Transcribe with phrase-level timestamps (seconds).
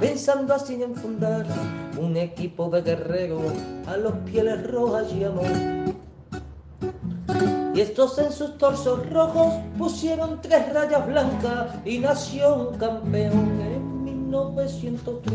[0.00, 1.46] pensando así en fundar
[1.98, 3.52] un equipo de guerreros
[3.86, 5.44] a los pieles rojas y amor.
[7.74, 14.04] Y estos en sus torsos rojos pusieron tres rayas blancas y nació un campeón en
[14.04, 15.34] 1903.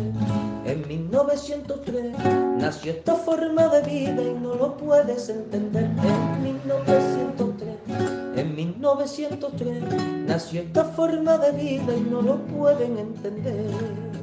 [0.66, 2.14] En 1903
[2.60, 5.84] nació esta forma de vida y no lo puedes entender.
[5.84, 7.70] En 1903,
[8.36, 9.84] en 1903
[10.28, 14.15] nació esta forma de vida y no lo pueden entender.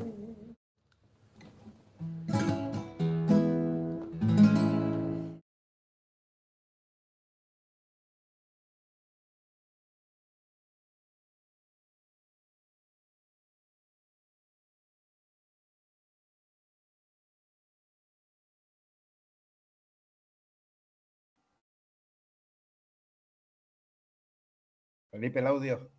[25.12, 25.93] Felipe, el audio.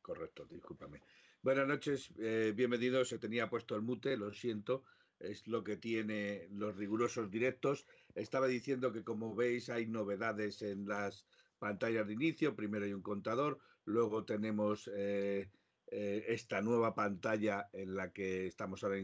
[0.00, 1.02] Correcto, discúlpame.
[1.42, 3.08] Buenas noches, eh, bienvenidos.
[3.08, 4.84] Se tenía puesto el mute, lo siento.
[5.18, 7.88] Es lo que tiene los rigurosos directos.
[8.14, 11.26] Estaba diciendo que, como veis, hay novedades en las
[11.58, 12.54] pantallas de inicio.
[12.54, 15.50] Primero hay un contador, luego tenemos eh,
[15.88, 18.98] eh, esta nueva pantalla en la que estamos ahora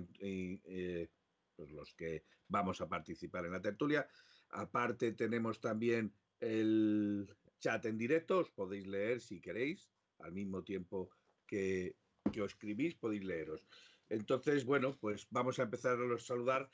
[1.57, 4.09] pues los que vamos a participar en la tertulia.
[4.51, 9.91] Aparte tenemos también el chat en directo, os podéis leer si queréis,
[10.21, 11.11] al mismo tiempo
[11.47, 11.97] que,
[12.33, 13.67] que os escribís, podéis leeros.
[14.09, 16.71] Entonces, bueno, pues vamos a empezar a los saludar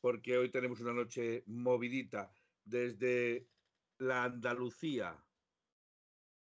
[0.00, 2.32] porque hoy tenemos una noche movidita
[2.64, 3.46] desde
[3.98, 5.16] la Andalucía.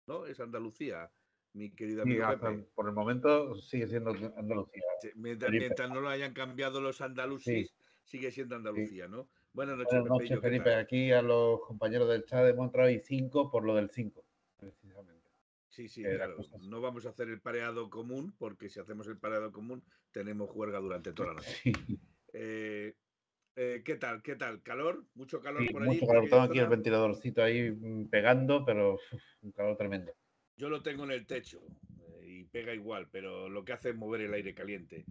[0.07, 0.27] ¿No?
[0.27, 1.13] Es Andalucía,
[1.53, 2.69] mi querida Sí, Pepe.
[2.75, 4.83] por el momento sigue siendo Andalucía.
[5.01, 7.73] Sí, Mientras, no lo hayan cambiado los andalusis,
[8.05, 9.29] sigue siendo Andalucía, ¿no?
[9.53, 10.75] Buenas noches, Buenas noches, ¿qué Felipe.
[10.75, 14.25] Aquí a los compañeros del chat hemos entrado hoy 5 por lo del 5,
[14.57, 15.29] precisamente.
[15.69, 16.37] Sí, sí, claro.
[16.69, 19.83] No vamos a hacer el pareado común, porque si hacemos el pareado común,
[20.13, 21.63] tenemos juerga durante toda la noche.
[21.65, 21.99] Sí,
[22.33, 22.95] Eh,
[23.57, 24.23] eh, ¿Qué tal?
[24.23, 24.63] ¿Qué tal?
[24.63, 25.05] ¿Calor?
[25.15, 25.95] ¿Mucho calor sí, por allí?
[25.95, 26.29] mucho calor.
[26.29, 30.13] Tengo aquí el ventiladorcito ahí mm, pegando, pero uf, un calor tremendo.
[30.57, 31.61] Yo lo tengo en el techo
[32.21, 35.05] eh, y pega igual, pero lo que hace es mover el aire caliente.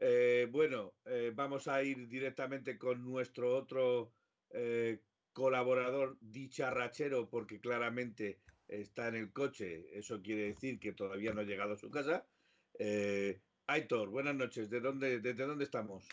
[0.00, 4.12] Eh, bueno, eh, vamos a ir directamente con nuestro otro
[4.50, 5.00] eh,
[5.32, 9.86] colaborador dicharrachero, porque claramente está en el coche.
[9.92, 12.26] Eso quiere decir que todavía no ha llegado a su casa.
[13.66, 14.70] Aitor, buenas noches.
[14.70, 16.08] ¿De dónde, ¿Desde dónde estamos?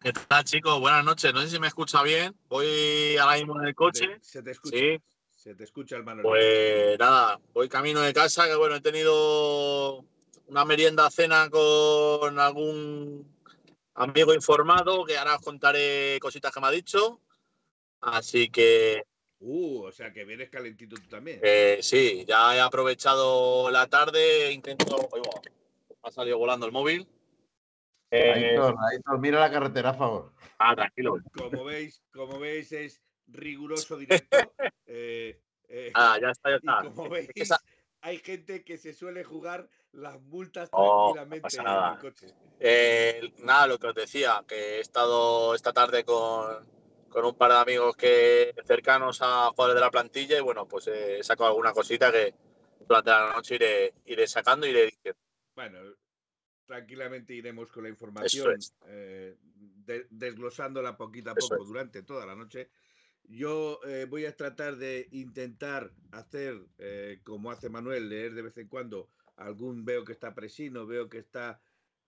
[0.00, 0.78] ¿Qué tal, chicos?
[0.80, 1.32] Buenas noches.
[1.34, 2.34] No sé si me escucha bien.
[2.48, 4.18] Voy ahora mismo en el coche.
[4.20, 4.76] Se te escucha.
[4.76, 4.98] Sí.
[5.30, 6.22] Se te escucha el Manuel.
[6.22, 10.04] Pues nada, voy camino de casa, que bueno, he tenido
[10.50, 13.24] una merienda cena con algún
[13.94, 17.20] amigo informado, que ahora os contaré cositas que me ha dicho.
[18.00, 19.04] Así que
[19.42, 21.40] Uh, o sea que vienes calentito tú también.
[21.42, 24.96] eh, sí, ya he aprovechado la tarde, intento...
[25.12, 25.40] Oigo,
[26.02, 27.08] ha salido volando el móvil.
[28.10, 30.32] Eh, Aitor, Aitor, mira la carretera, a favor.
[30.58, 31.16] ah, tranquilo.
[31.32, 34.36] Como veis, como veis, es riguroso directo.
[34.92, 36.82] Eh, eh, Ah, ya está, ya está.
[36.82, 37.60] como Es veis, que esa-
[38.02, 40.78] hay gente que se suele jugar las multas no
[41.12, 42.34] tranquilamente en el coche.
[42.60, 46.68] Eh, nada, lo que os decía, que he estado esta tarde con,
[47.08, 50.86] con un par de amigos que cercanos a jugadores de la plantilla y bueno, pues
[50.88, 52.34] eh, he sacado alguna cosita que
[52.86, 55.18] durante la noche iré, iré sacando y iré diciendo.
[55.54, 55.78] Bueno,
[56.66, 61.68] tranquilamente iremos con la información, eh, de- desglosándola poquito a Eso poco es.
[61.68, 62.70] durante toda la noche.
[63.30, 68.58] Yo eh, voy a tratar de intentar hacer, eh, como hace Manuel, leer de vez
[68.58, 71.62] en cuando algún, veo que está Presino, veo que está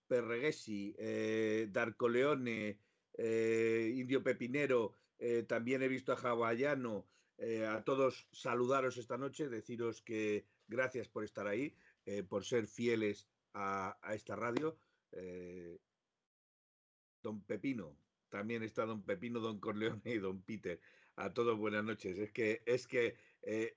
[0.09, 2.81] Perreguesi, eh, Darko Leone,
[3.15, 4.97] eh, Indio Pepinero,
[5.47, 7.07] también he visto a Hawaiano,
[7.69, 11.77] a todos saludaros esta noche, deciros que gracias por estar ahí,
[12.29, 14.77] por ser fieles a, esta radio.
[17.23, 17.97] don Pepino,
[18.31, 20.81] también está don Pepino, don Corleone y don Peter.
[21.23, 22.19] A todos buenas noches.
[22.19, 23.77] Es que, es que eh,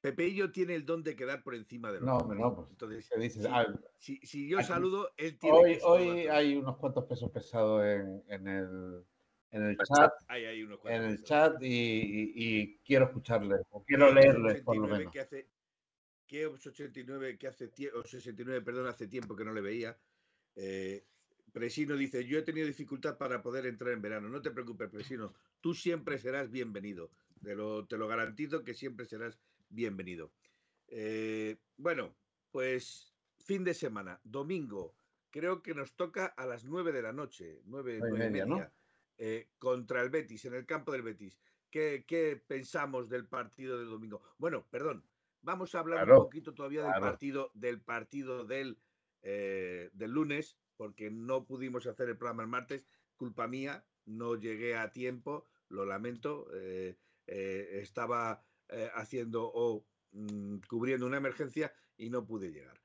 [0.00, 2.38] Pepeillo tiene el don de quedar por encima de los No, demás.
[2.38, 3.46] no, pues, Entonces, ¿qué dices?
[3.48, 3.66] Ah,
[3.98, 7.84] si, si yo aquí- saludo, él tiene hoy que hoy hay unos cuantos pesos pesados
[7.84, 9.04] en, en el,
[9.52, 11.24] en el chat, Ahí hay unos en el pesos.
[11.28, 15.12] chat y, y- y quiero escucharles, o quiero leerles por lo 89 menos.
[15.12, 15.48] Que hace,
[16.26, 19.96] Keops 89, que hace tie- o 69, perdón, hace tiempo que no le veía.
[20.56, 21.04] Eh,
[21.52, 24.28] Presino dice, yo he tenido dificultad para poder entrar en verano.
[24.28, 25.34] No te preocupes, Presino.
[25.60, 27.10] Tú siempre serás bienvenido.
[27.42, 30.32] Te lo, te lo garantizo que siempre serás bienvenido.
[30.88, 32.16] Eh, bueno,
[32.50, 34.96] pues fin de semana, domingo.
[35.30, 38.30] Creo que nos toca a las 9 de la noche, 9, Nueve y nueve y
[38.30, 38.72] media, ¿no?
[39.18, 41.40] eh, contra el Betis, en el campo del Betis.
[41.70, 44.22] ¿Qué, qué pensamos del partido del domingo?
[44.38, 45.08] Bueno, perdón,
[45.40, 48.80] vamos a hablar Claro, un poquito todavía del partido, del partido del
[49.22, 54.76] eh, del lunes, porque no pudimos hacer el programa el martes, culpa mía, no llegué
[54.76, 56.96] a tiempo, lo lamento, eh,
[57.26, 58.42] eh, estaba
[58.94, 62.80] haciendo o mm, cubriendo una emergencia y no pude llegar,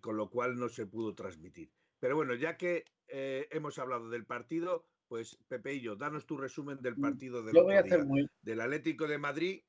[0.00, 1.70] con lo cual no se pudo transmitir.
[2.00, 6.82] Pero bueno, ya que hemos hablado del partido, pues Pepe y yo, danos tu resumen
[6.82, 9.62] del mm, partido del, del Atlético de Madrid.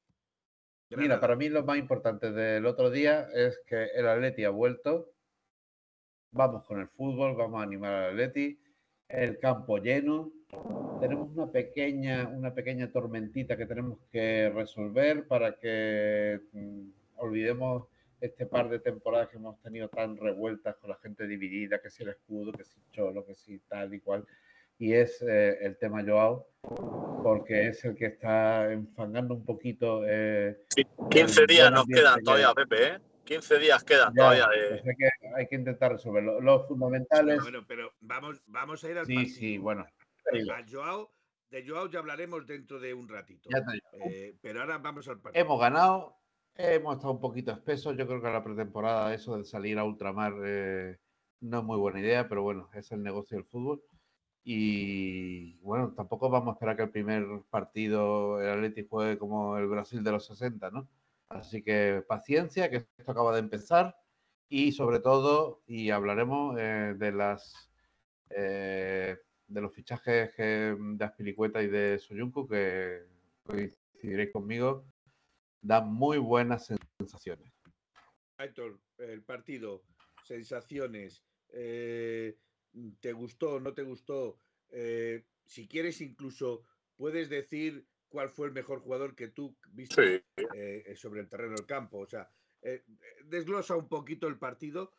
[0.89, 5.13] Mira, para mí lo más importante del otro día es que el Atleti ha vuelto.
[6.31, 8.59] Vamos con el fútbol, vamos a animar al Atleti.
[9.07, 10.31] El campo lleno.
[10.99, 17.87] Tenemos una pequeña, una pequeña tormentita que tenemos que resolver para que mm, olvidemos
[18.19, 22.03] este par de temporadas que hemos tenido tan revueltas con la gente dividida, que si
[22.03, 24.25] el escudo, que si Cholo, que si tal y cual
[24.79, 26.47] y es eh, el tema Joao,
[27.23, 30.03] porque es el que está enfangando un poquito.
[30.05, 30.57] Eh,
[31.09, 32.99] 15 días nos quedan todavía, Pepe, ¿eh?
[33.27, 34.47] 15 días quedan todavía.
[34.47, 34.81] De...
[34.81, 36.39] que hay que intentar resolverlo.
[36.39, 37.41] Los fundamentales.
[37.41, 39.35] Bueno, pero vamos, vamos a ir al Sí, partido.
[39.35, 39.85] sí, bueno.
[40.71, 41.11] Joao,
[41.49, 43.49] de Joao ya hablaremos dentro de un ratito.
[44.09, 45.43] Eh, pero ahora vamos al partido.
[45.43, 46.17] Hemos ganado,
[46.55, 47.95] hemos estado un poquito espesos.
[47.97, 50.97] Yo creo que la pretemporada, eso de salir a ultramar, eh,
[51.41, 53.83] no es muy buena idea, pero bueno, es el negocio del fútbol.
[54.49, 59.67] Y bueno, tampoco vamos a esperar que el primer partido el Atleti juegue como el
[59.67, 60.87] Brasil de los 60, ¿no?
[61.29, 63.95] Así que paciencia, que esto acaba de empezar.
[64.49, 67.69] Y sobre todo, y hablaremos eh, de las
[68.29, 69.17] eh,
[69.47, 73.03] de los fichajes de Aspilicueta y de Soyuncu, que
[73.43, 74.85] coincidiréis conmigo,
[75.61, 77.51] dan muy buenas sensaciones.
[78.37, 79.83] Héctor, el partido,
[80.23, 81.23] sensaciones.
[81.49, 82.37] Eh,
[82.99, 84.37] te gustó, no te gustó.
[85.45, 86.65] Si quieres, incluso
[86.97, 91.65] puedes decir cuál fue el mejor jugador que tú viste eh, sobre el terreno del
[91.65, 91.99] campo.
[91.99, 92.29] O sea,
[92.61, 92.83] eh,
[93.25, 94.93] desglosa un poquito el partido,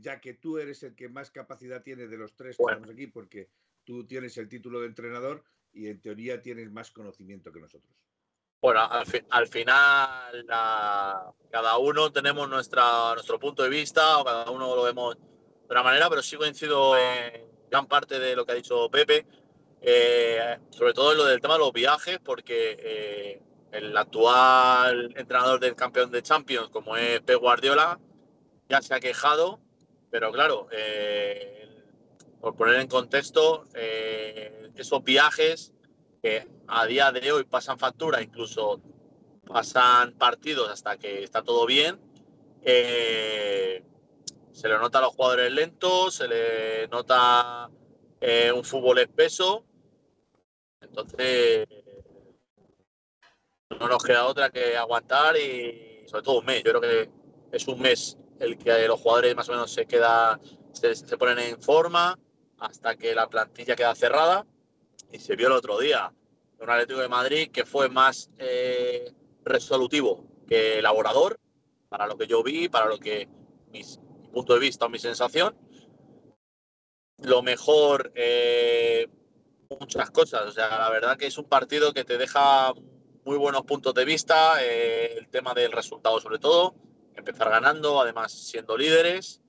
[0.00, 3.08] ya que tú eres el que más capacidad tiene de los tres que estamos aquí,
[3.08, 3.50] porque
[3.82, 5.42] tú tienes el título de entrenador
[5.72, 7.92] y en teoría tienes más conocimiento que nosotros.
[8.64, 10.46] Bueno, al, final
[11.50, 15.82] cada uno tenemos nuestra, nuestro punto de vista, o cada uno lo vemos de una
[15.82, 19.26] manera, pero sí coincido en gran parte de lo que ha dicho Pepe,
[19.86, 25.60] eh, sobre todo en lo del tema de los viajes, porque eh, el actual entrenador
[25.60, 28.00] del campeón de Champions, como es Pep Guardiola,
[28.66, 29.60] ya se ha quejado,
[30.10, 31.68] pero claro, eh,
[32.40, 35.74] por poner en contexto, esos viajes
[36.22, 38.80] que a día de hoy pasan factura, incluso
[39.46, 42.00] pasan partidos hasta que está todo bien,
[42.62, 43.82] se
[44.62, 47.68] le nota a los jugadores lentos, se le nota
[48.54, 49.66] un fútbol espeso.
[50.96, 51.66] Entonces,
[53.80, 56.62] no nos queda otra que aguantar y sobre todo un mes.
[56.62, 57.10] Yo creo que
[57.50, 60.38] es un mes el que los jugadores más o menos se queda,
[60.72, 62.16] se, ponen en forma
[62.58, 64.46] hasta que la plantilla queda cerrada.
[65.10, 66.12] Y se vio el otro día
[66.60, 69.12] un Atlético de Madrid que fue más eh,
[69.44, 71.38] resolutivo que elaborador,
[71.88, 73.28] para lo que yo vi, para lo que
[73.70, 73.98] mis
[74.32, 75.56] punto de vista o mi sensación.
[77.18, 79.08] Lo mejor, eh,
[79.68, 80.42] muchas cosas.
[80.46, 82.72] O sea, la verdad que es un partido que te deja
[83.24, 84.62] muy buenos puntos de vista.
[84.62, 86.74] Eh, el tema del resultado, sobre todo.
[87.14, 89.40] Empezar ganando, además siendo líderes.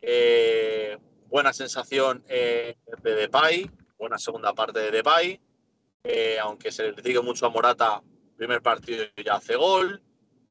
[0.00, 3.70] Eh, buena sensación de Depay.
[3.98, 5.40] Buena segunda parte de Depay.
[6.42, 8.02] aunque se le diga mucho a Morata,
[8.36, 10.02] primer partido ya hace gol.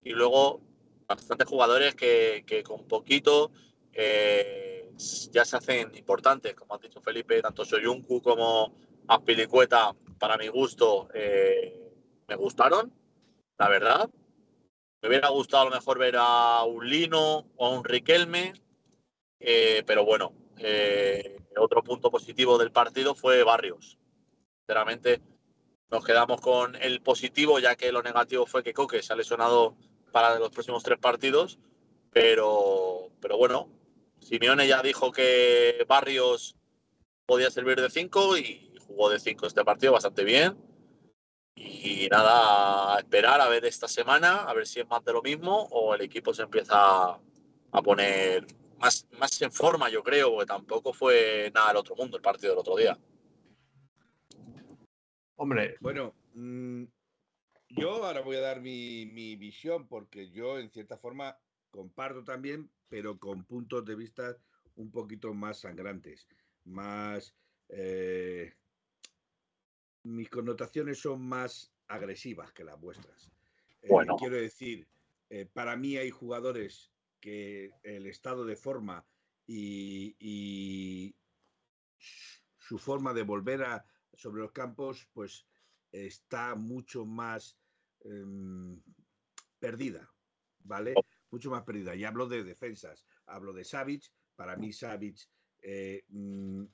[0.04, 0.62] Y luego
[1.08, 3.52] bastantes jugadores que, que con poquito
[3.98, 4.92] eh,
[5.32, 8.76] ya se hacen importantes, como ha dicho Felipe, tanto Soyuncu como
[9.08, 11.94] Aspilicueta, para mi gusto, eh,
[12.28, 12.94] me gustaron,
[13.58, 14.10] la verdad.
[15.02, 18.54] Me hubiera gustado a lo mejor ver a un Lino o a un Riquelme,
[19.40, 20.34] eh, pero bueno,
[21.58, 23.98] otro punto positivo del partido fue Barrios.
[24.60, 25.22] Sinceramente,
[25.92, 29.76] nos quedamos con el positivo, ya que lo negativo fue que Coque se ha lesionado
[30.12, 31.60] para los próximos tres partidos,
[32.12, 33.70] pero, pero bueno,
[34.20, 36.56] Simeone ya dijo que Barrios
[37.26, 40.58] podía servir de 5 y jugó de 5 este partido bastante bien.
[41.56, 45.22] Y nada, a esperar a ver esta semana, a ver si es más de lo
[45.22, 48.46] mismo o el equipo se empieza a poner
[48.80, 52.52] más, más en forma, yo creo, porque tampoco fue nada del otro mundo el partido
[52.52, 52.98] del otro día.
[55.38, 55.76] Hombre.
[55.80, 56.84] Bueno, mm,
[57.70, 61.38] yo ahora voy a dar mi, mi visión porque yo en cierta forma
[61.70, 64.38] comparto también, pero con puntos de vista
[64.76, 66.28] un poquito más sangrantes,
[66.64, 67.34] más...
[67.70, 68.54] Eh,
[70.06, 73.32] mis connotaciones son más agresivas que las vuestras.
[73.82, 74.88] Eh, quiero decir,
[75.30, 79.06] eh, para mí hay jugadores que el estado de forma
[79.48, 81.16] y,
[82.58, 85.46] su forma de volver a, sobre los campos, pues
[85.92, 87.60] está mucho más
[88.02, 88.82] em,
[89.60, 90.12] perdida,
[90.60, 90.96] ¿vale?
[91.30, 91.96] Mucho más perdida.
[91.96, 94.12] Y hablo de defensas, hablo de Savic.
[94.36, 95.30] Para mí, Savic
[95.62, 96.66] eh, mm,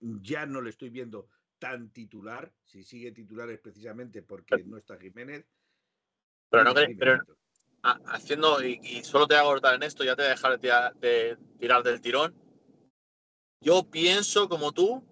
[0.00, 1.28] ya no le estoy viendo
[1.58, 2.52] tan titular.
[2.64, 5.46] Si sigue titular es precisamente porque no está Jiménez.
[6.50, 7.18] Pero no pero
[7.82, 10.58] haciendo, y, solo te voy a cortar en esto, ya te voy a dejar
[11.00, 12.34] de tirar, del tirón.
[13.60, 15.02] Yo pienso como tú,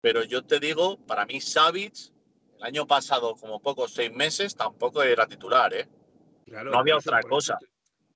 [0.00, 2.12] pero yo te digo, para mí Savic,
[2.58, 5.88] el año pasado, como pocos seis meses, tampoco era titular, ¿eh?
[6.46, 7.58] no había otra cosa.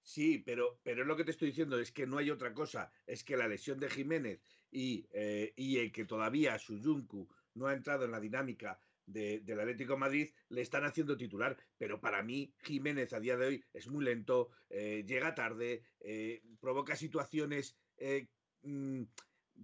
[0.02, 2.90] Sí, pero, pero es lo que te estoy diciendo, es que no hay otra cosa.
[3.06, 4.40] Es que la lesión de Jiménez
[4.70, 8.78] y, eh, y el que todavía Suyuncu no ha entrado en la dinámica
[9.12, 13.64] del Atlético Madrid le están haciendo titular, pero para mí Jiménez a día de hoy
[13.72, 18.28] es muy lento, eh, llega tarde, eh, provoca situaciones eh,
[18.62, 19.02] mm,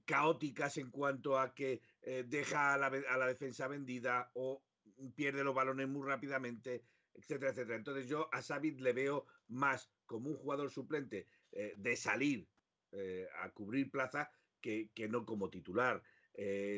[0.05, 1.81] caóticas en cuanto a que
[2.27, 4.63] deja a la, defensa vendida o
[5.17, 7.77] pierde los balones muy rápidamente, etcétera, etcétera.
[7.77, 12.47] Entonces yo a Sabit le veo más como un jugador suplente de salir
[13.41, 16.01] a cubrir plaza que, que, no como titular.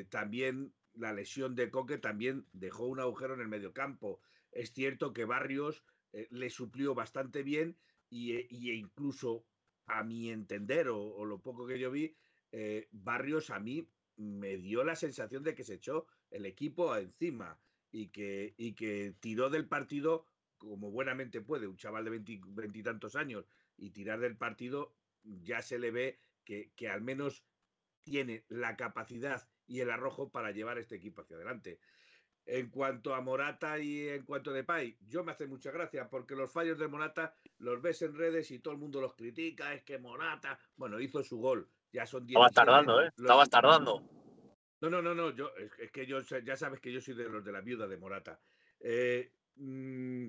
[0.08, 4.20] también la lesión de Coque también dejó un agujero en el mediocampo.
[4.50, 7.76] Es cierto que Barrios eh, le suplió bastante bien
[8.10, 9.44] y, eh, e incluso
[9.86, 12.14] a mi entender o, lo poco que yo vi,
[12.52, 17.58] eh, Barrios a mí me dio la sensación de que se echó el equipo encima
[17.90, 20.26] y que, y que tiró del partido
[20.58, 24.92] como buenamente puede un chaval de veintitantos años y tirar del partido
[25.22, 27.44] ya se le ve que, que al menos
[28.02, 31.78] tiene la capacidad y el arrojo para llevar este equipo hacia adelante.
[32.46, 36.34] En cuanto a Morata y en cuanto a Depay, yo me hace mucha gracia porque
[36.34, 39.74] los fallos de Morata los ves en redes y todo el mundo los critica.
[39.74, 41.68] Es que Morata, bueno, hizo su gol.
[41.92, 42.38] Ya son 10.
[42.38, 43.12] Estaba tardando, ¿eh?
[43.16, 44.02] Estaba tardando.
[44.80, 45.30] No, no, no, no.
[45.30, 47.98] Yo, es, que yo ya sabes que yo soy de los de la viuda de
[47.98, 48.40] Morata.
[48.80, 50.26] Eh, mm,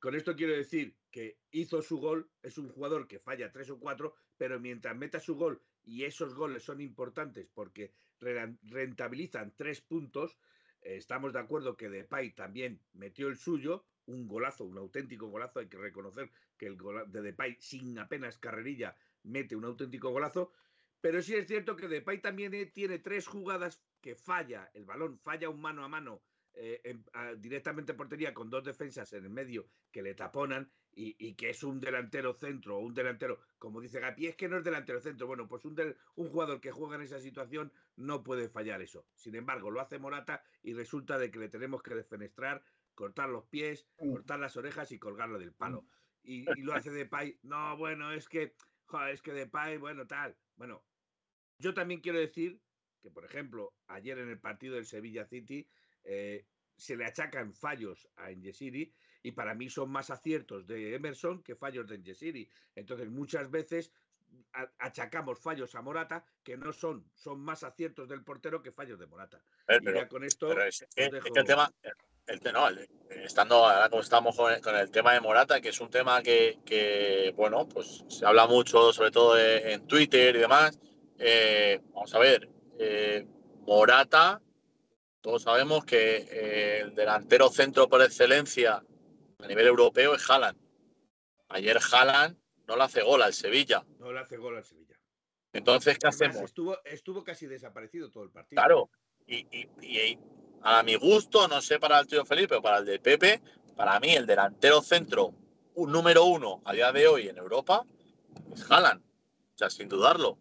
[0.00, 3.78] con esto quiero decir que hizo su gol, es un jugador que falla tres o
[3.78, 10.38] cuatro, pero mientras meta su gol y esos goles son importantes porque rentabilizan tres puntos.
[10.82, 15.60] Eh, estamos de acuerdo que Depay también metió el suyo, un golazo, un auténtico golazo.
[15.60, 20.52] Hay que reconocer que el gol de Depay, sin apenas carrerilla, mete un auténtico golazo.
[21.00, 25.18] Pero sí es cierto que Depay también eh, tiene tres jugadas que falla el balón,
[25.18, 26.22] falla un mano a mano
[26.54, 26.98] eh,
[27.38, 31.80] directamente portería con dos defensas en el medio que le taponan y, que es un
[31.80, 35.26] delantero centro o un delantero, como dice Gapi, es que no es delantero centro.
[35.26, 35.76] Bueno, pues un,
[36.16, 39.06] un jugador que juega en esa situación no puede fallar eso.
[39.14, 42.62] Sin embargo, lo hace Morata y resulta de que le tenemos que defenestrar,
[42.94, 45.86] cortar los pies, cortar las orejas y colgarlo del palo.
[46.22, 50.36] Y, lo hace de Depay, no, bueno, es que, joder, es que Depay, bueno, tal.
[50.56, 50.84] Bueno,
[51.58, 52.60] yo también quiero decir
[53.00, 55.66] que, por ejemplo, ayer en el partido del Sevilla City
[56.04, 56.44] eh,
[56.76, 61.56] se le achacan fallos a Engesiri y para mí son más aciertos de Emerson que
[61.56, 62.48] fallos de Engesiri.
[62.74, 63.92] Entonces, muchas veces
[64.78, 69.06] achacamos fallos a Morata que no son, son más aciertos del portero que fallos de
[69.06, 69.42] Morata.
[69.68, 70.52] y ya con esto.
[70.60, 71.72] es, el tema,
[72.26, 72.68] el, no,
[73.10, 77.68] estando ahora como estamos con el, tema de Morata, que es un tema que, bueno,
[77.68, 80.78] pues se habla mucho, sobre todo en Twitter y demás.
[81.18, 83.26] Eh, vamos a ver, eh,
[83.66, 84.40] Morata
[85.20, 88.82] todos sabemos que eh, el delantero centro por excelencia
[89.42, 90.58] a nivel europeo es Haaland.
[91.48, 93.84] Ayer Haaland no le hace gol al Sevilla.
[93.98, 94.98] No le hace gol al Sevilla.
[95.52, 96.36] Entonces, ¿qué hacemos?
[96.84, 98.60] Estuvo, casi desaparecido todo el partido.
[98.60, 98.90] Claro.
[99.26, 100.18] Y,
[100.62, 103.40] a mi gusto, no sé para el tío Felipe, pero para el de Pepe,
[103.76, 105.34] para mí el delantero centro
[105.74, 107.84] un número uno a día de hoy en Europa
[108.52, 109.02] es Haaland.
[109.02, 110.38] O sea, sin dudarlo.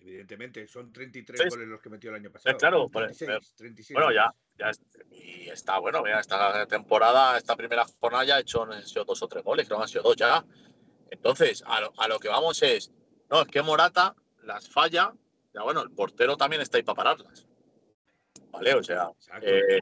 [0.00, 2.56] Evidentemente, son 33 goles los que metió el año pasado.
[2.56, 4.70] claro, 36, 36 bueno, ya, ya
[5.10, 8.66] y está bueno, mira, esta temporada, esta primera jornada ya ha hecho
[9.06, 10.44] dos o tres goles, creo que han sido dos ya.
[11.10, 12.92] Entonces, a lo, a lo, que vamos es,
[13.28, 15.12] no, es que Morata las falla,
[15.52, 17.46] ya bueno, el portero también está ahí para pararlas.
[18.50, 18.74] ¿Vale?
[18.74, 19.10] O sea,
[19.42, 19.80] eh,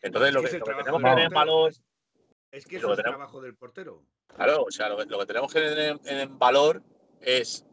[0.00, 1.72] entonces lo, que, tenemos que tener en valor.
[2.50, 4.04] Es que es el trabajo del portero.
[4.28, 6.82] Claro, o sea, lo, que tenemos que tener en valor
[7.20, 7.64] es,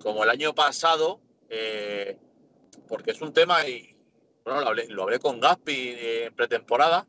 [0.00, 2.18] como el año pasado, eh,
[2.88, 3.97] porque es un tema, y
[4.48, 7.06] lo hablé, con Gaspi en pretemporada,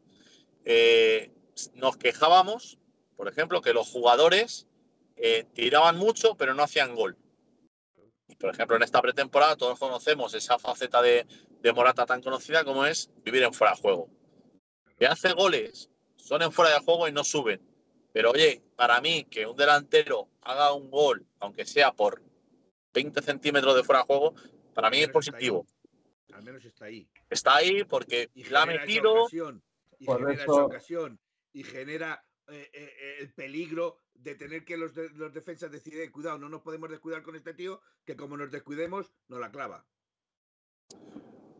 [0.65, 1.31] eh,
[1.75, 2.77] nos quejábamos,
[3.15, 4.67] por ejemplo, que los jugadores
[5.15, 7.17] eh, tiraban mucho pero no hacían gol.
[8.39, 11.25] Por ejemplo, en esta pretemporada todos conocemos esa faceta de,
[11.75, 14.09] Morata tan conocida como es vivir en fuera de juego.
[14.97, 17.61] Que hace goles, son en fuera de juego y no suben.
[18.13, 22.21] Pero oye, para mí que un delantero haga un gol, aunque sea por
[22.93, 24.33] 20 centímetros de fuera de juego,
[24.73, 25.65] para mí es positivo.
[26.33, 27.07] Al menos está ahí.
[27.29, 29.27] Está ahí porque la ha metido.
[29.99, 31.19] y genera esa ocasión
[31.53, 36.37] y genera eh, eh, eh, el peligro de tener que los, los defensas deciden, cuidado,
[36.37, 39.85] no nos podemos descuidar con este tío, que como nos descuidemos, nos la clava.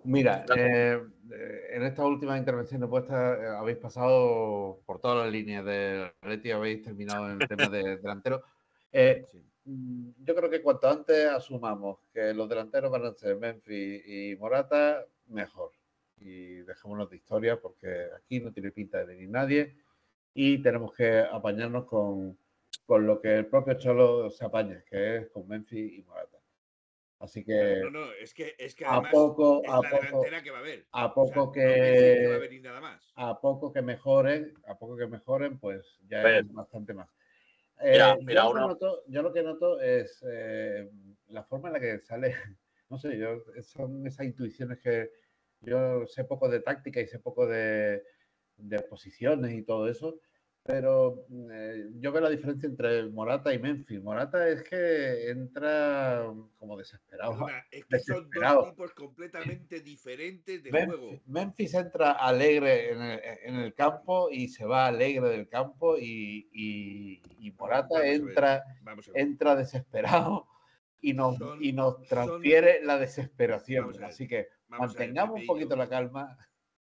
[0.03, 6.81] Mira, en esta última intervención vuestra habéis pasado por todas las líneas de Leti, habéis
[6.81, 8.43] terminado en el tema de delantero.
[8.91, 9.48] Mm,
[10.25, 15.05] yo creo que cuanto antes asumamos que los delanteros van a ser Memphis y Morata,
[15.27, 15.71] mejor.
[16.17, 19.77] Y dejémonos de historia porque aquí no tiene pinta de venir nadie
[20.33, 22.37] y tenemos que apañarnos con,
[22.85, 26.39] con lo que el propio Cholo se apaña, que es con Memphis y Morata.
[27.19, 27.81] Así que.
[27.83, 30.61] No, no, es que, es que a poco, es a la poco, que va a
[30.61, 30.85] haber.
[30.91, 33.11] A poco que, no va a venir nada más.
[33.15, 37.09] A poco que mejoren, a poco que mejoren, pues ya es bastante más.
[37.81, 40.89] Mira, eh, mira, yo, lo noto, yo, lo que noto es eh,
[41.27, 42.33] la forma en la que sale,
[42.89, 45.11] no sé, yo, son esas intuiciones que
[45.61, 48.03] yo sé poco de táctica y sé poco de,
[48.57, 50.19] de posiciones y todo eso,
[50.69, 54.03] pero eh, yo veo la diferencia entre Morata y Memphis.
[54.03, 57.47] Morata es que entra como desesperado.
[57.71, 61.19] es que son dos tipos completamente diferentes de juego.
[61.25, 67.19] Memphis entra alegre en el, campo y se va alegre del campo y,
[67.57, 68.63] Morata entra,
[69.15, 70.47] entra desesperado
[71.01, 74.03] y nos, y nos transfiere la desesperación.
[74.03, 76.37] Así que mantengamos un poquito la calma.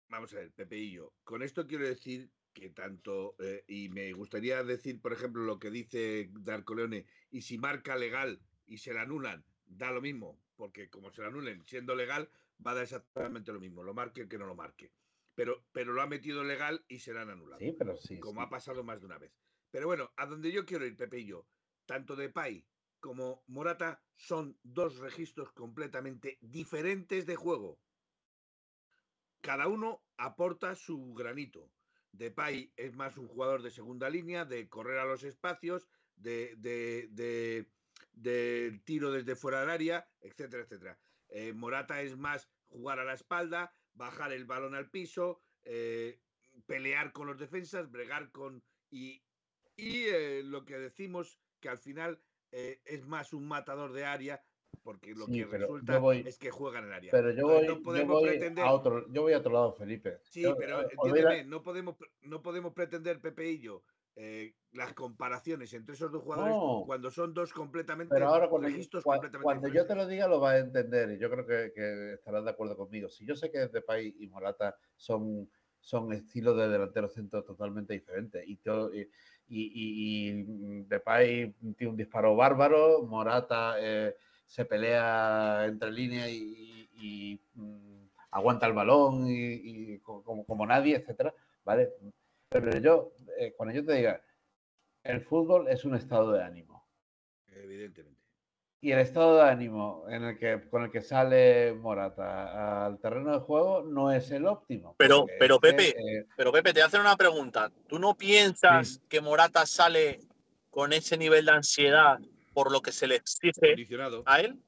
[0.08, 1.12] Vamos a ver, Pepe y yo.
[1.26, 5.72] Con esto quiero decir que tanto, eh, y me gustaría decir, por ejemplo, lo que
[5.72, 10.89] dice Darko Leone, y si marca legal y se la anulan, da lo mismo, porque
[10.89, 12.30] como se la anulen siendo legal,
[12.66, 14.92] va a dar exactamente lo mismo, lo marque el que no lo marque.
[15.36, 17.60] Pero, pero lo ha metido legal y se la han anulado.
[17.60, 18.20] Sí, pero sí.
[18.20, 19.34] Como ha pasado más de una vez.
[19.72, 21.48] Pero bueno, a donde yo quiero ir, Pepe y yo,
[21.88, 22.66] tanto de Pai
[23.00, 27.78] como Morata son dos registros completamente diferentes de juego.
[29.42, 31.70] Cada uno aporta su granito.
[32.13, 37.67] Depay es más un jugador de segunda línea, de correr a los espacios, de,
[38.86, 40.99] tiro desde fuera del área, etcétera, etcétera.
[41.30, 46.19] Eh, Morata es más jugar a la espalda, bajar el balón al piso, eh,
[46.67, 48.63] pelear con los defensas, bregar con...
[48.91, 49.23] Y,
[49.76, 52.21] y eh, lo que decimos que al final
[52.52, 54.43] es más un matador de área,
[54.82, 57.12] porque lo que resulta es que juegan en el área.
[57.12, 58.66] Pero yo voy, no podemos pretender...
[58.66, 60.20] a otro, yo voy a otro lado, Felipe.
[60.24, 63.84] Sí, pero eh, entiéndeme, no podemos, no podemos pretender, Pepe y yo,
[64.16, 66.56] eh, las comparaciones entre esos dos jugadores
[66.86, 70.40] cuando son dos completamente pero ahora cuando, registros completamente cuando yo te lo diga lo
[70.40, 73.10] vas a entender y yo creo que, estarás de acuerdo conmigo.
[73.10, 78.44] Si yo sé que Depay y Morata son, son estilos de delantero centro totalmente diferentes
[78.48, 79.02] y, todo, y,
[79.48, 88.08] y, y, Depay tiene un disparo bárbaro, Morata eh, se pelea entre líneas y, mm,
[88.32, 91.93] aguanta el balón y, como, como, nadie, etcétera, ¿vale?
[92.49, 94.21] Pero yo, eh, cuando yo te diga,
[95.03, 96.88] el fútbol es un estado de ánimo.
[97.47, 98.21] Evidentemente.
[98.82, 103.32] Y el estado de ánimo en el que, con el que sale Morata al terreno
[103.32, 104.95] de juego no es el óptimo.
[104.97, 107.71] Pero, pero Pepe, eh, pero Pepe, te hacen una pregunta.
[107.88, 110.19] ¿Tú no piensas que Morata sale
[110.69, 112.19] con ese nivel de ansiedad
[112.54, 113.78] por lo que se le exige
[114.26, 114.60] a él.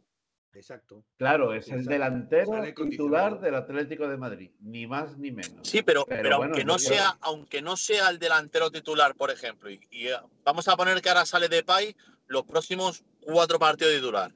[0.56, 1.04] Exacto.
[1.18, 5.68] Claro, es el delantero titular del Atlético de Madrid, ni más ni menos.
[5.68, 9.80] Sí, pero, pero, aunque, no sea, aunque no sea el delantero titular, por ejemplo, y,
[9.92, 11.96] eh, vamos a poner que ahora sale de Pay
[12.28, 14.34] los próximos cuatro partidos de titular.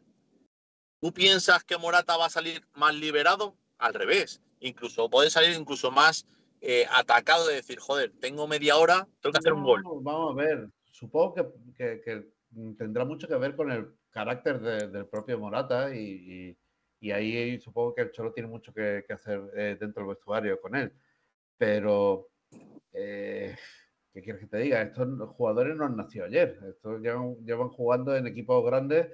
[1.00, 3.56] ¿Tú piensas que Morata va a salir más liberado?
[3.78, 4.42] Al revés.
[4.60, 6.26] Incluso puede salir incluso más
[6.60, 9.84] eh, atacado de decir, joder, tengo media hora, tengo que hacer un gol.
[10.02, 10.68] Vamos a ver.
[10.92, 11.34] Supongo
[11.78, 12.39] que, que Mm,
[12.78, 16.58] tendrá mucho que ver con el carácter del propio Morata y,
[17.12, 20.92] ahí supongo que el Cholo tiene mucho que, hacer eh, dentro del vestuario con él.
[21.58, 22.30] Pero,
[22.94, 23.56] eh,
[24.14, 24.82] ¿qué quieres que te diga?
[24.82, 26.60] Estos jugadores no han nacido ayer.
[26.70, 29.08] Estos llevan, jugando en equipos grandes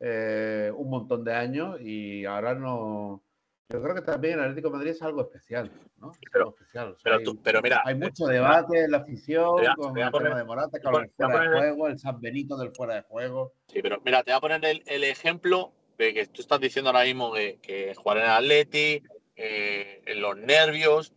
[0.00, 3.22] eh, un montón de años y ahora no,
[3.70, 6.12] yo creo que también el Atlético de Madrid es algo especial, ¿no?
[6.32, 6.96] pero, especial.
[7.42, 11.10] pero, mira, hay mucho debate en la afición con el tema de Morata, con el
[11.10, 13.52] fuera de juego, el San Benito del fuera de juego.
[13.68, 17.04] Sí, pero mira, te voy a poner el, ejemplo de que tú estás diciendo ahora
[17.04, 19.02] mismo que, jugar en el Atleti,
[19.36, 21.12] eh, en los nervios,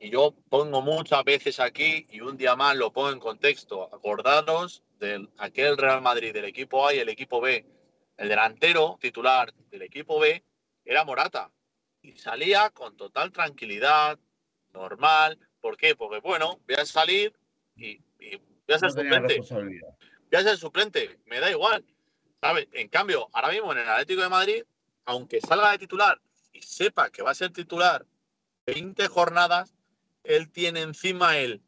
[0.00, 4.82] y yo pongo muchas veces aquí, y un día más lo pongo en contexto, acordaros
[4.98, 7.64] de aquel Real Madrid del equipo A y el equipo B.
[8.16, 10.42] El delantero titular del equipo B
[10.84, 11.50] era Morata
[12.04, 14.18] y salía con total tranquilidad,
[14.72, 15.38] normal.
[15.60, 15.96] ¿Por qué?
[15.96, 17.34] Porque, bueno, voy a salir
[17.76, 19.40] y, voy a ser suplente.
[19.40, 21.84] Voy a ser suplente, me da igual.
[22.42, 22.68] ¿Sabes?
[22.72, 24.64] En cambio, ahora mismo en el Atlético de Madrid,
[25.06, 26.20] aunque salga de titular
[26.52, 28.06] y sepa que va a ser titular
[28.66, 29.74] 20 jornadas,
[30.24, 31.62] él tiene encima él,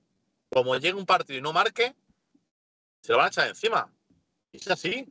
[0.51, 1.95] como llegue un partido y no marque,
[3.01, 3.91] se lo van a echar encima.
[4.53, 5.07] Y es así.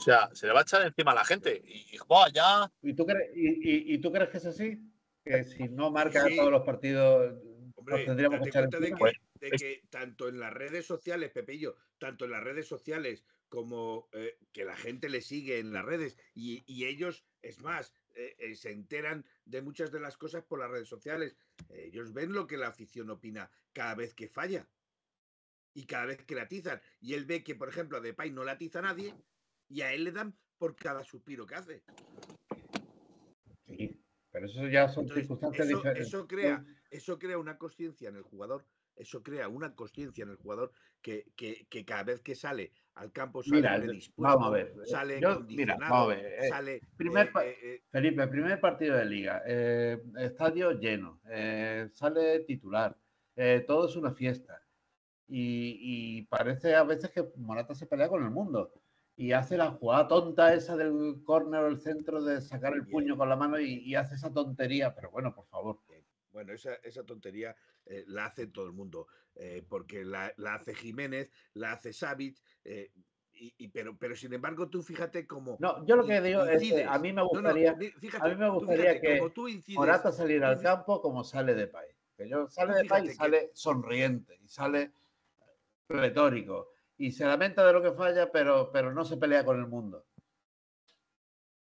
[0.00, 1.62] O sea, se le va a echar encima a la gente.
[1.62, 2.72] Y, joa, ya.
[2.82, 4.80] ¿Y tú, crees, y, tú crees que es así?
[5.22, 7.34] Que si no marca todos los partidos,
[7.74, 8.86] Hombre, tendríamos que echar encima.
[8.86, 13.24] De que, de que tanto en las redes sociales, Pepillo, tanto en las redes sociales
[13.50, 17.92] como eh, que la gente le sigue en las redes y, y ellos, es más,
[18.14, 21.36] eh, eh, se enteran de muchas de las cosas por las redes sociales.
[21.68, 24.66] ellos ven lo que la afición opina cada vez que falla
[25.74, 26.80] y cada vez que la atizan.
[27.00, 29.14] Y él ve que, por ejemplo, a Depay no la atiza nadie
[29.70, 31.82] y a él le dan por cada suspiro que hace.
[33.66, 33.98] Sí,
[34.30, 36.08] pero eso ya son circunstancias diferentes.
[36.08, 38.66] Eso crea, eso crea una conciencia en el jugador
[39.00, 41.24] eso crea una conciencia en el jugador que,
[41.86, 44.74] cada vez que sale al campo sale mira, vamos a ver.
[44.84, 46.26] sale mira, vamos a ver.
[46.26, 49.38] Eh, sale, primer, eh, eh, Felipe, primer partido de liga,
[50.18, 51.20] estadio lleno,
[51.94, 52.96] sale titular,
[53.66, 54.62] todo es una fiesta.
[55.32, 58.79] Y, parece a veces que Morata se pelea con el mundo
[59.20, 63.18] y hace la jugada tonta esa del córner o el centro de sacar el puño
[63.18, 65.78] con la mano y, y, hace esa tontería, pero bueno, por favor.
[66.32, 67.54] Bueno, esa, esa tontería
[67.84, 72.92] eh, la hace todo el mundo, eh, porque la, hace Jiménez, la hace Savic, eh,
[73.34, 75.58] y, pero, pero sin embargo tú fíjate cómo...
[75.60, 79.00] No, yo lo que digo es que a mí me gustaría, a mí me gustaría
[79.02, 79.20] que
[79.74, 81.94] Morata saliera al campo como sale de país.
[82.16, 84.92] Que yo sale de país y sale sonriente y sale
[85.90, 89.66] retórico y se lamenta de lo que falla, pero, pero no se pelea con el
[89.66, 90.06] mundo.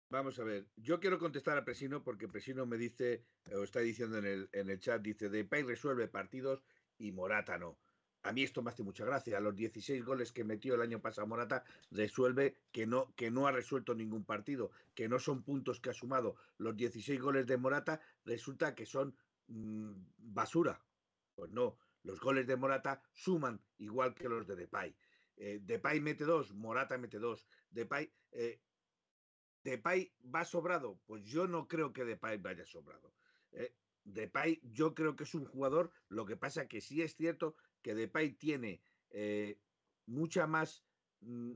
[0.10, 4.20] Vamos a ver, yo quiero contestar a Presino porque Presino me dice, o está diciendo
[4.20, 6.63] en el, en el chat, dice, Depay resuelve partidos
[6.98, 7.78] y Morata no.
[8.24, 9.42] A mí esto me hace mucha gracia.
[9.42, 13.52] Los 16 goles que metió el año pasado Morata resuelve que no, que no ha
[13.52, 16.38] resuelto ningún partido, que no son puntos que ha sumado.
[16.58, 19.13] Los 16 goles de Morata resulta que son
[19.48, 20.82] mm, basura.
[21.36, 24.96] Pues no, los goles de Morata suman igual que los de Depay.
[25.38, 27.47] Eh, Depay mete dos, Morata mete dos.
[27.69, 28.60] Depay, eh,
[29.63, 31.00] ¿Depay va sobrado?
[31.06, 33.13] Pues yo no creo que Depay vaya sobrado.
[33.52, 33.76] ¿eh?
[34.04, 37.93] Depay yo creo que es un jugador, lo que pasa que sí es cierto que
[37.93, 39.60] Depay tiene eh,
[40.06, 40.86] mucha más
[41.19, 41.54] mm,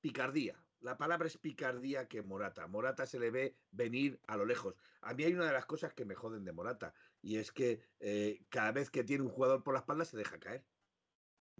[0.00, 0.62] picardía.
[0.80, 2.66] La palabra es picardía que Morata.
[2.66, 4.76] Morata se le ve venir a lo lejos.
[5.02, 7.82] A mí hay una de las cosas que me joden de Morata y es que
[7.98, 10.64] eh, cada vez que tiene un jugador por la espalda se deja caer.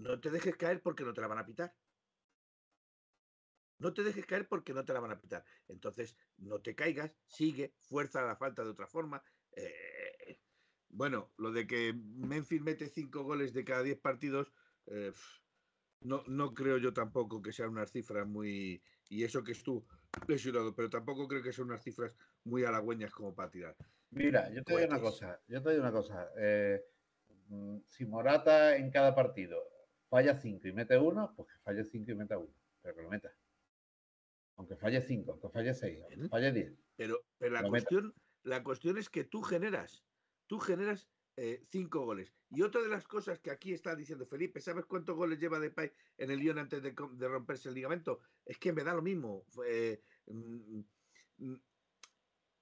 [0.00, 1.74] No te dejes caer porque no te la van a pitar.
[3.78, 5.44] No te dejes caer porque no te la van a pitar.
[5.68, 9.22] Entonces, no te caigas, sigue, fuerza la falta de otra forma.
[9.52, 10.40] Eh,
[10.88, 14.52] bueno, lo de que Memphis mete cinco goles de cada diez partidos,
[14.86, 15.12] eh,
[16.00, 18.82] no, no creo yo tampoco que sean unas cifras muy.
[19.08, 19.86] Y eso que es tú
[20.28, 23.76] lesionado, pero tampoco creo que sean unas cifras muy halagüeñas como para tirar.
[24.10, 26.30] Mira, yo te digo una cosa, yo te digo una cosa.
[26.38, 26.82] Eh,
[27.48, 29.79] mm, si Morata en cada partido
[30.10, 33.08] falla cinco y mete uno, pues que falle cinco y meta uno, pero que lo
[33.08, 33.32] meta
[34.60, 36.72] aunque falle 5, aunque falle 6, aunque falle 10.
[36.96, 40.04] Pero, pero la, cuestión, la cuestión es que tú generas,
[40.46, 42.34] tú generas 5 eh, goles.
[42.50, 45.90] Y otra de las cosas que aquí está diciendo Felipe, ¿sabes cuántos goles lleva Depay
[46.18, 46.92] en el Lyon antes de,
[47.26, 48.20] romperse el ligamento?
[48.44, 49.46] Es que me da lo mismo.
[49.66, 50.80] Eh, mm,
[51.38, 51.54] mm,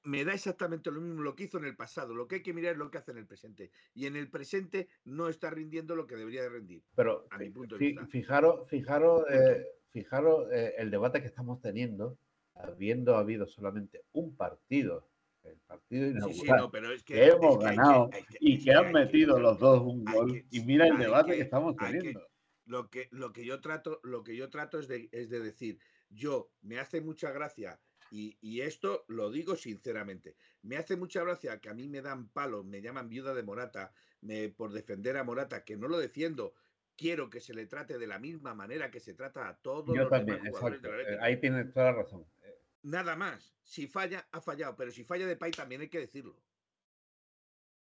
[0.04, 2.14] me da exactamente lo mismo lo que hizo en el pasado.
[2.14, 3.70] Lo que hay que mirar es lo que hace en el presente.
[3.94, 6.82] Y en el presente no está rindiendo lo que debería de rendir.
[6.94, 8.06] Pero a mi punto de vista.
[8.06, 12.18] Fijaros, fijaros eh, fijaros eh, el debate que estamos teniendo,
[12.54, 15.08] habiendo habido solamente un partido,
[15.44, 16.70] el partido inaugural,
[17.04, 20.44] que, hemos ganado y que, han metido los dos un gol.
[20.50, 22.26] y mira el debate que, estamos teniendo.
[22.66, 25.78] lo, que, lo, que yo trato, lo que yo trato es de, es de decir,
[26.11, 27.80] yo me hace mucha gracia
[28.11, 30.37] y, y, esto lo digo sinceramente.
[30.62, 33.92] Me hace mucha gracia que a mí me dan palos, me llaman viuda de Morata
[34.21, 36.55] me, por defender a Morata, que no lo defiendo,
[36.97, 40.11] quiero que se le trate de la misma manera que se trata a todos los
[40.11, 42.27] también, jugadores de la eh, Ahí tienes toda la razón.
[42.42, 43.55] Eh, Nada más.
[43.62, 44.77] Si falla, ha fallado.
[44.77, 46.37] Pero si falla de Pay, también hay que decirlo.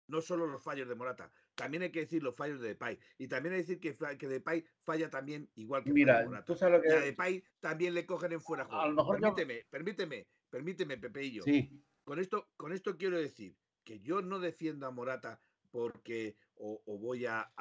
[0.07, 2.99] No solo los fallos de Morata, también hay que decir los fallos de Depay.
[3.17, 6.45] Y también hay que decir que, que Depay falla también igual que Mira.
[6.45, 6.93] Tú sabes lo que...
[6.93, 8.81] a Depay también le cogen en fuera juego.
[8.81, 11.43] A lo mejor permíteme, permíteme, permíteme, Pepeillo.
[11.43, 11.83] Sí.
[12.03, 15.41] Con esto, con esto quiero decir que yo no defiendo a Morata
[15.71, 17.51] porque o, voy a,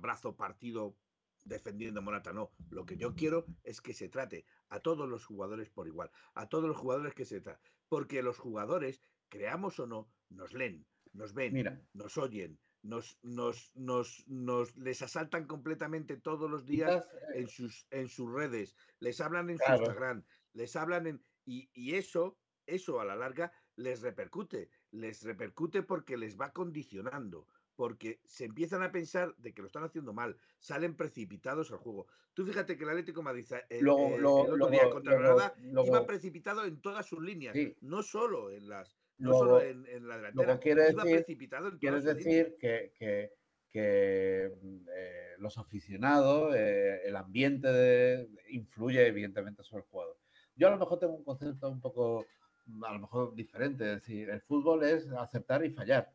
[0.00, 0.96] brazo partido
[1.44, 2.50] defendiendo a Morata, no.
[2.70, 6.48] Lo que yo quiero es que se trate a todos los jugadores por igual, a
[6.48, 11.34] todos los jugadores que se trate, porque los jugadores, creamos o no, nos leen, nos
[11.34, 17.86] ven, nos oyen, nos, nos, nos, nos les asaltan completamente todos los días en sus,
[17.90, 19.72] en sus redes, les hablan en su.
[19.72, 21.22] Instagram, les hablan en...
[21.44, 27.46] Y, y eso, eso a la larga les repercute, les repercute porque les va condicionando,
[27.76, 32.06] porque se empiezan a pensar de que lo están haciendo mal, salen precipitados al juego.
[32.34, 35.18] Tú fíjate que el Atlético de Madrid eh, eh, Luego- el luego- otro día contra
[35.18, 35.54] luego- Granada
[35.86, 37.74] iba precipitado en todas sus líneas, Sí.
[37.80, 38.99] no solo en las...
[39.20, 42.92] No solo en, en la delantera, quiere iba decir- precipitado en todas Quieres decir que,
[42.98, 43.32] que-
[43.70, 50.18] que, mm, eh, los aficionados, eh, el ambiente de- influye evidentemente sobre el jugador.
[50.56, 52.26] Yo a lo mejor tengo un concepto un poco,
[52.66, 56.12] mm, a lo mejor diferente, es decir, el fútbol es aceptar y fallar.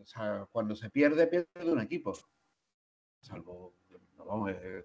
[0.00, 2.14] O sea, cuando se pierde, pierde un equipo.
[3.20, 3.74] Salvo,
[4.16, 4.84] no, vamos, eh,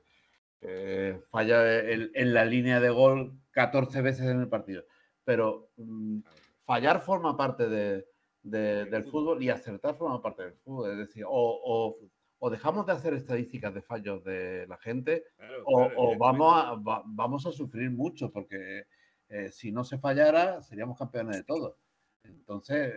[0.62, 4.84] eh, falla en, en la línea de gol 14 veces en el partido.
[5.24, 6.20] Pero mm,
[6.68, 8.06] fallar forma parte de,
[8.44, 10.92] de- del fútbol y acertar forma parte del fútbol.
[10.92, 11.98] Es decir, o, o-
[12.40, 16.54] o dejamos de hacer estadísticas de fallos de la gente Claro, o, claro, o vamos,
[16.56, 18.84] a, va- vamos a sufrir mucho porque
[19.30, 21.78] eh, si no se fallara seríamos campeones de todo.
[22.24, 22.94] Entonces,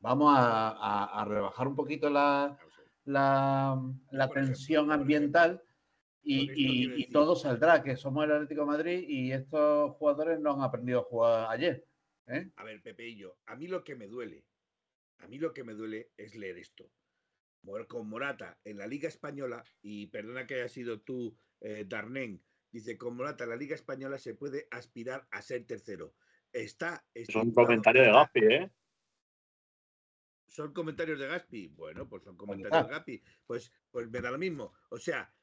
[0.00, 2.58] vamos a, a- a rebajar un poquito la,
[3.04, 3.80] la,
[4.46, 5.62] tensión ambiental
[6.22, 10.62] y, y- todo saldrá, que somos el Atlético de Madrid y estos jugadores no han
[10.62, 11.86] aprendido a jugar ayer.
[12.26, 12.50] ¿Eh?
[12.56, 14.44] A ver, Pepe y yo, a mí lo que me duele,
[15.18, 16.90] a mí lo que me duele es leer esto.
[17.88, 22.98] Con Morata en la Liga Española, y perdona que haya sido tú, eh, Darnén, dice,
[22.98, 26.14] con Morata en la Liga Española se puede aspirar a ser tercero.
[26.52, 27.04] Está.
[27.14, 28.70] Es un comentario de Gaspi, ¿eh?
[30.46, 31.68] Son comentarios de Gaspi.
[31.68, 32.86] Bueno, pues son comentarios está.
[32.86, 33.22] de Gaspi.
[33.46, 34.72] Pues, pues me da lo mismo.
[34.90, 35.34] O sea,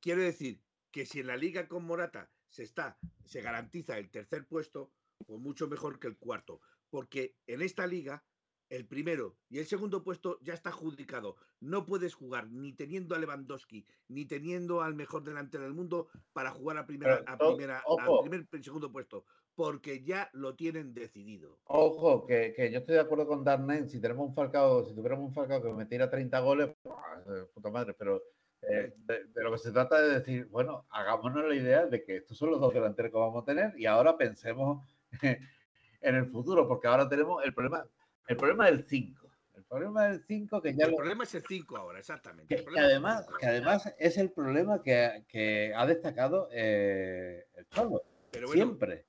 [0.00, 4.46] quiero decir que si en la liga con Morata se está, se garantiza el tercer
[4.46, 4.92] puesto,
[5.26, 6.60] pues mucho mejor que el cuarto.
[6.90, 8.24] Porque en esta liga,
[8.68, 11.36] el primero y el segundo puesto ya está adjudicado.
[11.60, 16.50] No puedes jugar ni teniendo a Lewandowski, ni teniendo al mejor delantero del mundo para
[16.50, 18.22] jugar a primera, Pero, a primera, ojo.
[18.22, 19.24] primer segundo puesto.
[19.54, 21.60] Porque ya lo tienen decidido.
[21.64, 25.24] Ojo, que, que yo estoy de acuerdo con Darnen, si tenemos un Falcao, si tuviéramos
[25.26, 27.22] un Falcao que metiera 30 goles, ¡buah!
[27.24, 28.22] de puta madre, pero
[28.60, 32.04] eh, de, de lo que se trata es de decir, bueno, hagámonos la idea de
[32.04, 34.84] que estos son los dos delanteros que vamos a tener y ahora pensemos
[36.00, 37.84] en el futuro, porque ahora tenemos el problema,
[38.28, 39.26] el problema del 5.
[39.54, 42.64] El problema del 5 que ya el lo- problema es el 5 ahora, exactamente.
[42.64, 48.02] que, además, que además es el problema que, que ha destacado eh, el Cholo.
[48.30, 49.06] Pero bueno, Siempre.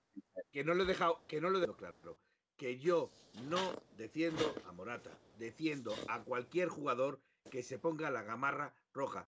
[0.52, 2.18] que no lo he dejado, que no lo he dejado claro.
[2.56, 3.12] Que yo
[3.50, 3.60] no
[3.98, 7.20] defiendo a Morata, defiendo a cualquier jugador
[7.52, 9.28] que se ponga la gamarra roja,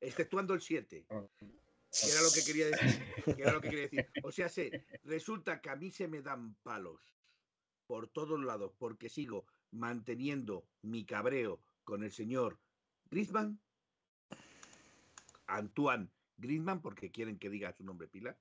[0.00, 1.06] exceptuando el 7,
[1.90, 3.04] que era lo que quería decir,
[3.36, 4.06] que era lo que quería decir.
[4.22, 7.00] O sea, sé, resulta que a mí se me dan palos
[7.86, 12.60] por todos lados porque sigo manteniendo mi cabreo con el señor
[13.10, 13.60] Griezmann,
[15.46, 18.38] Antoine Griezmann, porque quieren que diga su nombre pila,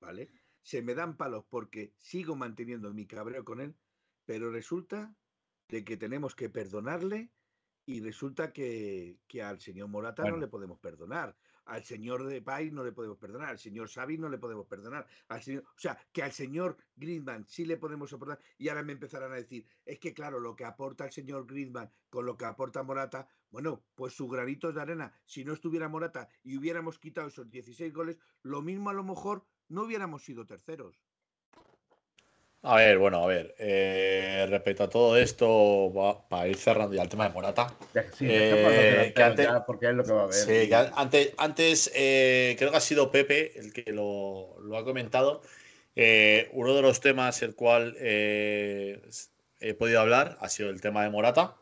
[0.00, 0.28] ¿vale?
[0.62, 3.76] Se me dan palos porque sigo manteniendo mi cabreo con él,
[4.24, 5.14] pero resulta
[5.68, 7.30] de que tenemos que perdonarle
[7.86, 11.36] y resulta que, que al señor Morata no le podemos perdonar,
[11.68, 15.42] al señor Depay no le podemos perdonar, al señor Xavi no le podemos perdonar, al
[15.42, 19.32] señor, o sea, que al señor Griezmann sí le podemos soportar y ahora me empezarán
[19.32, 22.82] a decir, es que claro, lo que aporta el señor Griezmann con lo que aporta
[22.82, 27.50] Morata, bueno, pues sus granitos de arena, si no estuviera Morata y hubiéramos quitado esos
[27.50, 31.02] 16 goles, lo mismo a lo mejor no hubiéramos sido terceros.
[32.62, 33.54] A ver, bueno, a ver.
[33.58, 37.72] eh, respecto a todo esto, va- para ir cerrando ya el tema de Morata.
[38.16, 40.34] Sí, Eh, que antes- ya, porque es lo que va a haber.
[40.34, 44.76] Sí, que an- antes, antes eh, creo que ha sido Pepe el que lo, lo
[44.76, 45.40] ha comentado.
[45.94, 49.00] Eh, uno de los temas el cual eh,
[49.60, 51.54] he podido hablar ha sido el tema de Morata.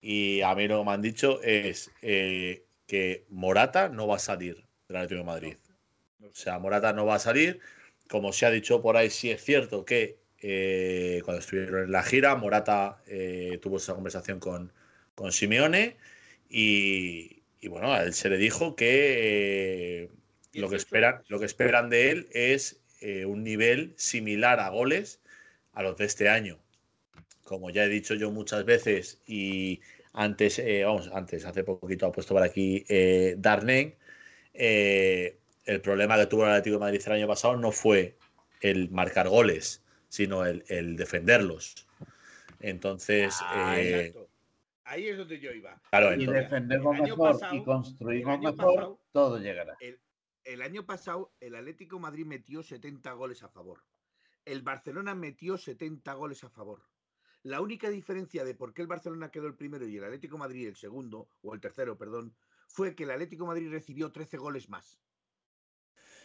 [0.00, 4.64] Y a mí lo que me han dicho es que Morata no va a salir
[4.88, 5.56] del Atlético de Madrid.
[6.22, 7.60] O sea, Morata no va a salir.
[8.08, 12.02] Como se ha dicho por ahí, sí es cierto que eh, cuando estuvieron en la
[12.02, 14.72] gira, Morata eh, tuvo esa conversación con,
[15.14, 15.98] con Simeone
[16.48, 20.08] y, y bueno, a él se le dijo que eh,
[20.52, 22.80] ¿Y lo, que esperan, lo que esperan de él es
[23.26, 25.20] un nivel similar a goles
[25.72, 26.58] a los de este año.
[27.44, 29.80] Como ya he dicho yo muchas veces y
[30.12, 32.84] antes, vamos, antes, hace poquito ha puesto por aquí
[33.38, 33.94] Darnen,
[34.52, 38.16] el problema que tuvo el Atlético de Madrid el año pasado no fue
[38.60, 41.86] el marcar goles, sino el, el defenderlos.
[42.60, 44.28] Entonces, Ah, eh, exacto.
[44.84, 45.80] Ahí es donde yo iba.
[45.90, 49.76] claro, Y entonces- defendemos el año mejor pasado- y construimos mejor, pasado- todo llegará.
[50.44, 53.84] El año pasado el Atlético de Madrid metió 70 goles a favor.
[54.44, 56.82] El Barcelona metió 70 goles a favor.
[57.42, 60.40] La única diferencia de por qué el Barcelona quedó el primero y el Atlético de
[60.40, 62.34] Madrid el segundo, o el tercero, perdón,
[62.66, 64.98] fue que el Atlético de Madrid recibió 13 goles más.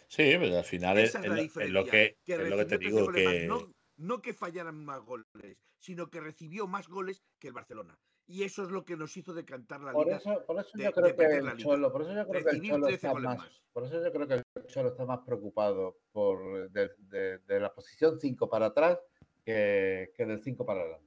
[0.07, 1.79] Sí, pero al final es, Esa es es la lo- es diferencia.
[1.81, 3.15] lo que, que es lo que te 13 digo, más.
[3.15, 7.97] que No, no que fallaran más goles, sino que recibió más goles que el Barcelona.
[8.27, 10.17] Y eso es lo que nos hizo decantar la Por liga.
[10.17, 11.57] eso, por eso de- yo creo que el liga.
[11.57, 13.63] Cholo, por eso yo creo que el Cholo 13 está goles más, más.
[13.71, 17.73] por eso yo creo que el Cholo está más preocupado por de, de- de la
[17.73, 18.99] posición 5 para atrás
[19.43, 21.05] que, que del 5 para adelante.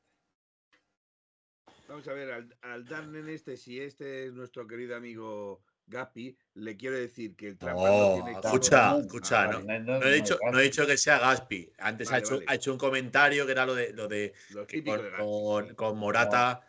[1.88, 6.36] Vamos a ver, al, al Dan en este, si este es nuestro querido amigo Gapi,
[6.54, 9.78] le quiero decir que el trampa no, No, tiene escucha, no, escucha, no, no, no,
[9.80, 10.60] no no he dicho, no Gaspi.
[10.60, 11.72] he dicho que sea Gaspi.
[11.78, 12.44] Antes ha, hecho, vale.
[12.48, 15.74] ha hecho un comentario que era lo de lo de Lo que con, de con-
[15.74, 16.60] con Morata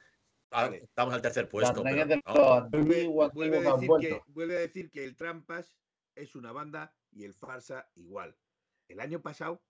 [0.51, 0.77] ah, Vale.
[0.77, 1.83] estamos al tercer puesto.
[1.83, 1.95] Pero
[3.33, 5.77] Vuelve, a que decir que, vuelve a decir que el Trampas
[6.15, 8.35] es una banda y el Farsa igual.
[8.87, 9.61] El año pasado,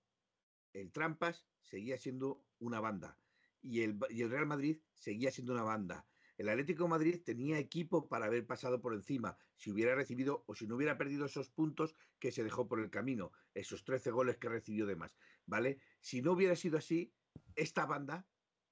[0.74, 3.18] el Trampas seguía siendo una banda
[3.62, 6.06] y el, y el Real Madrid seguía siendo una banda.
[6.40, 10.68] El Atlético Madrid tenía equipo para haber pasado por encima, si hubiera recibido o si
[10.68, 14.48] no hubiera perdido esos puntos que se dejó por el camino, esos 13 goles que
[14.48, 15.82] recibió de más, ¿vale?
[16.00, 17.14] Si no hubiera sido así,
[17.58, 18.26] esta banda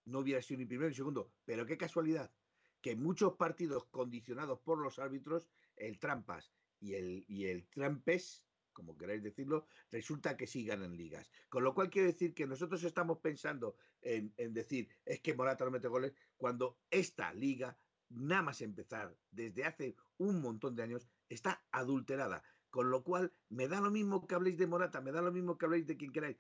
[0.06, 1.34] no hubiera sido ni primero ni segundo.
[1.44, 2.34] Pero qué casualidad,
[2.80, 8.47] que muchos partidos condicionados por los árbitros, el Trampas y el, y el Trampes,
[8.78, 11.32] como queráis decirlo, resulta que sí ganan ligas.
[11.50, 15.66] Con lo cual quiere decir que nosotros estamos pensando en, en decir, es que Morata
[15.66, 17.76] no mete goles, cuando esta liga,
[18.10, 22.44] nada más empezar, desde hace un montón de años, está adulterada.
[22.70, 25.58] Con lo cual, me da lo mismo que habléis de Morata, me da lo mismo
[25.58, 26.38] que habléis de quien queráis.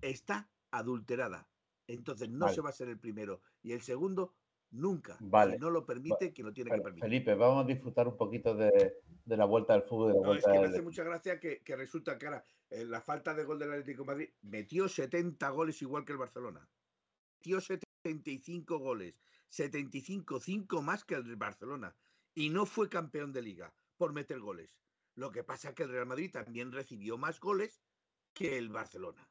[0.00, 1.48] Está adulterada.
[1.88, 2.54] Entonces no Vale.
[2.54, 3.42] se va a ser el primero.
[3.62, 4.32] Y el segundo,
[4.74, 5.16] nunca.
[5.20, 5.54] Vale.
[5.54, 7.02] Si no lo permite, que lo tiene que permitir.
[7.04, 10.34] Felipe, vamos a disfrutar un poquito de, de la vuelta del fútbol de la No,
[10.34, 13.34] es que me del- hace mucha gracia que, que resulta que ahora eh, la falta
[13.34, 16.68] de gol del Atlético de Madrid metió 70 goles igual que el Barcelona.
[17.38, 21.96] Metió 75 goles, 75, 5 más que el Barcelona.
[22.34, 24.76] Y no fue campeón de liga por meter goles.
[25.14, 27.80] Lo que pasa es que el Real Madrid también recibió más goles
[28.32, 29.30] que el Barcelona.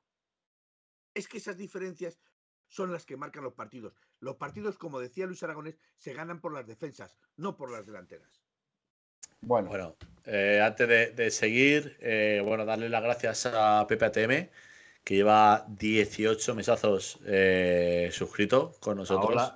[1.13, 2.19] Es que esas diferencias
[2.73, 3.93] son las que marcan los partidos.
[4.19, 8.41] Los partidos, como decía Luis Aragonés, se ganan por las defensas, no por las delanteras.
[9.41, 9.95] Bueno, Bueno,
[10.25, 14.49] eh, antes de, de seguir, eh, bueno, darle las gracias a Pepe ATM,
[15.03, 19.53] que lleva 18 mesazos eh, suscrito con nosotros.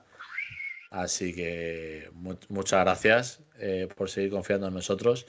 [0.91, 5.25] Así que mu- muchas gracias eh, por seguir confiando en nosotros.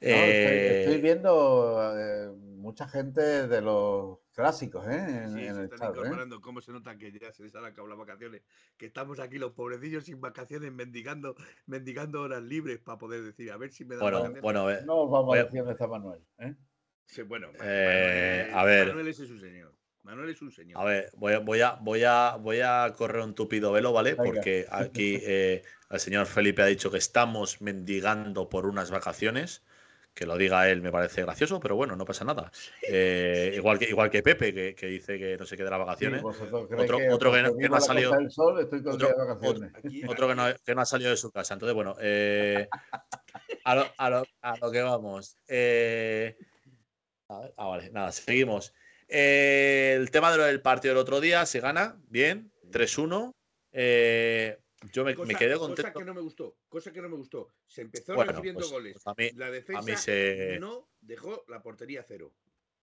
[0.00, 2.30] no, estoy, estoy viendo eh,
[2.62, 4.96] mucha gente de los clásicos ¿eh?
[5.24, 5.88] en, Sí, en se el están chat.
[5.88, 5.98] ¿eh?
[5.98, 6.40] incorporando.
[6.40, 8.42] ¿Cómo se nota que ya se les han acabado las vacaciones?
[8.78, 11.34] Que estamos aquí los pobrecillos sin vacaciones, mendigando,
[11.66, 14.42] mendigando horas libres para poder decir, a ver si me dan bueno, vacaciones.
[14.42, 16.20] bueno, eh, No os vamos a a- decir dónde está Manuel.
[16.38, 16.54] ¿eh?
[17.04, 18.86] Sí, bueno, Eh, Manuel, a ver.
[18.88, 19.74] Manuel ese es un señor.
[20.04, 20.80] Manuel es un señor.
[20.80, 24.14] A ver, voy a, voy a, voy a, voy a correr un tupido velo, ¿vale?
[24.14, 24.24] Venga.
[24.24, 29.62] Porque aquí eh, el señor Felipe ha dicho que estamos mendigando por unas vacaciones.
[30.14, 32.52] Que lo diga él me parece gracioso, pero bueno, no pasa nada.
[32.82, 36.20] Eh, igual, que, igual que Pepe, que, que dice que no se queda las vacaciones.
[36.84, 39.14] Otro- que otro que no- porque que no ha salido- Sol, estoy otro- día de
[39.14, 39.74] vacaciones.
[39.74, 41.54] Aquí- Otro que no, que no ha salido de su casa.
[41.54, 42.68] Entonces, bueno, eh,
[43.64, 45.38] a, lo, a lo- a lo que vamos.
[45.48, 46.36] Eh,
[47.28, 48.74] a ver, ah, vale, nada, seguimos.
[49.08, 53.32] El tema del partido del otro día se gana, bien, 3-1.
[54.92, 55.98] Yo me, me Cosa, quedé cosa contento.
[55.98, 57.48] que no me gustó, cosa que no me gustó.
[57.66, 58.92] Se empezó Bueno, recibiendo pues- goles.
[58.94, 62.32] pues a mí- la defensa mí se- no dejó la portería cero.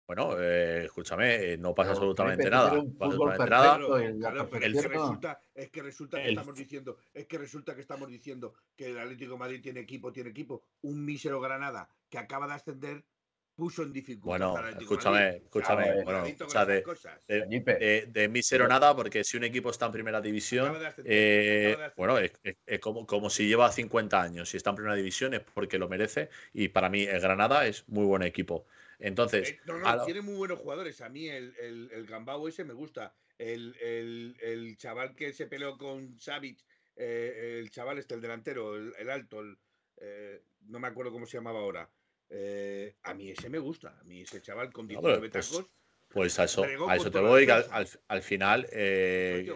[0.07, 2.71] Bueno, eh, escúchame, eh, no pasa Pero, absolutamente nada.
[2.71, 3.77] absolutamente nada.
[3.77, 7.75] claro, pero es que resulta, es que resulta que El- estamos diciendo, es que resulta
[7.75, 10.63] que estamos diciendo que el Atlético de Madrid tiene equipo, tiene equipo.
[10.83, 13.05] Un mísero Granada que acaba de ascender
[13.55, 16.85] puso en dificultad Bueno, escúchame, escúchame, Claro, bueno, cuidadito o sea, de-
[17.29, 17.47] de-
[17.79, 22.33] de, de mísero nada, porque si un equipo está en primera división, eh, bueno, es,
[22.43, 24.49] es- es como, como si lleva 50 años.
[24.51, 26.31] Si está en primera división es porque lo merece.
[26.53, 28.67] Y para mí, el Granada es muy buen equipo.
[28.99, 31.01] Entonces, Eh, no, no, lo- tiene muy buenos jugadores.
[31.01, 33.15] A mí el, el, el Gambao ese me gusta.
[33.39, 36.61] El, el, el chaval que se peleó con Savic,
[36.97, 39.59] eh, el chaval este, el delantero, el, el alto, el,
[39.97, 41.91] eh, no me acuerdo cómo se llamaba ahora.
[42.35, 43.97] Eh, a mí ese me gusta.
[44.01, 45.67] A mí ese chaval con No, pero, 19 pues, tacos
[46.09, 47.77] pues a eso, a eso te voy, al, defensa.
[47.77, 49.53] al- al final, eh,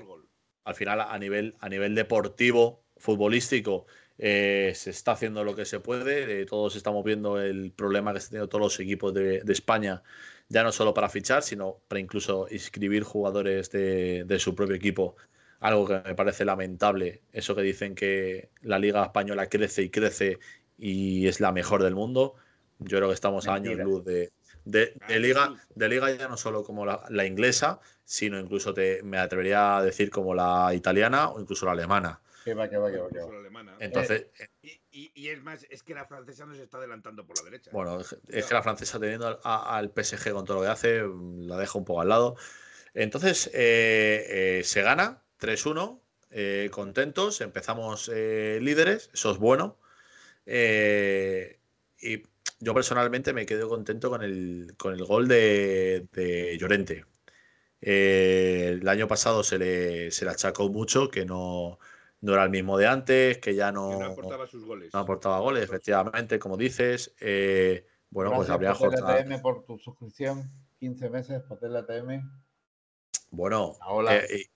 [0.64, 3.87] al final a nivel, a nivel deportivo, futbolístico,
[4.18, 6.43] eh, se está haciendo lo que se puede.
[6.43, 10.03] eh, todos estamos viendo el problema que están teniendo todos los equipos de, de España,
[10.49, 15.16] ya no solo para fichar, sino para incluso inscribir jugadores de, de su propio equipo.
[15.61, 20.39] Algo que me parece lamentable, eso que dicen que la Liga Española crece y crece
[20.79, 22.35] y es la mejor del mundo.
[22.79, 24.33] Yo creo que estamos a años luz de,
[24.64, 28.74] de, Ah, de liga, de liga ya no solo como la, la inglesa, sino incluso
[28.74, 32.20] te, me atrevería a decir como la italiana o incluso la alemana.
[32.45, 33.33] Que va, que va, que va, que va.
[33.33, 33.77] la alemana.
[33.81, 34.27] Entonces,
[34.62, 37.70] Y, y- y es más, es que la francesa nos está adelantando por la derecha.
[37.72, 40.68] Bueno, es es que la francesa teniendo al, a- al PSG con todo lo que
[40.70, 42.37] hace, mm, la deja un poco al lado.
[42.95, 46.01] Entonces, eh, eh, se gana 3-1,
[46.31, 49.79] eh, contentos, empezamos eh, líderes, eso es bueno.
[50.47, 51.59] Eh,
[52.01, 52.22] y
[52.66, 57.04] yo personalmente me quedo contento con el, con el gol de, de Llorente.
[57.80, 61.78] Eh, el año pasado se le, se le achacó mucho, que no,
[62.22, 64.92] no era el mismo de antes, que ya que no, no aportaba sus goles.
[64.92, 67.14] no aportaba goles, efectivamente, como dices.
[67.20, 69.14] Eh, bueno, pues habría jornada.
[69.14, 70.50] ATM por tu suscripción.
[70.80, 72.20] 15 meses, Patel ATM.
[73.30, 74.16] Bueno, Hola.
[74.16, 74.50] eh, y-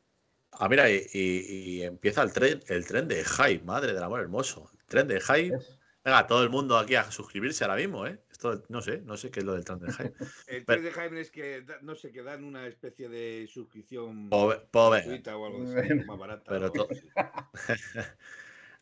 [0.50, 4.18] ah, mira, y, y- y empieza el tren, el tren de Hype, madre del amor
[4.18, 4.68] hermoso.
[4.80, 5.54] El tren de Hype.
[5.54, 5.79] Es-
[6.10, 8.18] Venga, todo el mundo aquí a suscribirse ahora mismo, ¿eh?
[8.32, 10.12] Esto no sé, no sé qué es lo del tren de Hype.
[10.48, 13.46] El Pero- 3 de Jaime es que, da- no sé, que dan una especie de
[13.48, 15.02] suscripción Pobre- pobre.
[15.02, 16.44] gratuita o algo así, más barata.
[16.48, 16.72] Pero ¿no?
[16.72, 17.08] to- Sí.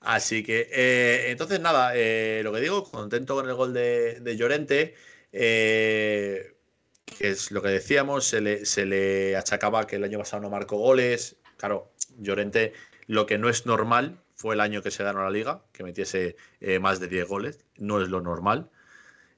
[0.01, 4.37] Así que, eh, entonces nada, eh, lo que digo, contento con el gol de, de
[4.37, 4.95] Llorente,
[5.33, 6.57] eh,
[7.05, 10.51] que es lo que decíamos, se le, se le achacaba que el año pasado no
[10.51, 11.37] marcó goles.
[11.57, 12.73] Claro, Llorente,
[13.07, 16.37] lo que no es normal fue el año que se ganó la liga, que metiese
[16.61, 18.71] eh, más de 10 goles, no es lo normal.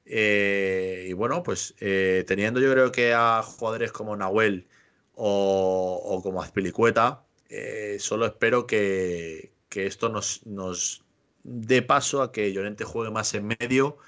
[0.05, 4.69] Eh, y bueno, pues eh, teniendo yo creo que a jugadores como Nahuel
[5.15, 11.05] o, o como Azpilicueta, eh, solo espero que, que esto nos, nos
[11.45, 13.99] dé paso a que Llorente juegue más en medio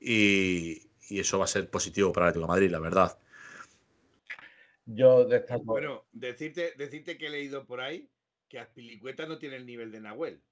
[0.00, 3.18] y, y eso va a ser positivo para el Atlético de Madrid, la verdad.
[4.84, 5.64] Yo destaco.
[5.64, 8.11] Bueno, decirte, decirte que he leído por ahí
[8.52, 10.42] que Azpilicueta no tiene el nivel de Nahuel.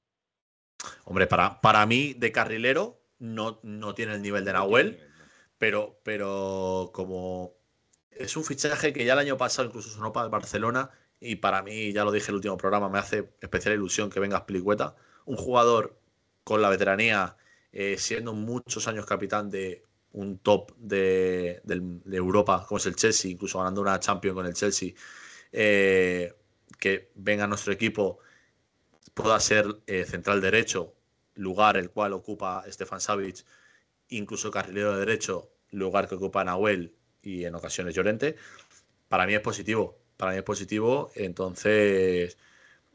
[1.05, 5.11] Hombre, para, para mí, de carrilero, no, no tiene el nivel de Nahuel, No
[5.59, 7.53] pero, pero como
[8.11, 10.91] es un fichaje que ya el año pasado incluso sonó para el Barcelona
[11.21, 14.19] y para mí, ya lo dije en el último programa, me hace especial ilusión que
[14.19, 14.97] venga Spilicueta,
[15.27, 16.01] un jugador
[16.43, 17.37] con la veteranía,
[17.73, 23.31] eh, siendo muchos años capitán de un top de, de Europa, como es el Chelsea,
[23.31, 24.95] incluso ganando una Champions con el Chelsea,
[25.53, 26.33] eh,
[26.79, 28.19] que venga a nuestro equipo,
[29.15, 30.95] pueda ser eh, central derecho,
[31.35, 33.45] lugar el cual ocupa Stefan Savic,
[34.09, 38.37] incluso carrilero de derecho, lugar que ocupa Nahuel y en ocasiones Llorente,
[39.09, 39.99] para mí es positivo.
[40.17, 41.11] Para mí es positivo.
[41.15, 42.39] Entonces,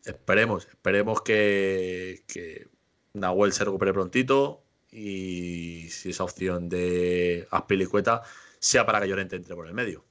[0.04, 2.68] esperemos, esperemos que, que
[3.14, 8.22] Nahuel se recupere prontito y si esa opción de Aspilicueta
[8.60, 10.06] sea para que Llorente entre por el medio.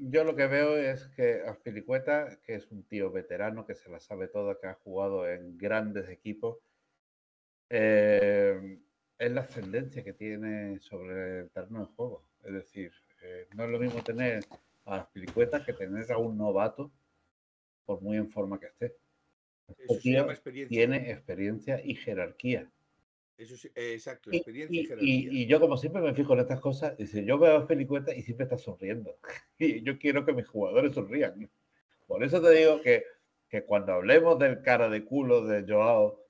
[0.00, 3.98] Yo lo que veo es que Aspilicueta, que es un tío veterano que se la
[3.98, 6.58] sabe toda, que ha jugado en grandes equipos,
[7.68, 8.78] eh,
[9.18, 12.22] es la ascendencia que tiene sobre el terreno de juego.
[12.44, 12.92] Es decir,
[13.22, 14.44] eh, no es lo mismo tener
[14.84, 16.92] a Aspilicueta que tener a un novato,
[17.84, 18.96] por muy en forma que esté.
[19.66, 20.68] Este tío experiencia.
[20.68, 22.70] tiene experiencia y jerarquía.
[23.38, 26.32] Eso sí, eh, exacto, Y, experiencia y, y- y- y yo como siempre me fijo
[26.34, 29.16] en estas cosas, dice, yo veo a Pelicueta y siempre está sonriendo.
[29.58, 31.48] Y yo quiero que mis jugadores sonrían.
[32.08, 33.04] Por eso te digo que,
[33.48, 36.20] que cuando hablemos del cara de culo de Joao,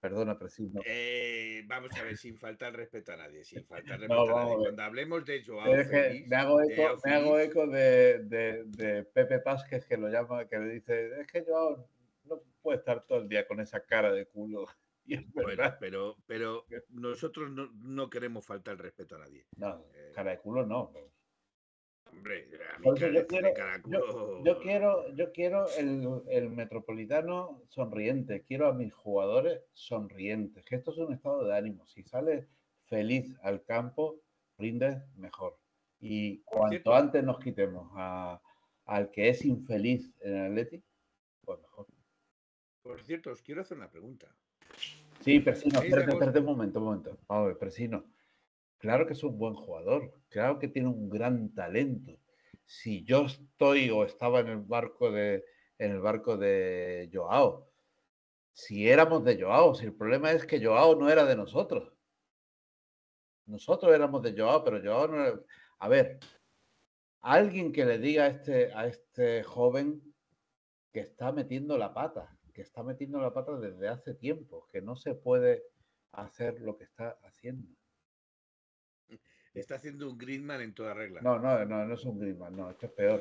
[0.00, 4.38] perdona, Presino, Eh, vamos a ver, sin faltar respeto a nadie, sin faltar No, respeto
[4.38, 4.52] a nadie.
[4.54, 4.64] a ver.
[4.64, 8.64] Cuando hablemos de Joao es que me hago eco, Joao me hago eco de, de-
[8.66, 11.88] de Pepe Pásquez que lo llama, que le dice, es que Joao
[12.24, 14.66] no puede estar todo el día con esa cara de culo.
[15.06, 19.46] Y es Bueno, pero, pero nosotros no, no queremos faltar el respeto a nadie.
[19.56, 19.84] No,
[20.14, 20.92] cara de culo no.
[22.10, 28.44] Hombre, a mí cara yo quiero- de Yo quiero, yo quiero el, el metropolitano sonriente,
[28.44, 31.86] quiero a mis jugadores sonrientes, que esto es un estado de ánimo.
[31.86, 32.48] Si sales
[32.86, 34.20] feliz al campo,
[34.58, 35.58] rindes mejor.
[36.00, 36.94] Y cuanto cierto.
[36.94, 38.40] antes nos quitemos a-
[38.86, 40.84] al que es infeliz en el Atleti,
[41.42, 41.86] pues mejor.
[42.82, 44.36] Por cierto, os quiero hacer una pregunta.
[45.20, 47.18] Sí, Persino, espérate, espérate un momento, un momento.
[47.28, 48.04] Vamos a ver, Persino.
[48.78, 52.18] Claro que es un buen jugador, claro que tiene un gran talento.
[52.66, 55.44] Si yo estoy o estaba en el barco de
[55.78, 57.70] en el barco de Joao,
[58.52, 61.92] si éramos de Joao, si el problema es que Joao no era de nosotros.
[63.46, 65.40] Nosotros éramos de Joao, pero Joao no era...
[65.78, 66.20] A ver,
[67.20, 70.00] alguien que le diga a este, a este joven
[70.92, 74.96] que está metiendo la pata, que está metiendo la pata desde hace tiempo, que no
[74.96, 75.64] se puede
[76.12, 77.68] hacer lo que está haciendo.
[79.52, 81.20] Está haciendo un Greenman en toda regla.
[81.20, 83.20] No, no, no, no es un Griezmann, no, esto es peor.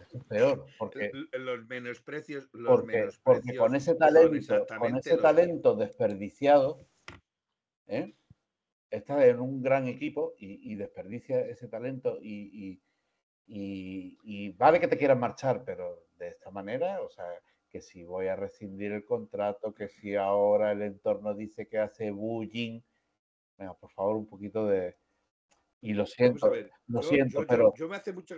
[0.00, 5.16] Esto es peor, porque, Los menosprecios, los porque, porque con menosprecios ese talento, con ese
[5.18, 6.86] talento desperdiciado,
[7.86, 8.14] ¿eh?
[8.90, 12.80] está en un gran equipo y, desperdicia ese talento y,
[13.46, 17.26] y, vale que te quieran marchar, pero de esta manera, o sea,
[17.72, 22.10] que si voy a rescindir el contrato, que si ahora el entorno dice que hace
[22.10, 22.82] bullying,
[23.56, 24.96] venga, por favor, un poquito de...
[25.80, 26.52] Y lo siento,
[26.86, 27.72] lo siento, pero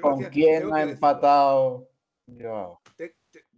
[0.00, 1.90] ¿con quién ha empatado?
[2.26, 2.80] Yo.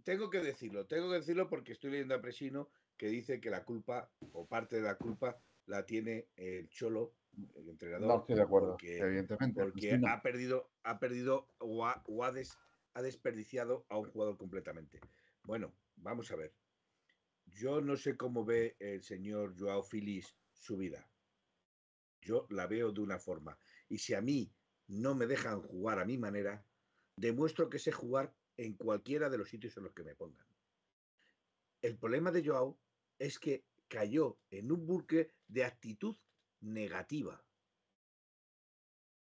[0.03, 3.63] tengo que decirlo, tengo que decirlo porque estoy leyendo a Presino que dice que la
[3.63, 7.13] culpa o parte de la culpa la tiene el Cholo,
[7.55, 8.07] el entrenador.
[8.07, 9.61] No estoy de acuerdo, evidentemente.
[9.61, 12.03] Porque ha perdido, ha perdido o, ha,
[12.93, 14.99] ha, desperdiciado a un jugador completamente.
[15.47, 16.53] Bueno, vamos a ver.
[17.45, 21.09] Yo no sé cómo ve el señor Joao Félix su vida.
[22.19, 23.57] Yo la veo de una forma.
[23.87, 24.53] Y si a mí
[24.87, 26.67] no me dejan jugar a mi manera,
[27.15, 30.45] demuestro que sé jugar en cualquiera de los sitios en los que me pongan.
[31.81, 32.77] El problema de Joao
[33.17, 36.17] es que cayó en un buque de actitud
[36.59, 37.41] negativa.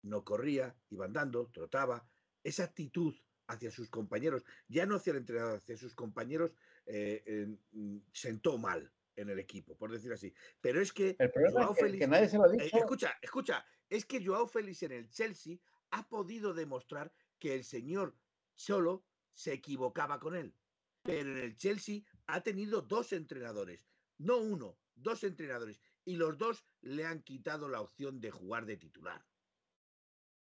[0.03, 2.09] No corría, iba andando, trotaba.
[2.45, 3.13] Esa actitud
[3.47, 6.51] hacia sus compañeros, ya no hacia el entrenador, hacia sus compañeros,
[6.85, 10.33] eh, mm, sentó mal en el equipo, por decir así.
[10.61, 11.15] Pero es que
[11.51, 15.09] Joao Félix, nadie se lo ha eh, escucha, escucha, es que Joao Félix en el
[15.09, 15.57] Chelsea
[15.91, 18.15] ha podido demostrar que el señor
[18.55, 20.55] solo se equivocaba con él.
[21.03, 26.65] Pero en el Chelsea ha tenido dos entrenadores, no uno, dos entrenadores, y los dos
[26.81, 29.25] le han quitado la opción de jugar de titular,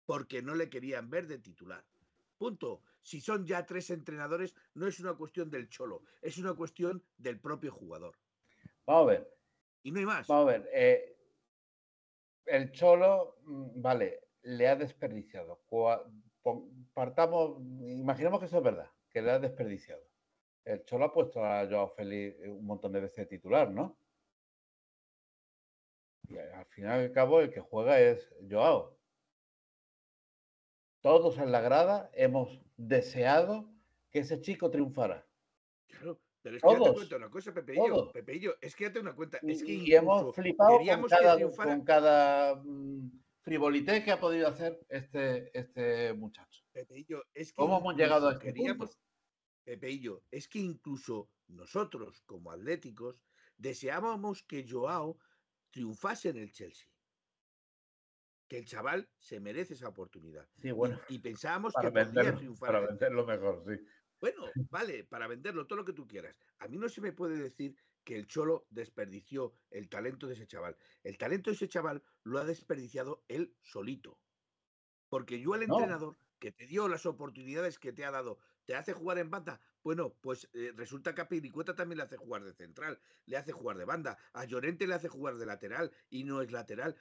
[0.04, 1.86] porque no le querían ver de titular.
[2.36, 2.82] Punto.
[3.02, 7.40] Si son ya tres entrenadores, no es una cuestión del cholo, es una cuestión del
[7.40, 8.18] propio jugador.
[8.86, 9.34] Vamos a ver.
[9.82, 10.26] Y no hay más.
[10.26, 10.70] Vamos a ver.
[10.72, 11.16] Eh,
[12.46, 15.62] el cholo, mm, vale, le ha desperdiciado.
[16.94, 20.02] Partamos, imaginemos que eso es verdad, que le ha desperdiciado.
[20.64, 23.98] El Cholo ha puesto a Joao Félix un montón de veces titular, ¿no?
[26.28, 28.98] Y al final y al cabo el que juega es Joao.
[31.00, 33.70] Todos en la grada hemos deseado
[34.10, 35.26] que ese chico triunfara.
[35.88, 38.12] Claro, pero es que ya te cuento una cosa, Pepeillo.
[38.12, 39.38] Pepeillo, es que ya te una cuenta.
[39.42, 43.10] Es que y hemos flipado con cada, con cada mm,
[43.42, 46.64] frivolité que ha podido hacer este, este muchacho.
[46.72, 48.98] Pepeillo, es que ¿Cómo hemos llegado a este queríamos,
[49.64, 53.20] Pepeillo, es que incluso nosotros, como atléticos,
[53.56, 55.18] deseábamos que Joao
[55.70, 56.88] triunfase en el Chelsea.
[58.48, 60.48] Que el chaval se merece esa oportunidad.
[60.56, 60.98] Sí, bueno.
[61.08, 62.72] Y, pensábamos que podría triunfar.
[62.72, 63.84] Para venderlo mejor, sí.
[64.20, 66.36] Bueno, vale, para venderlo, todo lo que tú quieras.
[66.58, 70.46] A mí no se me puede decir que el Cholo desperdició el talento de ese
[70.46, 70.76] chaval.
[71.04, 74.18] El talento de ese chaval lo ha desperdiciado él solito.
[75.08, 78.38] Porque yo, el entrenador que te dio las oportunidades que te ha dado,
[78.68, 79.62] ¿Te hace jugar en banda?
[79.82, 83.50] Bueno, pues eh, resulta que a Piricueta también le hace jugar de central, le hace
[83.50, 86.94] jugar de banda, a Llorente le hace jugar de lateral y no es lateral.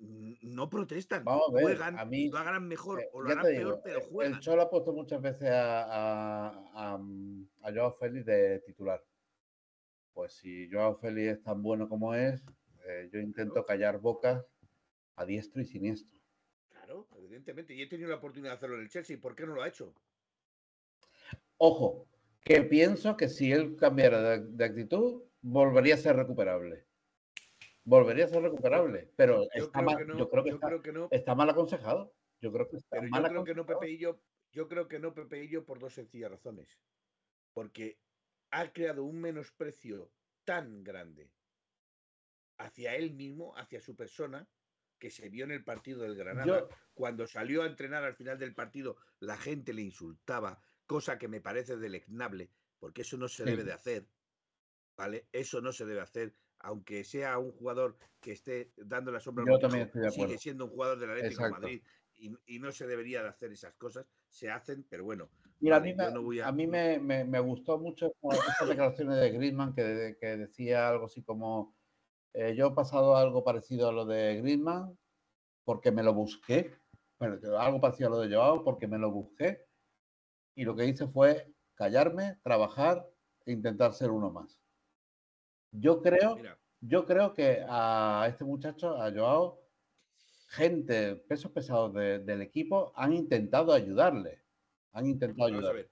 [0.00, 4.34] No protestan, juegan, a mí, lo hagan mejor eh, o lo hagan peor, pero juegan.
[4.34, 6.94] El Cholo ha puesto muchas veces a, a, a,
[7.62, 9.04] a Joao Félix de titular.
[10.12, 12.44] Pues si Joao Félix es tan bueno como es,
[12.88, 14.44] eh, yo intento callar bocas
[15.16, 16.18] a diestro y siniestro.
[16.70, 17.74] Claro, evidentemente.
[17.74, 19.20] Y he tenido la oportunidad de hacerlo en el Chelsea.
[19.20, 19.94] ¿Por qué no lo ha hecho?
[21.58, 22.08] Ojo,
[22.42, 26.86] que pienso que si él cambiara de, actitud, volvería a ser recuperable.
[27.88, 31.08] Volvería a ser recuperable, pero está mal, yo creo que, no.
[31.10, 32.12] está mal aconsejado.
[32.38, 34.20] Yo creo que está pero yo creo que no, Pepe y yo,
[34.52, 36.78] yo creo que no, Pepe y yo, por dos sencillas razones.
[37.54, 37.98] Porque
[38.50, 40.12] ha creado un menosprecio
[40.44, 41.32] tan grande
[42.58, 44.46] hacia él mismo, hacia su persona,
[44.98, 46.68] que se vio en el partido del Granada.
[46.92, 51.40] Cuando salió a entrenar al final del partido, la gente le insultaba, cosa que me
[51.40, 54.06] parece deleznable, porque eso no se debe de hacer,
[54.94, 55.26] ¿vale?
[55.32, 59.44] Eso no se debe hacer, aunque sea un jugador que esté dando la sombra,
[60.10, 61.82] sigue siendo un jugador del Atlético de Madrid
[62.46, 65.30] y, no se debería de hacer esas cosas, se hacen, pero bueno.
[65.60, 66.52] Mira, a mí, me, a...
[66.52, 71.76] mí me, gustó mucho esas declaraciones de Griezmann que, que decía algo así como,
[72.34, 74.98] eh, yo he pasado algo parecido a lo de Griezmann
[75.64, 76.76] porque me lo busqué,
[77.18, 79.64] bueno, algo parecido a lo de Joao porque me lo busqué
[80.54, 83.06] y lo que hice fue callarme, trabajar
[83.46, 84.60] e intentar ser uno más.
[85.72, 86.38] Yo creo,
[86.80, 89.60] yo creo que a este muchacho, a Joao,
[90.48, 94.42] gente, pesos pesados del equipo han intentado ayudarle.
[94.92, 95.90] Han intentado ayudarle.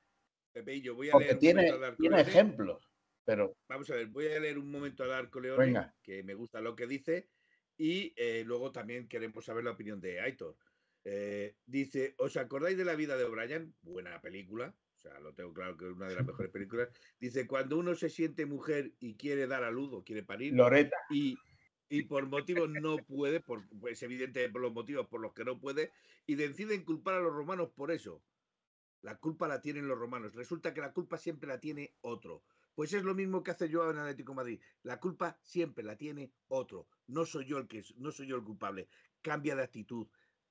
[0.52, 2.90] Pepe, yo voy a Porque tiene, tiene ejemplos,
[3.24, 3.54] pero...
[3.68, 6.74] Vamos a ver, voy a leer un momento al Arco Leone, que me gusta lo
[6.74, 7.28] que dice,
[7.76, 10.56] y eh, luego también queremos saber la opinión de Aitor.
[11.04, 13.74] Eh, dice, ¿os acordáis de la vida de O'Brien?
[13.82, 14.74] Buena película,
[15.06, 16.88] sea, lo tengo claro que es una de las mejores películas.
[17.20, 20.96] Dice, cuando uno se siente mujer y quiere dar a luz o quiere parir, Loreta.
[21.10, 21.36] Y,
[21.88, 25.58] y por motivos no puede, por, es evidente por los motivos por los que no
[25.58, 25.92] puede,
[26.26, 28.22] y deciden culpar a los romanos por eso.
[29.02, 30.34] La culpa la tienen los romanos.
[30.34, 32.42] Resulta que la culpa siempre la tiene otro.
[32.74, 34.60] Pues es lo mismo que hace yo en Atlético de Madrid.
[34.82, 36.88] La culpa siempre la tiene otro.
[37.06, 38.88] No soy yo el que no soy yo el culpable.
[39.22, 40.08] Cambia de actitud.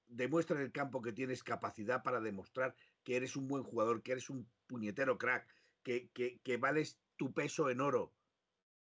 [0.08, 2.76] Demuestra en el campo que tienes capacidad para demostrar
[3.06, 5.48] que eres un buen jugador, que eres un puñetero crack,
[5.84, 8.14] que, que, que vales tu peso en oro.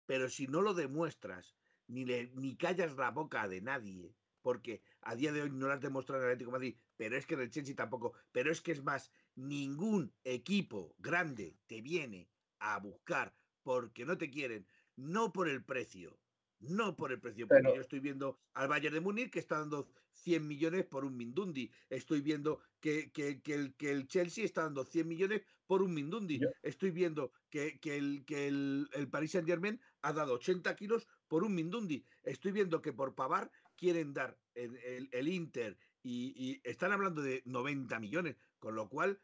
[0.05, 1.55] Pero si no lo demuestras,
[1.87, 5.73] ni, le, ni callas la boca de nadie, porque a día de hoy no lo
[5.73, 8.51] has demostrado en el Atlético de Madrid, pero es que en el Chelsea tampoco, pero
[8.51, 12.27] es que es más, ningún equipo grande te viene
[12.59, 13.33] a buscar
[13.63, 16.19] porque no te quieren, no por el precio,
[16.59, 19.59] no por el precio, porque Pero- yo estoy viendo al Bayern de Múnich que está
[19.59, 19.87] dando
[20.21, 21.71] 100 millones por un Mindundi.
[21.89, 25.93] Estoy viendo que, que- que el, que el Chelsea está dando 100 millones por un
[25.93, 26.39] Mindundi.
[26.39, 30.75] Yo- Estoy viendo que, que el, que el, el Paris Saint Germain ha dado 80
[30.75, 32.05] kilos por un Mindundi.
[32.23, 37.21] Estoy viendo que por Pavar quieren dar el, el- el Inter y, y están hablando
[37.21, 38.37] de 90 millones.
[38.59, 39.21] Con lo cual,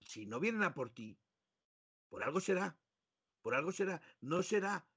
[0.00, 1.20] si no vienen a por ti,
[2.08, 2.80] por algo será.
[3.42, 4.00] Por algo será.
[4.20, 4.88] No será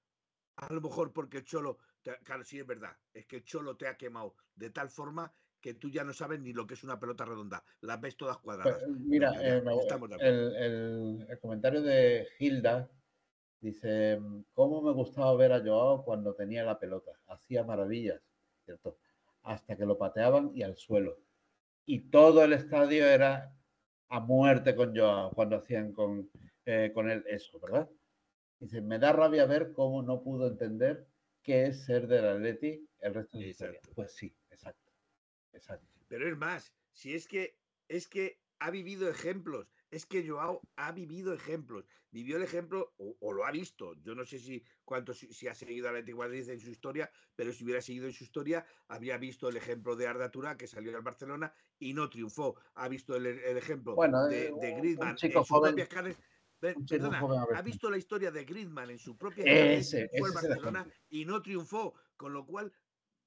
[0.56, 3.78] a lo mejor porque el Cholo, te- claro, sí es verdad, es que el Cholo
[3.78, 6.84] te ha quemado de tal forma que tú ya no sabes ni lo que es
[6.84, 8.74] una pelota redonda, las ves todas cuadradas.
[8.78, 9.64] Pues, mira, Venga, ya, eh,
[10.20, 12.90] el, el- el comentario de Hilda
[13.62, 14.20] dice,
[14.54, 17.12] ¿cómo me gustaba ver a Joao cuando tenía la pelota?
[17.28, 18.22] Hacía maravillas,
[18.66, 19.00] ¿cierto?
[19.44, 21.20] Hasta que lo pateaban y al suelo.
[21.86, 23.56] Y todo el estadio era
[24.10, 26.30] a muerte con Joao cuando hacían con,
[26.66, 27.90] eh, con él eso, ¿verdad?
[28.60, 31.08] Dice, me da rabia ver cómo no pudo entender
[31.50, 33.82] qué es ser del Atleti el resto de historia".
[33.96, 34.92] Pues sí, exacto.
[35.54, 35.88] Exacto.
[36.08, 40.92] Pero es más, si es que es que ha vivido ejemplos, es que Joao ha
[40.92, 43.96] vivido ejemplos, vivió el ejemplo o, o lo ha visto.
[44.02, 47.10] Yo no sé si cuánto si, si ha seguido al Atlético Madrid en su historia,
[47.36, 50.68] pero si hubiera seguido en su historia, habría visto el ejemplo de Arda Turá, que
[50.68, 52.60] salió al Barcelona y no triunfó.
[52.76, 56.20] Ha visto el, el ejemplo Bueno, de, eh, de Griezmann en sus propias carnes.
[56.60, 57.20] Perdona,
[57.56, 61.94] ha visto la historia de Griezmann en su propia Ese- fue Barcelona y no triunfó,
[62.18, 62.74] con lo cual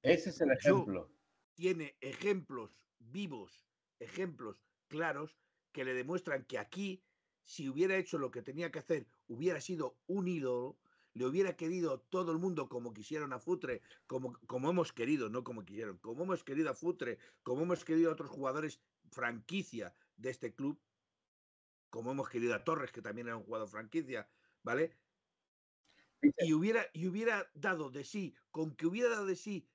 [0.01, 1.09] Ese es el ejemplo.
[1.55, 3.67] tiene ejemplos vivos,
[3.99, 5.37] ejemplos claros
[5.71, 7.03] que le demuestran que aquí,
[7.43, 10.79] si hubiera hecho lo que tenía que hacer, hubiera sido un ídolo,
[11.13, 15.43] le hubiera querido todo el mundo como quisieron a Futre, como, como hemos querido, no
[15.43, 18.81] como quisieron, como hemos querido a Futre, como hemos querido a otros jugadores
[19.11, 20.79] franquicia de este club,
[21.93, 24.27] como hemos querido a Torres, que también era un jugador franquicia,
[24.63, 24.97] ¿vale?
[26.39, 29.69] Y hubiera, y hubiera dado de sí, con que hubiera dado de sí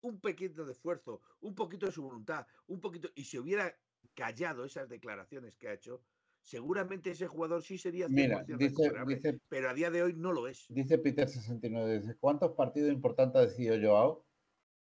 [0.00, 3.78] un pequeño de esfuerzo, un poquito de su voluntad, un poquito, y se hubiera
[4.14, 6.00] callado esas declaraciones que ha hecho,
[6.40, 10.32] seguramente ese jugador sí sería 100% Mira, dice, dice, pero a día de hoy no
[10.32, 10.66] lo es.
[10.70, 14.24] dice Peter69, dice, ¿cuántos partidos importantes ha decidido Joao?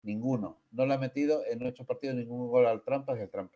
[0.04, 0.62] Ninguno.
[0.72, 3.55] No le ha metido en ocho partidos ningún gol al Trampas y al Trampas.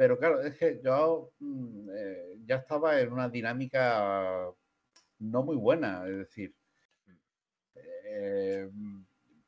[0.00, 4.50] Pero claro, es que Joao mm, eh, ya estaba en una dinámica
[5.18, 6.54] no muy buena, es decir,
[8.04, 8.70] eh,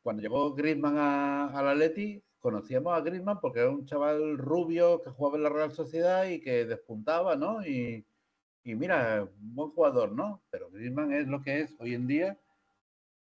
[0.02, 5.10] cuando llegó Griezmann a- al Atleti, conocíamos a Griezmann porque era un chaval rubio que
[5.10, 7.64] jugaba en la Real Sociedad y que despuntaba, ¿no?
[7.66, 8.04] Y,
[8.64, 10.42] y mira, buen jugador, ¿no?
[10.50, 12.38] Pero Griezmann es lo que es hoy en día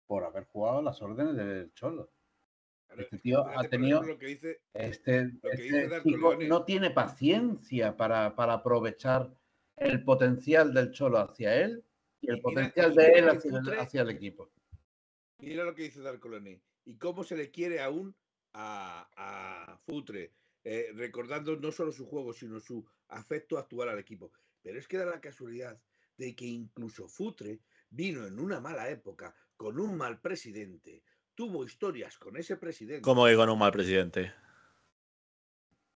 [0.08, 2.15] por haber jugado a las órdenes del Cholo.
[2.98, 6.92] Este tío ha tenido- ejemplo, lo que dice, Este, que este dice chico no tiene
[6.92, 9.34] paciencia para, para aprovechar
[9.78, 11.84] el potencial del Cholo hacia él
[12.22, 14.50] y el Y potencial de él hacia, el- Futre- hacia el equipo.
[15.40, 16.62] Mira lo que dice Darcolone.
[16.86, 18.16] Y cómo se le quiere aún
[18.54, 20.32] a, a Futre,
[20.64, 24.32] eh, recordando no solo su juego, sino su afecto actual al equipo.
[24.62, 25.80] Pero es que da la casualidad
[26.18, 31.04] de que incluso Futre vino en una mala época, con un mal presidente,
[31.36, 33.02] tuvo historias con ese presidente.
[33.02, 34.34] Como que con un mal presidente.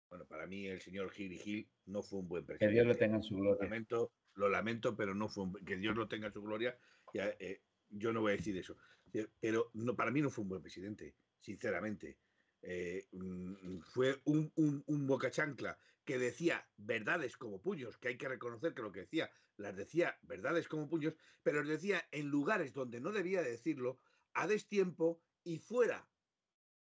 [0.09, 2.75] Bueno, para mí el señor Gil Gil no fue un buen Que presidente.
[2.75, 3.65] Dios le tenga en su Lo gloria.
[3.65, 6.79] lamento, lo lamento, pero no fue un, que Dios lo tenga en su gloria.
[7.13, 8.77] ya, eh, yo no voy a decir eso.
[9.13, 12.19] Eh, Pero no, para mí no fue un buen presidente, sinceramente.
[12.63, 18.17] Eh, mm, fue un, un, un boca chancla que decía verdades como puños, que hay
[18.19, 22.75] que reconocer que lo que decía las decía verdades como puños, pero decía en lugares
[22.75, 23.99] donde no debía de decirlo,
[24.35, 26.05] a destiempo y fuera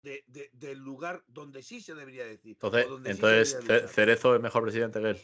[0.02, 2.52] de- de- del lugar donde sí se debería decir.
[2.52, 3.88] Entonces, sí entonces debería.
[3.88, 5.18] Cerezo es mejor presidente que él.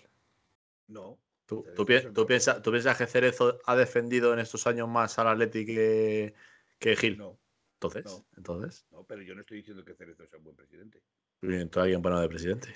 [0.89, 5.18] No, ¿Tú, tú, pi- piensas, ¿Tú piensas que Cerezo ha defendido en estos años más
[5.18, 6.35] al Atleti que,
[6.81, 7.18] que Gil?
[7.18, 7.39] no,
[7.74, 8.26] Entonces, no.
[8.37, 11.01] entonces, no, pero yo no estoy diciendo que Cerezo sea un buen presidente.
[11.43, 12.74] entonces alguien bueno de presidente.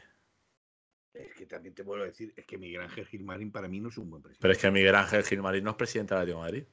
[1.13, 3.89] Es que también te vuelvo a decir, es que Miguel Ángel Gilmarín para mí no
[3.89, 4.43] es un buen presidente.
[4.43, 6.65] Pero es que Miguel Ángel Gilmarín no es presidente del Atlético de Madrid.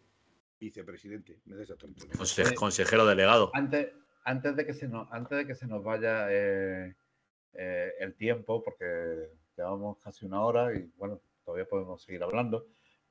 [0.61, 1.55] Vicepresidente, me.
[1.55, 2.53] Conse- Sí.
[2.55, 3.49] consejero delegado.
[3.53, 3.93] Antes,
[4.23, 6.95] antes, de que se nos, antes de que se nos vaya eh,
[7.53, 12.67] eh, el tiempo, porque llevamos casi una hora y bueno, todavía podemos seguir hablando,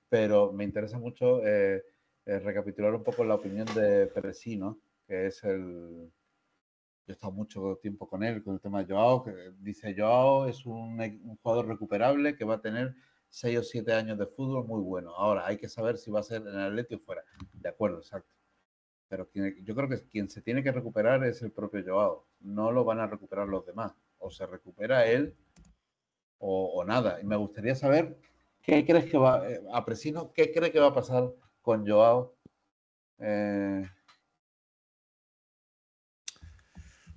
[0.08, 1.84] pero me interesa mucho eh,
[2.26, 4.78] eh, recapitular un poco la opinión de Peresino,
[5.08, 6.08] que es el...
[7.06, 10.46] Yo he estado mucho tiempo con él, con el tema de Joao, que dice Joao
[10.46, 12.94] es un, un jugador recuperable que va a tener
[13.30, 15.14] 6 o 7 años de fútbol muy bueno.
[15.14, 17.22] Ahora hay que saber si va a ser en el Atleti o fuera.
[17.52, 18.34] De acuerdo, exacto.
[19.08, 22.26] Pero yo creo que quien se tiene que recuperar es el propio Joao.
[22.40, 23.92] No lo van a recuperar los demás.
[24.18, 25.34] O se recupera él
[26.38, 27.20] o, nada.
[27.20, 28.18] Y me gustaría saber
[28.62, 32.34] qué crees que va, eh, a Presino, qué cree que va a pasar con Joao.
[33.18, 33.84] Eh,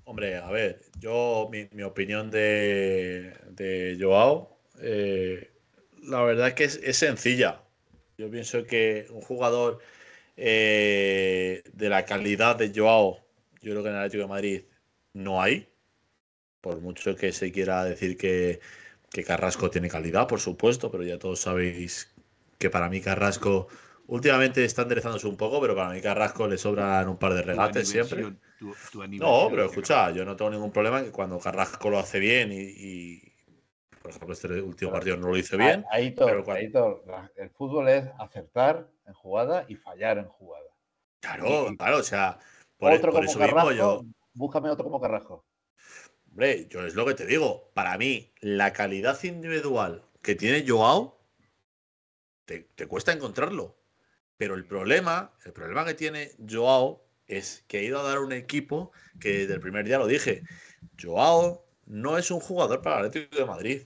[0.06, 5.53] Hombre, a ver, yo, mi, mi opinión de, de Joao, eh,
[6.04, 7.64] la verdad es que es, es sencilla.
[8.18, 9.80] Yo pienso que un jugador
[10.38, 13.20] eh, de la calidad de Joao,
[13.62, 14.64] yo creo que en el Atlético de Madrid
[15.14, 15.70] no hay.
[16.62, 18.60] Por mucho que se quiera decir que,
[19.12, 22.14] que Carrasco tiene calidad, por supuesto, pero ya todos sabéis
[22.58, 23.68] que para mí Carrasco
[24.08, 27.88] últimamente está enderezándose un poco, pero para mí Carrasco le sobran un par de regates
[27.90, 28.22] siempre.
[28.22, 32.00] aniversión, tu- tu No, pero escucha, yo no tengo ningún problema que cuando Carrasco lo
[32.00, 33.33] hace bien y, y,
[34.04, 35.86] por ejemplo, este último partido no lo hizo bien.
[35.90, 37.04] ahí todo, pero cuando- ahí todo.
[37.08, 40.68] La- El fútbol es acertar en jugada y fallar en jugada.
[41.22, 42.38] Claro, claro, o sea,
[42.78, 45.46] por, otro por como eso mismo Carrasco, yo, búscame otro como Carrasco.
[46.30, 51.18] hombre, yo es lo que te digo, para mí, la calidad individual que tiene Joao,
[52.46, 53.78] te, te cuesta encontrarlo.
[54.36, 58.34] Pero el problema, el problema que tiene Joao es que ha ido a dar un
[58.34, 58.92] equipo
[59.22, 60.44] que desde el primer día lo dije.
[61.02, 63.82] Joao no es un jugador para el Atlético de Madrid.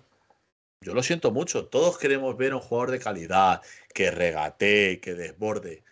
[0.82, 1.68] Yo lo siento mucho.
[1.68, 3.62] Todos queremos ver un jugador de calidad,
[3.94, 5.84] que regatee, que desborde.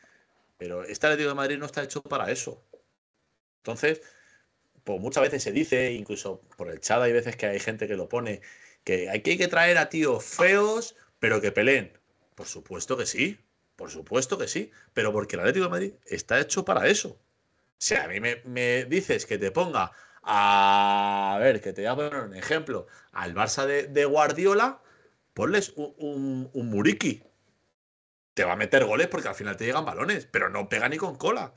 [0.58, 2.64] Pero este Atlético de Madrid no está hecho para eso.
[3.58, 4.02] Entonces,
[4.84, 7.96] pues muchas veces se dice, incluso por el chat hay veces que hay gente que
[7.96, 8.42] lo pone,
[8.84, 11.92] que hay que, hay que traer a tíos feos, pero que peleen.
[12.36, 13.40] Por supuesto que sí,
[13.76, 17.20] por supuesto que sí, pero porque el Atlético de Madrid está hecho para eso.
[17.78, 19.92] Si a mí me dices que te ponga
[20.26, 24.82] a, ver, que te voy a poner un ejemplo, al Barça de, Guardiola,
[25.34, 27.24] ponles un, un, un Muriqui.
[28.34, 30.98] Te va a meter goles porque al final te llegan balones, pero no pega ni
[30.98, 31.54] con cola.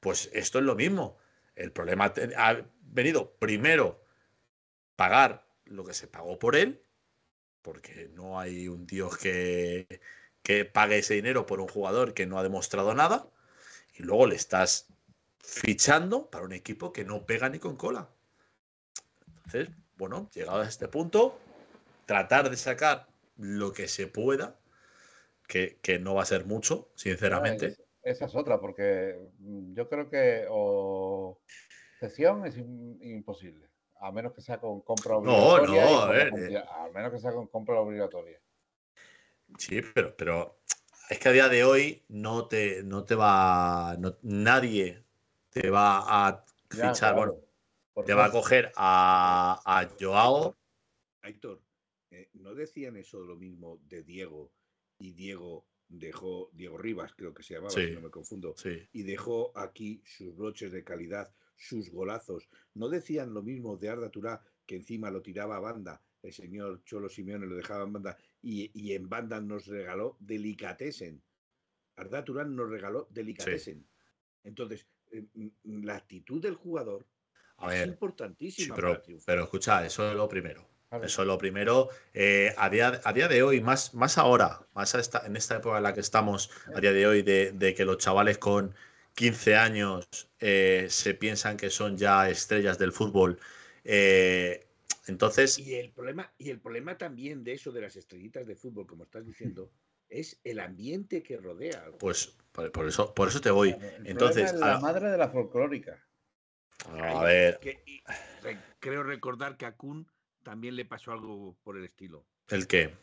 [0.00, 1.18] Pues esto es lo mismo.
[1.54, 4.04] El problema ha venido primero
[4.96, 6.82] pagar lo que se pagó por él,
[7.62, 10.00] porque no hay un Dios que,
[10.42, 13.28] que pague ese dinero por un jugador que no ha demostrado nada,
[13.94, 14.88] y luego le estás
[15.46, 18.08] fichando para un equipo que no pega ni con cola.
[19.46, 21.38] Entonces, bueno, llegado a este punto,
[22.06, 24.56] tratar de sacar lo que se pueda,
[25.46, 27.66] que, que no va a ser mucho, sinceramente.
[27.66, 31.38] Es- esa es otra, porque mm, yo creo que o
[31.98, 33.70] cesión es im- imposible,
[34.00, 35.84] a menos que sea con compra No, obligatoria.
[35.84, 38.38] no, a ver, confianza, A menos que sea con compra obligatoria.
[39.58, 40.58] Sí, pero, pero
[41.08, 45.03] es que a día de hoy no te, no te va, no- nadie
[45.54, 47.34] te va a Ya, fichar, claro, bueno,
[47.92, 50.56] por te va a coger a, a Joao.
[51.22, 51.62] Aitor,
[52.10, 54.52] eh, ¿no decían eso lo mismo de Diego?
[54.98, 57.86] Y Diego dejó, Diego Rivas creo que se llamaba, Sí.
[57.86, 62.48] si no me confundo, Sí, y dejó aquí sus broches de calidad, sus golazos.
[62.74, 66.02] ¿No decían lo mismo de Arda Turá, que encima lo tiraba a banda?
[66.20, 71.22] El señor Cholo Simeone lo dejaba en banda y, y en banda nos regaló Delicatessen.
[71.96, 73.86] Arda Turán nos regaló Delicatessen.
[74.42, 74.86] Entonces,
[75.64, 77.06] la actitud del jugador
[77.58, 77.88] a es ver,
[78.48, 79.34] sí, importantísima pero, para triunfar.
[79.34, 80.68] pero escucha, eso es lo primero.
[81.00, 81.88] Eso es lo primero.
[82.12, 85.56] Eh, a, día, a día de hoy, más, más ahora, más a esta, en esta
[85.56, 88.74] época en la que estamos, a día de hoy, de, de que los chavales con
[89.14, 90.06] 15 años
[90.38, 93.38] eh, se piensan que son ya estrellas del fútbol.
[93.84, 94.66] eh,
[95.06, 98.86] entonces, Y el problema, y el problema también de eso de las estrellitas de fútbol,
[98.86, 99.70] como estás diciendo,
[100.14, 101.82] es el ambiente que rodea.
[101.84, 103.70] al pues por, por eso, por eso te voy.
[103.70, 106.00] El Entonces, es la a- madre de la folclórica.
[106.86, 108.02] a ver, Que- y
[108.42, 110.06] re- creo recordar que a Kun
[110.42, 112.26] también le pasó algo por el estilo.
[112.48, 112.94] ¿el qué?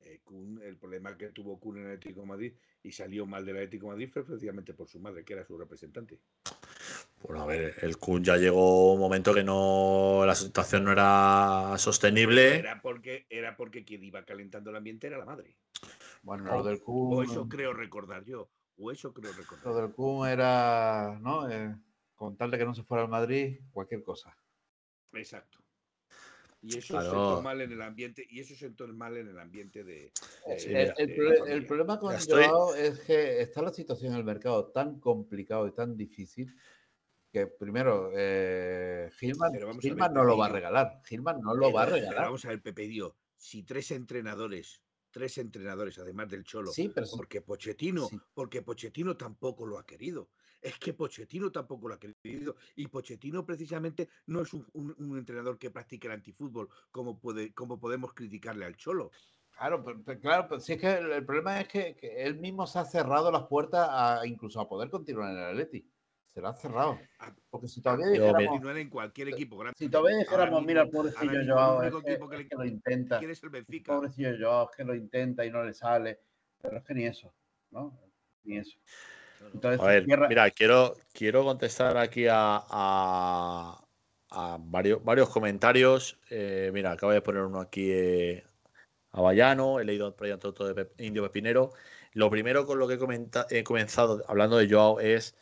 [0.00, 3.44] Eh, Kun, el problema que tuvo Kun en el Atlético de Madrid y salió mal
[3.46, 6.20] del Atlético de Madrid fue precisamente por su madre, que era su representante.
[7.26, 11.74] Bueno, a ver, el Kun ya llegó un momento que no la situación no era
[11.78, 12.58] sostenible.
[12.58, 15.56] Era porque, era porque quien iba calentando el ambiente era la madre.
[16.22, 18.50] Bueno, Oh, lo del O eso Kun, creo recordar yo.
[18.76, 19.74] O eso creo lo recordar.
[19.86, 21.50] del Kun era, ¿no?
[21.50, 21.74] Eh,
[22.14, 24.36] con tal de que no se fuera al Madrid, cualquier cosa.
[25.14, 25.58] Exacto.
[26.60, 27.10] Y eso Claro.
[27.10, 30.12] sentó mal en el ambiente, y eso sentó mal en el ambiente de.
[30.46, 31.68] de- Sí, el, el de la el familia.
[31.68, 32.44] problema con Ya estoy.
[32.44, 36.54] Joao es que está la situación en el mercado tan complicado y tan difícil
[37.34, 41.00] que primero eh, Gilman, vamos ver, Gilman no lo va a regalar.
[41.04, 42.26] Gilman no lo va a regalar.
[42.26, 44.80] Vamos a ver, Pepe Dio, si tres entrenadores,
[45.10, 48.20] tres entrenadores, además del Cholo, Sí, pero porque Pochettino, Sí.
[48.32, 50.30] porque Pochettino tampoco lo ha querido.
[50.62, 52.54] Es que Pochettino tampoco lo ha querido.
[52.76, 57.52] Y Pochettino precisamente no es un, un- un entrenador que practique el antifútbol como, puede,
[57.52, 59.10] como podemos criticarle al Cholo.
[59.56, 62.66] Claro, pero, claro, pero sí es que el, el problema es que, que él mismo
[62.66, 65.88] se ha cerrado las puertas a, incluso a poder continuar en el Atleti.
[66.34, 66.98] Se lo ha cerrado.
[67.20, 69.76] Ah, Porque si todavía dijéramos, mira, Continuar en cualquier equipo grande.
[69.78, 72.42] si todavía dijéramos, mira, el pobrecillo mismo el Joao, único es que, equipo que es
[72.42, 73.18] le- que lo intenta.
[73.20, 73.94] ¿Quién es el Benfica?
[73.94, 76.20] Pobrecillo Joao, es que lo intenta y no le sale.
[76.60, 77.32] Pero es que ni eso,
[77.70, 78.00] ¿no?
[78.42, 78.76] Ni eso.
[79.52, 83.84] Entonces, A ver, cierra- mira, quiero, quiero contestar aquí a, a-
[84.30, 86.18] a varios, varios comentarios.
[86.30, 88.44] Eh, mira, acabo de poner uno aquí eh,
[89.12, 91.70] a Bayano, he leído otro otro de Indio Pepinero.
[92.12, 95.36] Lo primero con lo que he, comenta- he comenzado hablando de Joao es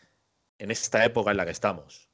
[0.63, 2.09] en esta época en la que estamos,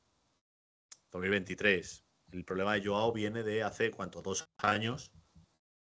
[1.12, 2.02] 2023.
[2.32, 4.22] El problema de Joao viene de hace, ¿cuánto?
[4.22, 5.12] Dos años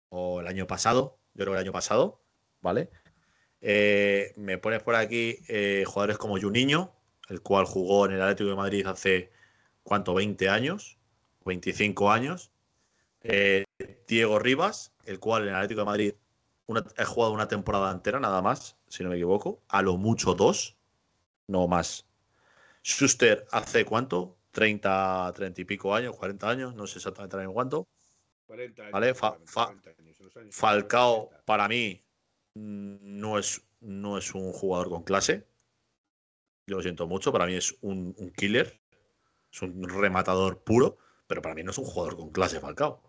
[0.09, 2.24] o el año pasado, yo creo que el año pasado,
[2.61, 2.89] ¿vale?
[3.61, 6.95] Eh, me pones por aquí eh, jugadores como Juninho,
[7.30, 9.32] el cual jugó en el Atlético de Madrid hace,
[9.84, 10.16] ¿cuánto?
[10.16, 10.97] 20 años,
[11.45, 12.51] 25 años.
[13.22, 13.66] Eh,
[14.07, 16.13] Diego Rivas, el cual en el Atlético de Madrid
[16.97, 19.61] ha jugado una temporada entera, nada más, si no me equivoco.
[19.68, 20.76] A lo mucho dos,
[21.45, 22.07] no más.
[22.86, 24.38] Schuster hace cuánto?
[24.51, 27.88] 30, 30 y pico años, 40 años, no sé exactamente en cuánto.
[28.45, 31.45] 40 años, Vale, fa- seguramente, fa- 40 años, en los años Falcao, 40.
[31.45, 32.05] para mí,
[32.53, 35.47] mm, no es, no es un jugador con clase.
[36.67, 38.79] Yo lo siento mucho, para mí es un, un killer,
[39.51, 43.01] es un rematador puro, pero para mí no es un jugador con clase, Falcao.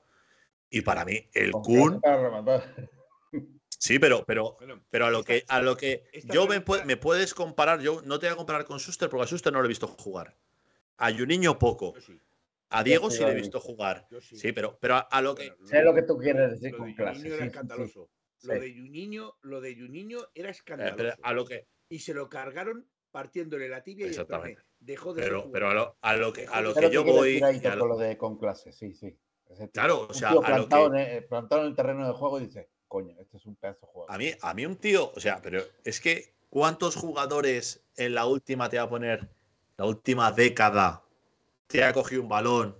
[0.70, 2.90] Y para mí, el con Kun, clase para rematar.
[3.78, 4.56] sí, pero, pero,
[4.90, 8.26] pero a lo que, a lo que yo me, me puedes comparar, yo no te
[8.26, 10.36] voy a comparar con Schuster porque a Schuster no lo he visto jugar.
[10.98, 11.94] A Juninho poco.
[12.70, 14.08] A Diego sí le he visto jugar.
[14.20, 14.52] sí.
[14.52, 15.52] Pero, pero a, a lo que.
[15.64, 17.28] Sé lo que tú quieres decir con clase.
[17.28, 18.10] Era escandaloso.
[18.42, 20.96] Lo de Juninho, lo de Juninho era eh, escandaloso.
[20.96, 21.66] pero a lo que.
[21.88, 24.56] Y se lo cargaron partiéndole la tibia y el.
[24.78, 27.40] Dejó de Pero, pero a lo, a lo que, a lo que yo ¿qué quiere
[27.40, 27.78] voy.
[27.78, 29.16] con lo de con clase, sí, sí.
[29.72, 32.12] Claro, o sea, tío a lo plantado, que- en el, plantado en el terreno de
[32.12, 34.14] juego y dice, coño, este es un pedazo de jugador.
[34.14, 38.26] A mí, a mí un tío, o sea, pero es que ¿cuántos jugadores en la
[38.26, 39.28] última te va a poner,
[39.76, 41.02] la última década,
[41.66, 42.76] te ha cogido un balón,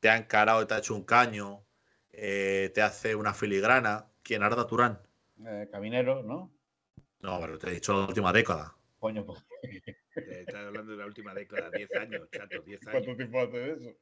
[0.00, 1.62] te ha encarado te ha hecho un caño,
[2.12, 4.06] eh, te hace una filigrana?
[4.22, 4.42] ¿Quién?
[4.42, 5.00] Arda Turán.
[5.46, 6.50] Eh, caminero, ¿no?
[7.20, 8.74] No, pero te he dicho la última década.
[8.98, 9.44] Coño, pues,
[10.14, 13.16] Estás hablando de la última década, 10 años, chato, 10 ¿cuánto años.
[13.16, 13.96] tiempo hace eso?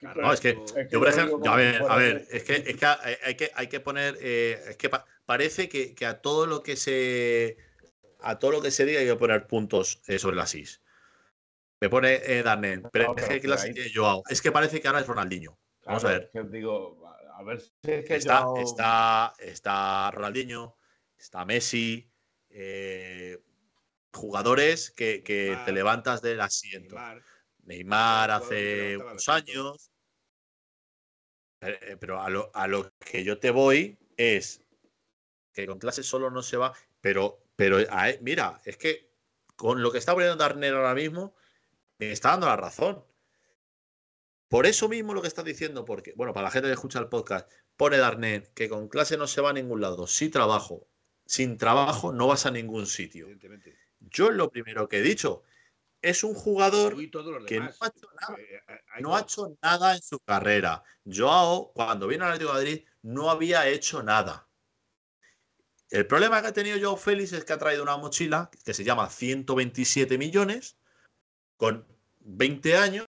[0.00, 2.56] No, es que Es Yo, por lo ejemplo, digo a ver, a ver, es que,
[2.56, 2.86] es que
[3.24, 6.62] hay, que hay que poner, eh, es que pa- parece que, que a todo lo
[6.62, 7.56] que se
[8.20, 10.82] a todo lo que se diga hay que poner puntos eh, sobre las is.
[11.80, 14.22] Me pone eh, Darnen, pero No, es pero que la ahí- tiene Joao.
[14.28, 15.58] Es que parece que ahora es Ronaldinho.
[15.84, 16.30] Vamos a Claro, ver.
[16.34, 20.76] es que digo, a- a ver si es que Está, yo- está, está Ronaldinho,
[21.16, 22.10] está Messi,
[22.50, 23.38] eh,
[24.12, 26.96] jugadores que, que te levantas del asiento.
[26.96, 27.22] Neymar,
[27.66, 29.90] Neymar hace unos años.
[31.60, 34.62] Eh, eh, Pero a lo, a lo que yo te voy es
[35.52, 36.74] que con clase solo no se va.
[37.00, 39.10] Pero, pero a él- mira, es que
[39.56, 41.34] con lo que está poniendo Darner ahora mismo,
[41.98, 43.04] me está dando la razón.
[44.48, 47.08] Por eso mismo lo que estás diciendo, porque, bueno, para la gente que escucha el
[47.08, 50.06] podcast, pone Darner que con clase no se va a ningún lado.
[50.06, 50.86] Sí trabajo.
[51.24, 53.24] Sin trabajo no vas a ningún sitio.
[53.24, 53.76] evidentemente.
[53.98, 55.42] Yo lo primero que he dicho,
[56.06, 56.96] es un jugador
[57.46, 58.36] que no ha hecho nada.
[58.38, 60.84] Eh, eh, No ha hecho nada en su carrera.
[61.04, 64.46] Joao, cuando viene al Atlético de Madrid, no había hecho nada.
[65.90, 68.84] El problema que ha tenido Joao Félix es que ha traído una mochila que se
[68.84, 70.76] llama 127 millones,
[71.56, 71.84] con
[72.20, 73.06] 20 años,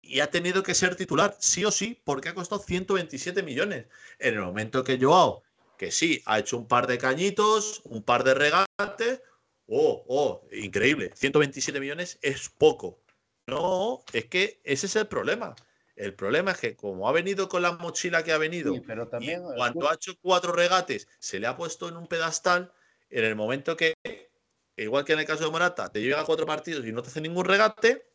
[0.00, 3.86] y ha tenido que ser titular, sí o sí, porque ha costado 127 millones.
[4.18, 5.42] En el momento que Joao,
[5.76, 9.20] que sí, ha hecho un par de cañitos, un par de regates,
[9.68, 13.00] oh, oh, increíble, 127 millones es poco.
[13.46, 15.54] No, es que ese es el problema.
[15.96, 19.06] El problema es que como ha venido con la mochila que ha venido, Sí, pero
[19.08, 22.72] también cuando ha hecho cuatro regates, se le ha puesto en un pedestal,
[23.10, 23.94] en el momento que,
[24.76, 27.08] igual que en el caso de Morata, te llega a cuatro partidos y no te
[27.08, 28.06] hace ningún regate,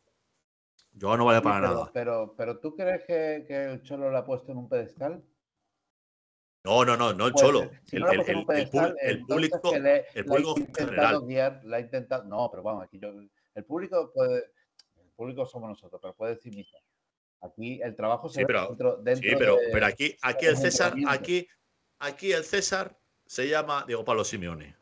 [0.91, 1.91] yo no vale Sí, para pero, nada.
[1.93, 5.24] Pero, pero ¿tú crees que, que el Cholo lo ha puesto en un pedestal?
[6.64, 7.72] No, no, no, no el Pues, Cholo.
[7.86, 8.03] si El,
[9.26, 9.74] público.
[9.74, 11.22] el público general.
[11.26, 12.24] guiar, la ha intentado.
[12.26, 13.10] No, pero vamos, aquí yo,
[13.55, 14.51] el público puede,
[14.97, 16.78] el público somos nosotros, pero puede decir misa.
[17.41, 20.57] Aquí el trabajo se Sí, pero- dentro, dentro Sí, pero, de- pero aquí, aquí el
[20.57, 21.47] César, aquí,
[21.99, 24.76] aquí el César se llama Diego Pablo Simeone.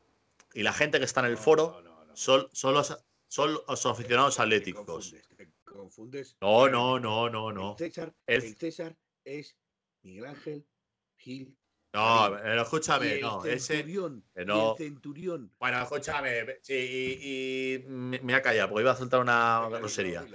[0.54, 2.16] Y la gente que está en el No, foro no, no, no.
[2.16, 2.98] son, son los,
[3.28, 4.86] son los aficionados Te atléticos.
[4.86, 6.38] confundes, te confundes.
[6.42, 7.72] No, no, no, no, no.
[7.74, 9.56] El César, El- el César es
[10.02, 10.66] Miguel Ángel
[11.18, 11.56] Gil.
[11.94, 13.78] No, pero escúchame, el no, ese.
[13.78, 14.72] centurión, no.
[14.72, 15.52] el centurión.
[15.60, 20.26] Bueno, escúchame, sí, y, y me, me ha callado porque iba a soltar una grosería.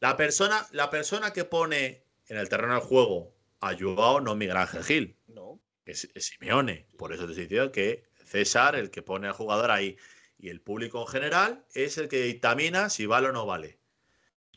[0.00, 4.36] La persona, la persona que pone en el terreno del juego a Joao no es
[4.38, 6.86] Miguel Ángel Gil, No, es, es Simeone.
[6.96, 9.96] Por eso te estoy diciendo que César, el que pone al jugador ahí,
[10.38, 13.78] y el público en general, es el que dictamina si vale o no vale.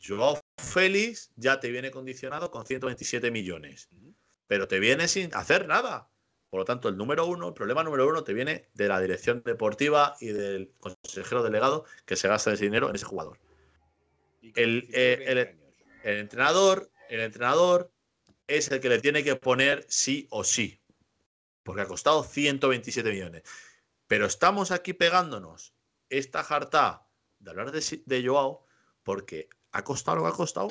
[0.04, 3.90] Joao Félix ya te viene condicionado con 127 millones,
[4.48, 6.11] pero te viene sin hacer nada.
[6.52, 9.42] Por lo tanto, el número uno, el problema número uno, te viene de la dirección
[9.44, 13.40] deportiva y del consejero delegado que se gasta ese dinero en ese jugador.
[14.42, 15.62] El, 19, eh, 20 el-.
[16.04, 17.90] El entrenador, el entrenador
[18.48, 20.82] es el que le tiene que poner sí o sí.
[21.64, 23.44] Porque ha costado 127 millones.
[24.08, 25.74] Pero estamos aquí pegándonos
[26.10, 27.08] esta jarta
[27.40, 28.66] de hablar de, Si- de Joao
[29.04, 30.68] porque ha costado lo que ha costado.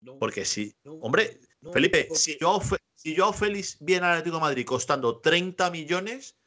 [0.00, 2.62] No, Porque si, no, hombre, no, Felipe, porque- si Joao,
[3.00, 6.38] si Joao Félix viene al Atlético de Madrid costando 30 millones,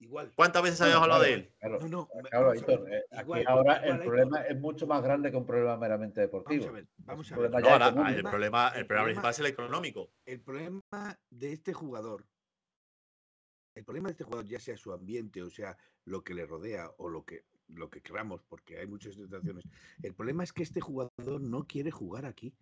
[0.00, 0.32] igual.
[0.34, 1.54] ¿cuántas veces habíamos hablado de él?
[1.60, 1.78] claro.
[1.82, 5.36] No, no, Claro, eh, aquí igual, ahora igual, el problema es mucho más grande que
[5.36, 6.64] un problema meramente deportivo.
[6.64, 7.50] Vamos a ver, vamos Es a un ver.
[7.50, 10.10] problema No, ya ahora, el problema, el problema- principal es el económico.
[10.26, 10.82] El problema
[11.30, 12.26] de este jugador,
[13.76, 16.90] el problema de este jugador, ya sea su ambiente, o sea, lo que le rodea,
[16.98, 19.64] o lo que, lo que queramos, porque hay muchas situaciones.
[20.02, 22.52] El problema es que este jugador no quiere jugar aquí.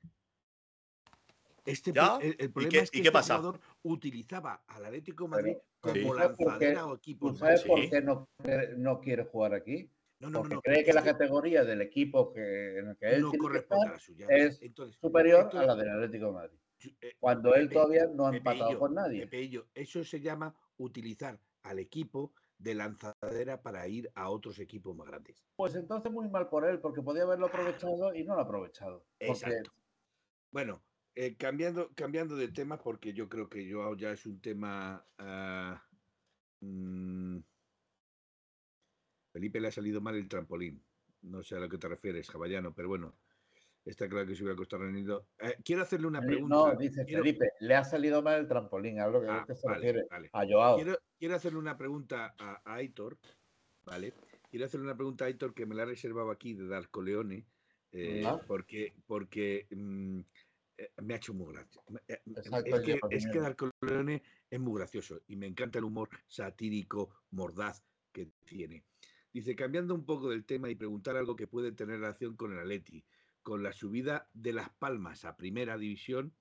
[1.64, 3.36] Este, el, el ¿y problema qué- es que y qué este pasa?
[3.36, 7.28] jugador utilizaba al Atlético de Madrid Pero, como ¿tú sabes por lanzadera o equipo.
[7.30, 9.90] ¿Tú sabes por qué no, quiere- no quiere jugar aquí?
[10.20, 10.60] No, no, no, Porque no.
[10.62, 13.88] cree que la categoría del equipo que, en el que él no tiene que corresponde
[13.88, 14.26] a la suya.
[14.28, 16.58] es Entonces, superior esto- a la del Atlético de Madrid.
[17.00, 19.26] eh, Cuando él Pepe- todavía no ha Pepe empatado con nadie.
[19.26, 25.06] Pepe eso se llama utilizar al equipo de lanzadera para ir a otros equipos más
[25.06, 25.42] grandes.
[25.56, 29.04] Pues entonces muy mal por él, porque podía haberlo aprovechado y no lo ha aprovechado.
[29.18, 29.72] Porque Exacto.
[30.52, 30.82] Bueno,
[31.22, 35.04] eh, cambiando, cambiando de tema, porque yo creo que Joao ya es un tema.
[35.18, 35.84] ah,
[36.60, 37.38] mm,
[39.32, 40.82] Felipe le ha salido mal el trampolín.
[41.22, 43.14] No sé a lo que te refieres, Javallano, pero bueno,
[43.84, 45.28] está claro que se hubiera costado rendido.
[45.40, 46.54] Eh, quiero hacerle una pregunta.
[46.56, 49.40] no, dice quiero- Felipe, le ha salido mal el trampolín, a lo que, a lo
[49.40, 50.06] Ah, que se vale, refiere.
[50.10, 50.30] vale.
[50.32, 50.76] A Joao.
[50.76, 53.18] Quiero, quiero hacerle una pregunta a, a Aitor,
[53.84, 54.14] ¿vale?
[54.48, 57.46] Quiero hacerle una pregunta a Aitor que me la reservaba aquí de Darko Leone,
[57.92, 60.20] eh, porque, porque mm,
[61.02, 61.82] me ha hecho muy gracioso.
[62.08, 63.42] Exacto, Es que, es que Jiménez.
[63.42, 68.84] Darko Leone es muy gracioso y me encanta el humor satírico, mordaz que tiene.
[69.32, 72.58] Dice, cambiando un poco del tema y preguntar algo que puede tener relación con el
[72.58, 73.04] Atleti,
[73.42, 76.34] con la subida de Las Palmas a Primera División,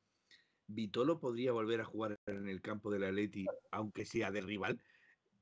[0.72, 4.80] ¿Vitolo podría volver a jugar en el campo del Atleti, aunque sea de rival?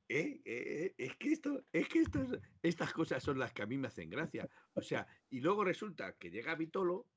[0.08, 0.41] ¿Eh?
[0.45, 2.30] Eh, Es que, esto, es que estas,
[2.62, 4.50] estas cosas son las que a mí me hacen gracia.
[4.74, 7.08] O sea, y luego resulta que llega Vitolo,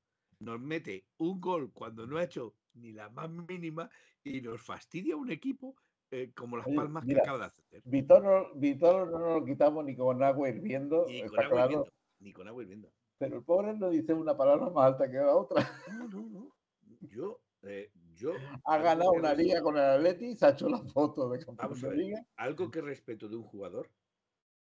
[0.41, 3.89] nos mete un gol cuando no ha hecho ni la más mínima
[4.23, 5.75] y nos fastidia un equipo
[6.09, 7.81] eh, como Las Oye, Palmas mira, que acaba de hacer.
[7.85, 11.71] Vitolo, Vitolo no nos lo quitamos ni con agua hirviendo, Ni con está agua claro.
[11.71, 11.91] hirviendo.
[12.19, 12.91] Ni con agua hirviendo.
[13.17, 15.69] Pero el pobre no dice una palabra más alta que la otra.
[15.91, 16.55] No, no, no.
[17.01, 18.33] Yo, eh, yo.
[18.65, 21.95] Ha ganado una liga con el Atleti, se ha hecho la foto de campeón de
[21.95, 22.25] liga.
[22.35, 23.89] Algo que respeto de un jugador,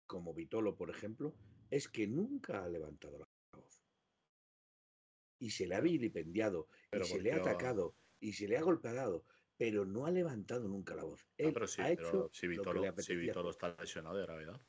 [0.06, 1.34] como Vitolo, por ejemplo,
[1.70, 3.28] es que nunca ha levantado la.
[5.40, 8.62] Y se le ha vilipendiado, Pero y se le ha atacado, y se le ha
[8.62, 9.24] golpeado,
[9.56, 11.26] pero no ha levantado nunca la voz.
[11.26, 13.50] Ah, Él pero sí, ha pero hecho si lo que Vitolo, le si apetecía Vitolo
[13.50, 14.60] está lesionado de gravedad.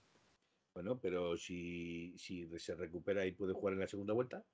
[0.74, 4.46] Bueno, pero si, si se recupera y puede jugar en la segunda vuelta,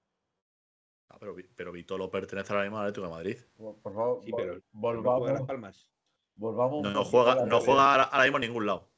[1.10, 3.38] Ah, pero, pero Vitolo pertenece ahora mismo al Atlético de Madrid.
[3.56, 5.90] Por favor, sí, pero, pero no volvamos, juega Las Palmas.
[6.36, 6.84] volvamos.
[6.84, 8.90] No, a juega, la no juega ahora mismo en ningún lado.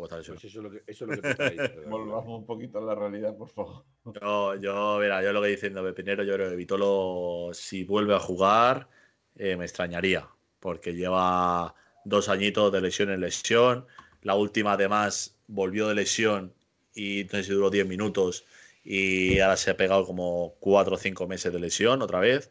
[0.00, 1.90] Pues eso es lo que, eso es lo que te estaba diciendo, Gabriel.
[1.90, 3.84] Volvamos un poquito a la realidad, por favor.
[4.04, 8.20] Yo, yo, mira, yo lo que diciendo Pepinero, yo creo que Vitolo, si vuelve a
[8.20, 8.88] jugar,
[9.36, 10.28] eh, me extrañaría,
[10.60, 13.86] porque lleva dos añitos de lesión en lesión.
[14.22, 16.54] La última, además, volvió de lesión
[16.94, 18.44] y no sé si duró 10 minutos
[18.84, 22.50] y ahora se ha pegado como 4 o 5 meses de lesión otra vez.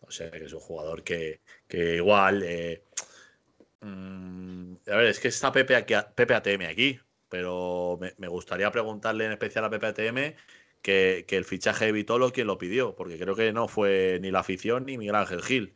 [0.00, 2.42] O sea, que es un jugador que, que igual.
[2.42, 2.84] eh,
[3.82, 6.98] mm, a ver, es que está Pepe, aquí, Pepe ATM aquí,
[7.28, 10.36] pero me, me gustaría preguntarle en especial a Pepe ATM
[10.82, 14.30] que, que el fichaje de Vitolo, quién lo pidió, porque creo que no fue ni
[14.30, 15.74] la afición ni Miguel Ángel Gil.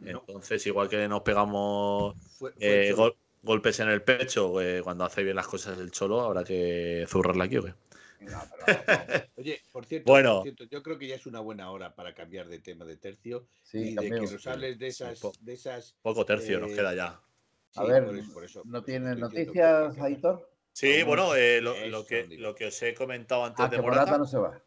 [0.00, 4.80] No, Entonces, igual que nos pegamos fue, fue eh, gol- golpes en el pecho eh,
[4.82, 7.74] cuando hace bien las cosas el Cholo, habrá que zurrarla aquí o qué.
[9.36, 10.34] Oye, por cierto, Bueno.
[10.34, 12.96] por cierto, yo creo que ya es una buena hora para cambiar de tema de
[12.96, 15.96] tercio Sí, y de que nos hables de esas, po- de esas.
[16.02, 17.20] Poco tercio nos Eh, queda ya.
[17.76, 20.48] A sí, ver, por eso- por eso- ¿no que noticias, Aitor?
[20.72, 24.00] Sí, bueno, eh, lo, que, lo que os he comentado antes Ah, de que Morata.
[24.02, 24.62] Morata no se va.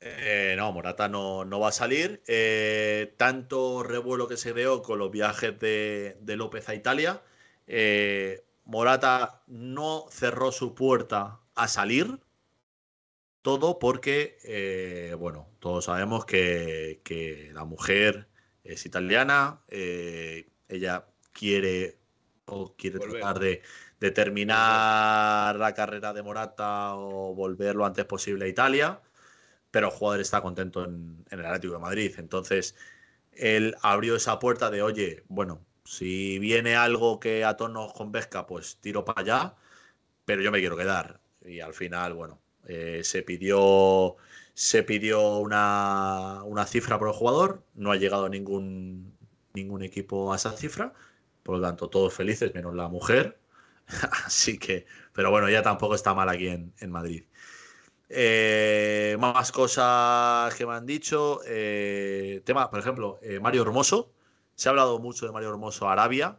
[0.00, 2.22] Eh, no, Morata no, no va a salir.
[2.26, 7.22] Eh, tanto revuelo que se creó con los viajes de, de López a Italia.
[7.66, 12.20] Eh, Morata no cerró su puerta a salir.
[13.42, 18.28] Todo porque, eh, bueno, todos sabemos que, que la mujer
[18.64, 19.62] es italiana.
[19.68, 21.98] eh, ella quiere
[22.48, 23.10] o quiere Volver.
[23.20, 23.62] tratar de,
[24.00, 29.00] de terminar la carrera de Morata o volver lo antes posible a Italia
[29.70, 32.14] pero el jugador está contento en, en el Atlético de Madrid.
[32.18, 32.76] Entonces,
[33.32, 38.78] él abrió esa puerta de, oye, bueno, si viene algo que a todos convenzca, pues
[38.80, 39.56] tiro para allá,
[40.24, 41.20] pero yo me quiero quedar.
[41.44, 44.16] Y al final, bueno, eh, se pidió,
[44.54, 49.16] se pidió una, una cifra por el jugador, no ha llegado ningún,
[49.54, 50.94] ningún equipo a esa cifra,
[51.48, 53.40] por lo tanto, todos felices, menos la mujer.
[54.26, 54.84] Así que,
[55.14, 57.24] pero bueno, ya tampoco está mal aquí en, en Madrid.
[58.10, 61.40] Eh, más cosas que me han dicho.
[61.46, 64.12] Eh, tema, por ejemplo, eh, Mario Hermoso.
[64.56, 66.38] Se ha hablado mucho de Mario Hermoso Arabia.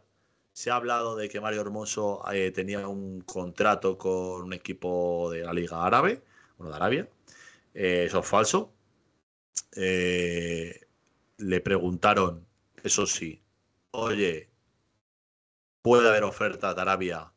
[0.52, 2.22] Se ha hablado de que Mario Hermoso
[2.54, 6.22] tenía un contrato con un equipo de la Liga Árabe,
[6.56, 7.08] bueno, de Arabia.
[7.74, 8.72] Eso es falso.
[9.74, 12.46] Le preguntaron,
[12.84, 13.42] eso sí,
[13.90, 14.49] oye,
[15.82, 17.32] ¿puede haber oferta de Arabia?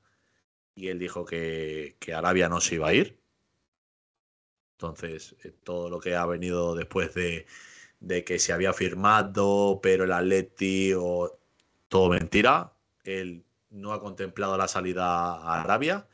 [0.76, 3.20] Y él dijo que, que Arabia no se iba a ir.
[4.78, 7.45] Entonces, eh, todo lo que ha venido después de,
[7.99, 11.40] de que se había firmado, pero el Atleti o
[11.88, 12.74] todo mentira.
[13.03, 15.06] Él no ha contemplado la salida
[15.36, 16.07] a Arabia.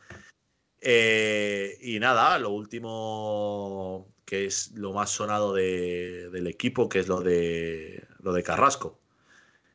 [0.81, 7.07] Eh, y nada, lo último que es lo más sonado de- del equipo, que es
[7.07, 8.99] lo de lo de Carrasco.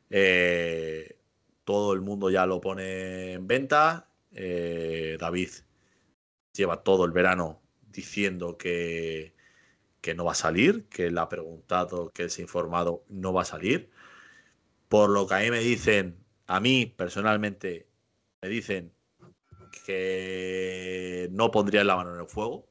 [0.09, 1.14] Eh,
[1.65, 4.07] todo el mundo ya lo pone en venta.
[4.31, 5.49] Eh, David
[6.53, 7.61] lleva todo el verano
[7.91, 9.35] diciendo que,
[10.01, 13.33] que no va a salir, que él ha preguntado, que él se ha informado, no
[13.33, 13.91] va a salir.
[14.87, 16.17] Por lo que a mí me dicen,
[16.47, 17.87] a mí personalmente
[18.41, 18.93] me dicen
[19.85, 22.69] que no pondría la mano en el fuego.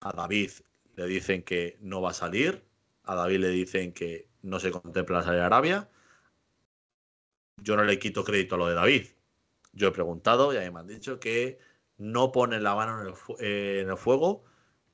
[0.00, 0.50] A David
[0.96, 2.64] le dicen que no va a salir.
[3.04, 5.88] A David le dicen que no se contempla salir a Arabia.
[7.62, 9.06] Yo no le quito crédito a lo de David.
[9.72, 11.58] Yo he preguntado y a mí me han dicho que
[11.98, 14.44] no ponen la mano en el, fu- eh, en el fuego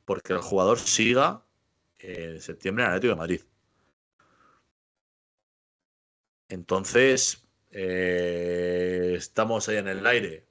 [0.04, 1.44] porque el jugador siga
[1.98, 3.40] en septiembre en Atlético de Madrid.
[6.48, 10.46] Entonces, eh, estamos ahí en el aire.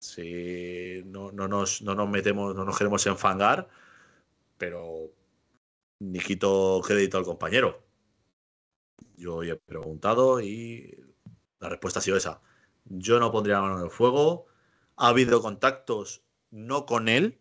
[0.00, 3.68] Si no, no nos, no nos metemos, no nos queremos enfangar,
[4.58, 5.12] pero
[6.00, 7.82] ni quito crédito al compañero.
[9.16, 11.11] Yo he preguntado y
[11.62, 12.40] la respuesta ha sido esa.
[12.84, 14.46] Yo no pondría la mano en el fuego.
[14.96, 17.40] Ha habido contactos no con él,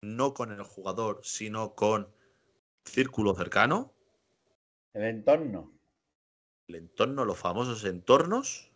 [0.00, 2.08] no con el jugador, sino con
[2.84, 3.94] círculo cercano,
[4.94, 5.70] El entorno.
[6.68, 8.70] el entorno, los famosos entornos,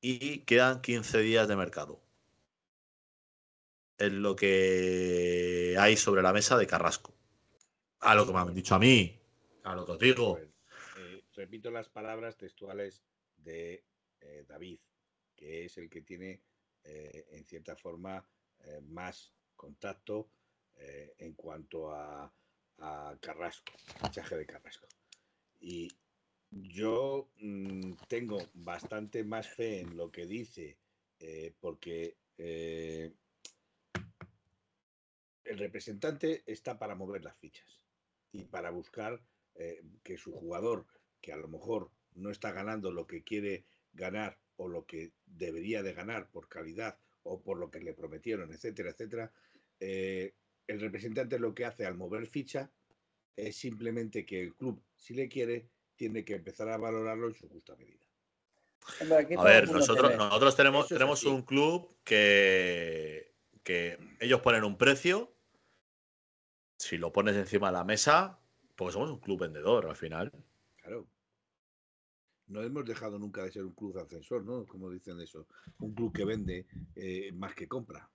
[0.00, 2.00] y quedan 15 días de mercado.
[3.98, 7.12] Es lo que hay sobre la mesa de Carrasco.
[8.00, 9.20] A lo que me han dicho a mí,
[9.62, 10.38] a lo que os digo.
[11.40, 13.02] Repito las palabras textuales
[13.38, 13.86] de
[14.20, 14.78] eh, David,
[15.34, 16.42] que es el que tiene,
[16.84, 20.30] eh, en cierta forma, eh, más contacto
[20.76, 22.30] en cuanto a,
[23.20, 23.72] Carrasco,
[24.02, 24.86] fichaje de Carrasco.
[25.60, 25.88] Y
[26.50, 30.78] yo mm, tengo bastante más fe en lo que dice,
[31.58, 33.14] porque el
[35.44, 37.80] representante está para mover las fichas
[38.32, 39.22] y para buscar
[40.02, 40.86] que su jugador,
[41.20, 45.82] que a lo mejor no está ganando lo que quiere ganar o lo que debería
[45.82, 49.32] de ganar por calidad o por lo que le prometieron, etcétera, etcétera,
[49.78, 50.34] eh,
[50.66, 52.70] el representante lo que hace al mover ficha
[53.36, 57.48] es simplemente que el club, si le quiere, tiene que empezar a valorarlo en su
[57.48, 58.06] justa medida.
[59.36, 63.32] A ver, nosotros, nosotros tenemos, Eso tenemos un club que,
[63.62, 65.32] que ellos ponen un precio.
[66.78, 68.38] Si lo pones encima de la mesa,
[68.74, 70.32] porque somos un club vendedor al final.
[70.90, 71.08] Claro.
[72.48, 74.66] No hemos dejado nunca de ser un club ascensor, ¿no?
[74.66, 75.46] Como dicen eso.
[75.78, 78.10] Un club que vende eh, más que compra.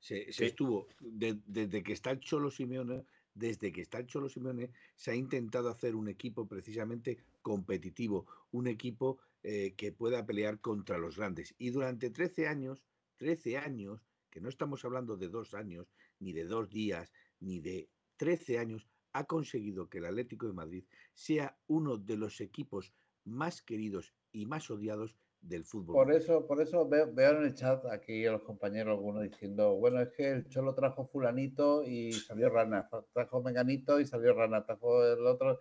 [0.00, 4.72] Se, estuvo, de- desde que está el Cholo Simeone, desde que está el Cholo Simeone,
[4.96, 10.98] se ha intentado hacer un equipo precisamente competitivo, un equipo eh, que pueda pelear contra
[10.98, 11.54] los grandes.
[11.58, 12.82] Y durante 13 años,
[13.18, 15.86] 13 años, que no estamos hablando de dos años,
[16.18, 20.84] ni de dos días, ni de 13 años, ha conseguido que el Atlético de Madrid
[21.14, 22.92] sea uno de los equipos
[23.24, 25.94] más queridos y más odiados del fútbol.
[25.94, 29.74] Por eso, por eso veo, veo en el chat aquí a los compañeros algunos diciendo,
[29.76, 34.64] bueno, es que el Cholo trajo fulanito y salió rana, trajo menganito y salió rana,
[34.64, 35.60] trajo el otro.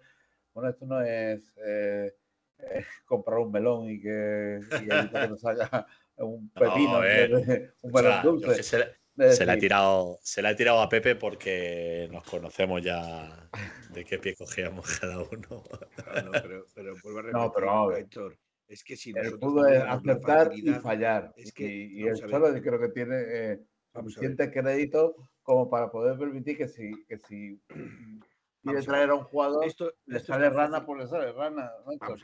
[0.54, 2.16] Bueno, esto no es eh,
[2.60, 5.86] eh, comprar un melón y que, y que nos haga
[6.18, 8.96] un pepino, No, eh, un melón dulce.
[9.18, 12.82] Se, Es se la ha tirado, se la ha tirado a Pepe porque nos conocemos
[12.82, 13.50] ya
[13.90, 15.64] de qué pie cogíamos cada uno.
[16.06, 18.00] No, no, pero, pero vuelvo a No, repetir, pero a ver.
[18.00, 21.34] Héctor, es que si el nosotros fútbol es acertar y fallar.
[21.36, 22.16] es que, y, y el.
[22.16, 23.60] Cholo creo que tiene eh,
[23.94, 27.62] suficiente crédito como para poder permitir que si, que si
[28.64, 30.86] quiere a traer a un jugador, Esto, le esto sale rana, fácil.
[30.86, 31.72] pues le sale rana.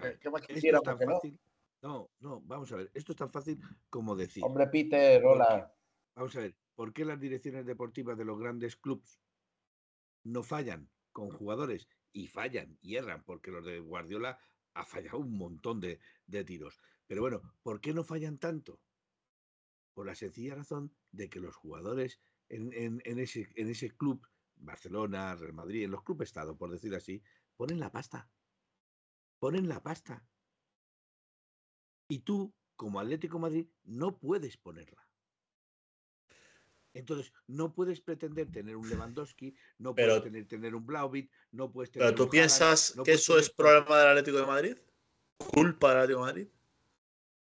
[0.01, 0.77] ¿Qué, qué más Esto quisiera?
[0.77, 1.13] es tan que no?
[1.15, 1.39] fácil.
[1.81, 2.91] No, no, vamos a ver.
[2.93, 3.59] Esto es tan fácil
[3.89, 4.43] como decir.
[4.43, 5.71] Hombre, Peter, hola.
[6.15, 9.19] Vamos a ver, ¿por qué las direcciones deportivas de los grandes clubes
[10.23, 11.89] no fallan con jugadores?
[12.13, 14.39] Y fallan y erran, porque los de Guardiola
[14.75, 15.99] ha fallado un montón de,
[16.45, 16.79] tiros.
[17.05, 18.79] Pero bueno, ¿por qué no fallan tanto?
[19.93, 24.25] Por la sencilla razón de que los jugadores en, ese, club,
[24.55, 27.21] Barcelona, Real Madrid, en los clubes Estado, por decir así,
[27.57, 28.31] ponen la pasta.
[29.39, 30.25] Ponen la pasta.
[32.07, 35.08] Y tú, como Atlético Madrid, no puedes ponerla.
[36.93, 41.71] Entonces, no puedes pretender tener un Lewandowski, no Pero- puedes tener, tener un Blauvit, no
[41.71, 44.37] puedes tener ¿Pero tú un Haaland, piensas no que eso tener es problema del Atlético
[44.39, 44.77] de Madrid?
[45.37, 46.47] ¿Culpa del Atlético de Madrid?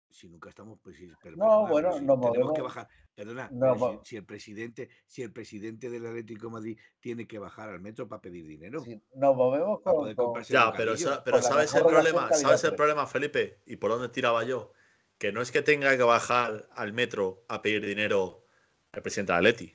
[0.10, 2.88] Si nunca estamos, pues sí, pero No, perdona, bueno, si nos tenemos que movemos- bajar.
[3.14, 7.28] Perdona, No, pero si- si, el presidente, si el presidente del Atlético de Madrid tiene
[7.28, 10.94] que bajar al metro para pedir dinero, Si nos movemos para poder con- Ya, pero,
[11.24, 12.32] pero ¿sabes el problema?
[12.34, 13.62] ¿Sabes el problema, Felipe?
[13.68, 14.72] ¿Y por dónde tiraba yo?
[15.20, 18.47] Que no es que tenga que bajar al metro a pedir dinero
[18.94, 19.74] el presidente del Atleti.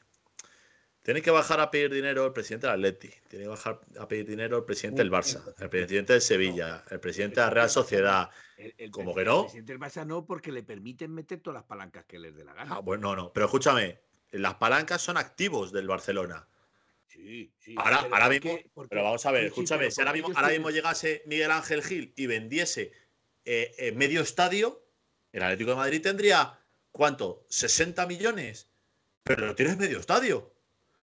[1.02, 3.10] Tiene que bajar a pedir dinero el presidente del Atleti.
[3.28, 7.00] Tiene que bajar a pedir dinero el presidente del Barça, el presidente del Sevilla, el
[7.00, 8.30] presidente de la Real Sociedad.
[8.56, 9.42] El, el ¿Cómo presi- que el no?
[9.42, 12.54] presidente del Barça no, porque le permiten meter todas las palancas que les dé la
[12.54, 12.76] gana.
[12.76, 13.32] Ah, bueno, no, no.
[13.32, 13.98] Pero escúchame,
[14.30, 16.46] las palancas son activos del Barcelona.
[17.08, 17.74] Sí, sí.
[17.76, 18.58] Ahora, pero ahora ¿por mismo,
[18.88, 22.12] pero vamos a ver, Sí, escúchame, si ahora mismo, ahora mismo llegase Miguel Ángel Gil
[22.16, 22.92] y vendiese
[23.44, 24.86] eh, eh, medio estadio,
[25.32, 26.58] el Atlético de Madrid tendría,
[26.92, 27.44] ¿cuánto?
[27.50, 28.68] ¿60 millones?
[29.24, 30.52] Pero tienes medio estadio.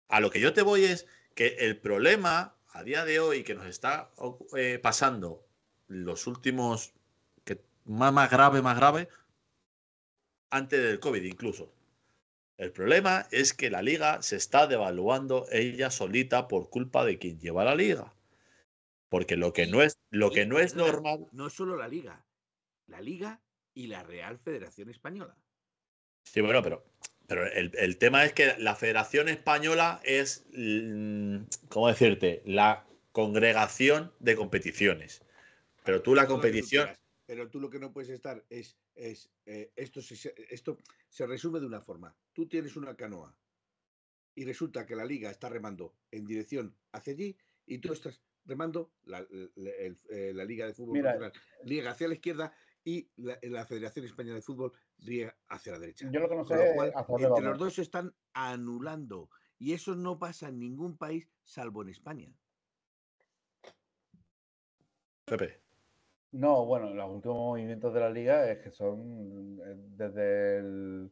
[0.10, 3.56] A lo que yo te voy es que el problema a día de hoy que
[3.56, 4.12] nos está
[4.58, 5.46] eh, pasando
[5.88, 6.94] los últimos,
[7.46, 9.08] que más, más grave, más grave,
[10.50, 11.72] antes del COVID incluso.
[12.58, 17.40] El problema es que la liga se está devaluando ella solita por culpa de quien
[17.40, 18.14] lleva la liga.
[19.10, 21.28] Porque lo que no es, lo que no es normal.
[21.32, 22.26] No solo la Liga,
[22.88, 23.42] la Liga
[23.76, 25.36] y la Real Federación Española.
[26.24, 26.84] Sí, bueno, pero,
[27.28, 31.38] pero el, el tema es que la Federación Española es, mm,
[31.70, 32.42] ¿cómo decirte?
[32.46, 35.24] La congregación de competiciones.
[35.86, 36.86] Pero tú la tú competición.
[36.86, 40.78] quieras, Pero tú lo que no puedes estar es, es eh, esto, se, esto
[41.10, 42.16] se resume de una forma.
[42.34, 43.36] Tú tienes una canoa
[44.36, 48.92] y resulta que la liga está remando en dirección hacia allí y tú estás remando
[49.06, 49.26] la,
[49.56, 51.32] la- el- eh, la liga de fútbol Mira,
[51.64, 56.10] riega hacia la izquierda y la, la Federación Española de Fútbol riega hacia la derecha.
[56.12, 59.30] Yo lo que no sé es hacia entre los dos se están anulando
[59.60, 62.34] y eso no pasa en ningún país salvo en España.
[65.26, 65.62] Pepe.
[66.32, 71.12] No, bueno, los últimos movimientos de la liga es que son eh, desde el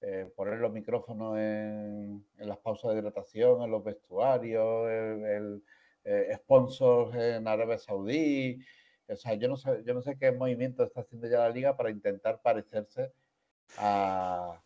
[0.00, 5.64] eh, poner los micrófonos en, en las pausas de hidratación, en los vestuarios, el, el,
[6.04, 8.58] eh, sponsors en Arabia Saudí.
[9.08, 11.76] O sea, yo no sé, yo no sé qué movimiento está haciendo ya la liga
[11.76, 13.12] para intentar parecerse
[13.78, 14.60] a,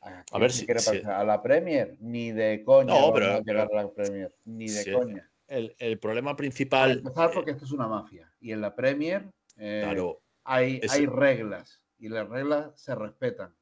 [0.00, 1.96] a, quién ver si- si- a la Premier.
[2.00, 5.30] Ni de coña No, vamos pero- a llegar a la Premier, ni de Sí, coña.
[5.46, 6.90] El, el problema Para principal.
[6.92, 8.30] empezar, eh, porque esto es una mafia.
[8.40, 13.54] Y en la Premier eh, claro, hay, es- hay reglas y las reglas se respetan.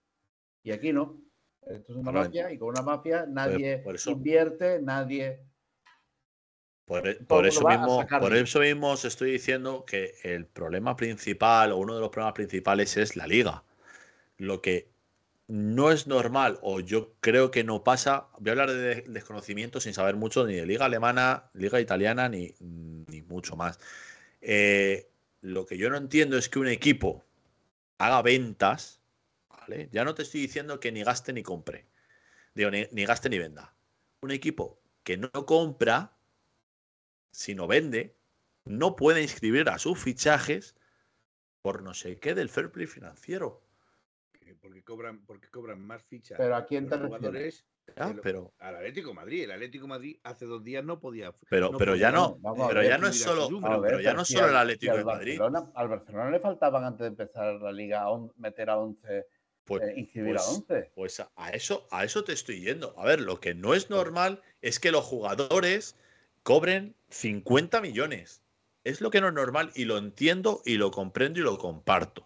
[0.62, 1.20] Y aquí no.
[1.66, 5.40] Esto es una mafia y con una mafia nadie por eso- invierte, nadie.
[6.93, 11.73] Por, e- por eso mismo, por eso mismo os estoy diciendo que el problema principal
[11.73, 13.64] o uno de los problemas principales es la liga.
[14.36, 14.89] Lo que
[15.48, 19.94] no es normal o yo creo que no pasa, voy a hablar de desconocimiento sin
[19.94, 23.78] saber mucho ni de liga alemana, liga italiana ni, ni mucho más.
[24.43, 25.09] Eh,
[25.40, 27.24] lo que yo no entiendo es que un equipo
[27.98, 29.01] haga ventas,
[29.48, 29.89] ¿vale?
[29.93, 31.86] Ya no te estoy diciendo que ni gaste ni compre,
[32.55, 33.74] digo, ni, ni gaste ni venda.
[34.20, 36.12] Un equipo que no compra
[37.32, 38.14] si no vende,
[38.64, 40.76] no puede inscribir a sus fichajes
[41.62, 43.60] por no sé qué del fair play financiero.
[44.60, 46.36] porque, cobran, porque cobran más fichas.
[46.38, 47.64] Pero ¿a quién te los refieres?
[47.96, 49.42] el- pero, al Atlético de Madrid.
[49.44, 51.34] El Atlético de Madrid hace dos días no podía.
[51.48, 52.38] pero, no pero podía, ya no,
[52.68, 53.60] pero ver, ya no es solo, número.
[53.62, 55.40] pero, A ver, pero ya no solo el Atlético de Madrid.
[55.74, 59.26] Al Barcelona le faltaban antes de empezar la liga a on- meter a 11,
[59.64, 60.90] Pues, eh, inscribir pues- a 11.
[60.94, 62.94] Pues a, a eso, a eso te estoy yendo.
[62.98, 65.96] A ver, lo que no es normal es que los jugadores
[66.44, 68.43] cobren 50 millones.
[68.84, 72.24] Es lo que no es normal y lo entiendo y lo comprendo y lo comparto.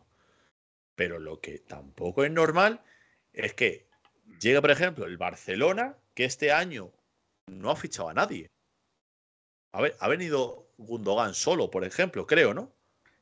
[0.94, 2.82] Pero lo que tampoco es normal
[3.32, 3.86] es que
[4.40, 6.90] llega, por ejemplo, el Barcelona, que este año
[7.46, 8.46] no ha fichado a nadie.
[9.72, 12.72] A ver, ha venido Gundogan solo, por ejemplo, creo, ¿no?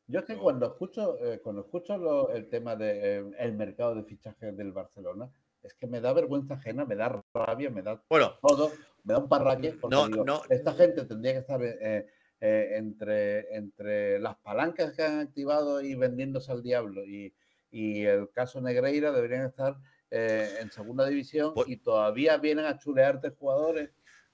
[0.07, 4.57] Yo es que cuando escucho, eh, cuando escucho lo- el tema del mercado de fichajes
[4.57, 5.31] del Barcelona,
[5.63, 8.71] es que me da vergüenza ajena, me da rabia, me da Bueno, todo,
[9.05, 10.43] me da un parraque, porque No, digo, no.
[10.51, 12.07] esta gente tendría que estar eh,
[12.41, 17.35] eh, entre, entre las palancas que han activado y vendiéndose al diablo y,
[17.71, 19.77] y el caso Negreira deberían estar
[20.11, 23.91] eh, en segunda división Pues- y todavía vienen a chulearte jugadores.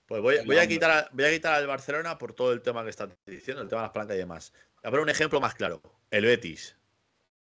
[0.06, 2.82] Pues voy, voy a quitar, a- voy a quitar al Barcelona por todo el tema
[2.84, 4.52] que estás diciendo, el tema de las palancas y demás.
[4.82, 5.80] A ver un ejemplo más claro.
[6.10, 6.76] El Betis.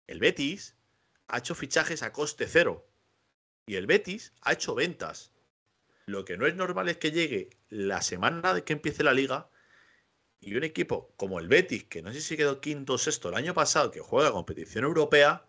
[0.08, 0.76] El Betis
[1.28, 2.86] ha hecho fichajes a coste cero.
[3.66, 5.32] Y el Betis ha hecho ventas.
[6.08, 9.50] Lo que no es normal es que llegue la semana de que empiece la liga
[10.40, 13.36] y un equipo como el Betis, que no sé si quedó quinto o sexto el
[13.36, 15.46] año pasado, que juega competición europea,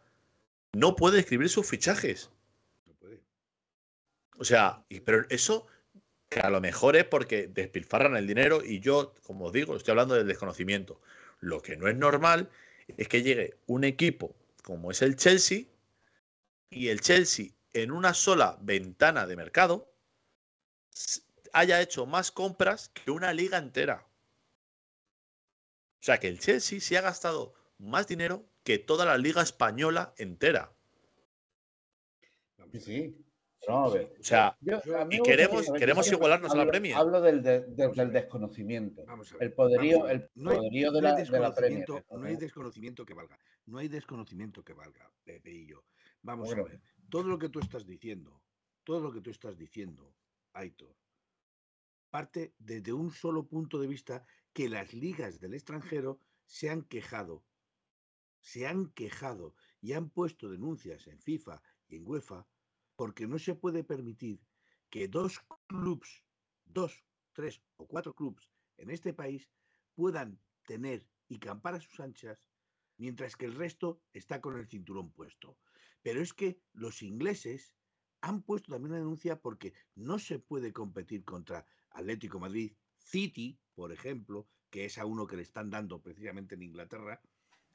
[0.72, 2.30] no puede escribir sus fichajes.
[2.86, 3.20] No puede.
[4.36, 5.68] O sea, y- pero eso
[6.28, 9.92] que a lo mejor es porque despilfarran el dinero y yo, como os digo, estoy
[9.92, 11.00] hablando del desconocimiento.
[11.38, 12.50] Lo que no es normal
[12.96, 15.66] es que llegue un equipo como es el Chelsea
[16.68, 19.87] y el Chelsea en una sola ventana de mercado
[21.52, 24.06] haya hecho más compras que una liga entera.
[26.00, 30.14] O sea, que el Chelsea se ha gastado más dinero que toda la liga española
[30.18, 30.72] entera.
[32.78, 33.16] Sí.
[33.66, 34.14] Vamos a ver.
[34.20, 34.78] O sea, Yo-
[35.10, 36.94] y queremos- queremos yo igualarnos a la Premier.
[36.96, 39.04] Hablo del, de- de- del desconocimiento.
[39.04, 40.22] Vamos a ver, El poderío, vamos a ver.
[40.22, 41.80] el No hay- de no la, de la Premier.
[41.80, 43.38] desconocimiento- No hay desconocimiento que valga.
[43.66, 45.84] No hay desconocimiento que valga, Pepe y yo.
[46.22, 46.62] Vamos Bueno.
[46.66, 46.80] a ver.
[47.10, 48.40] Todo lo que tú estás diciendo,
[48.84, 50.14] todo lo que tú estás diciendo,
[50.52, 50.96] Aitor,
[52.10, 57.44] parte desde un solo punto de vista que las ligas del extranjero se han quejado.
[58.40, 62.46] Se han quejado y han puesto denuncias en FIFA y en UEFA
[62.96, 64.40] porque no se puede permitir
[64.90, 66.24] que dos clubs,
[66.64, 69.48] dos, tres o cuatro clubs en este país
[69.94, 72.42] puedan tener y campar a sus anchas
[72.96, 75.58] mientras que el resto está con el cinturón puesto.
[76.02, 77.74] Pero es que los ingleses
[78.20, 83.92] han puesto también una denuncia porque no se puede competir contra Atlético Madrid, City, por
[83.92, 87.20] ejemplo, que es a uno que le están dando precisamente en Inglaterra,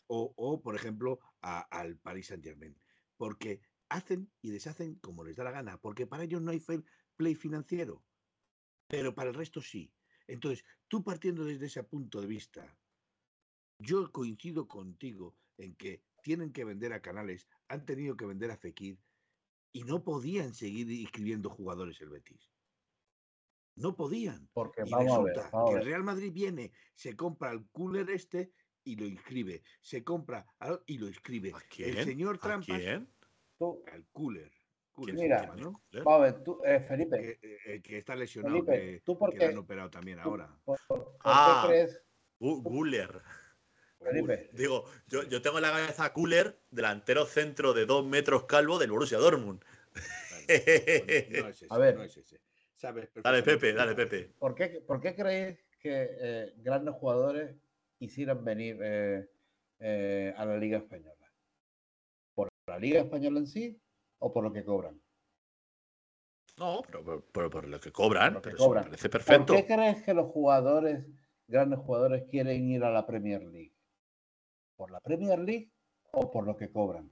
[0.07, 2.77] o, o, por ejemplo, al Paris Saint Germain,
[3.17, 6.83] porque hacen y deshacen como les da la gana, porque para ellos no hay fair
[7.15, 8.03] play financiero,
[8.87, 9.93] pero para el resto sí.
[10.27, 12.77] Entonces, tú partiendo desde ese punto de vista,
[13.79, 18.57] yo coincido contigo en que tienen que vender a Canales, han tenido que vender a
[18.57, 18.99] Fekir
[19.73, 22.49] y no podían seguir inscribiendo jugadores el Betis.
[23.75, 24.47] No podían.
[24.53, 25.87] Porque Y vamos a ver, resulta vamos que el ver.
[25.87, 29.63] Real Madrid viene, se compra el cooler este y lo inscribe.
[29.81, 31.51] Se compra al- y lo inscribe.
[31.53, 32.05] ¿A El quién?
[32.05, 33.09] señor ¿A Trampas, quién?
[33.91, 34.51] Al cooler.
[34.91, 36.11] cooler ¿Quién se Mira, llama, ¿no?
[36.11, 39.39] a ver, tú, eh, Felipe, Que, eh, que está lesionado, Felipe, que, ¿tú por que
[39.39, 40.55] qué- le han operado también tú- ahora.
[40.63, 41.63] ¿por, por- por Ah.
[41.63, 42.03] qué crees,
[42.39, 43.21] Guller.
[44.03, 44.49] Felipe?
[44.53, 48.91] Digo, yo, yo tengo en la cabeza Cooler, delantero centro de dos metros calvo del
[48.91, 49.63] Borussia Dortmund.
[49.63, 50.47] No es
[51.61, 51.95] ese, A ver.
[51.95, 52.39] no es ese.
[52.75, 54.17] Sabes Dale, Pepe, dale, no Pepe.
[54.19, 54.33] ese.
[54.37, 57.55] ¿Por qué, por qué creéis que eh, grandes jugadores
[57.97, 59.29] quisieran venir eh,
[59.79, 61.15] eh, a la Liga Española?
[62.35, 63.79] ¿Por la Liga Española en sí
[64.19, 64.99] o por lo que cobran?
[66.57, 68.83] No, pero, pero- pero por lo que cobran, Por lo que pero eso me cobran.
[68.85, 69.53] parece ¿Por perfecto.
[69.55, 71.05] qué crees que los jugadores,
[71.47, 73.72] grandes jugadores, quieren ir a la Premier League?
[74.75, 75.71] ¿Por la Premier League
[76.11, 77.11] o por lo que cobran?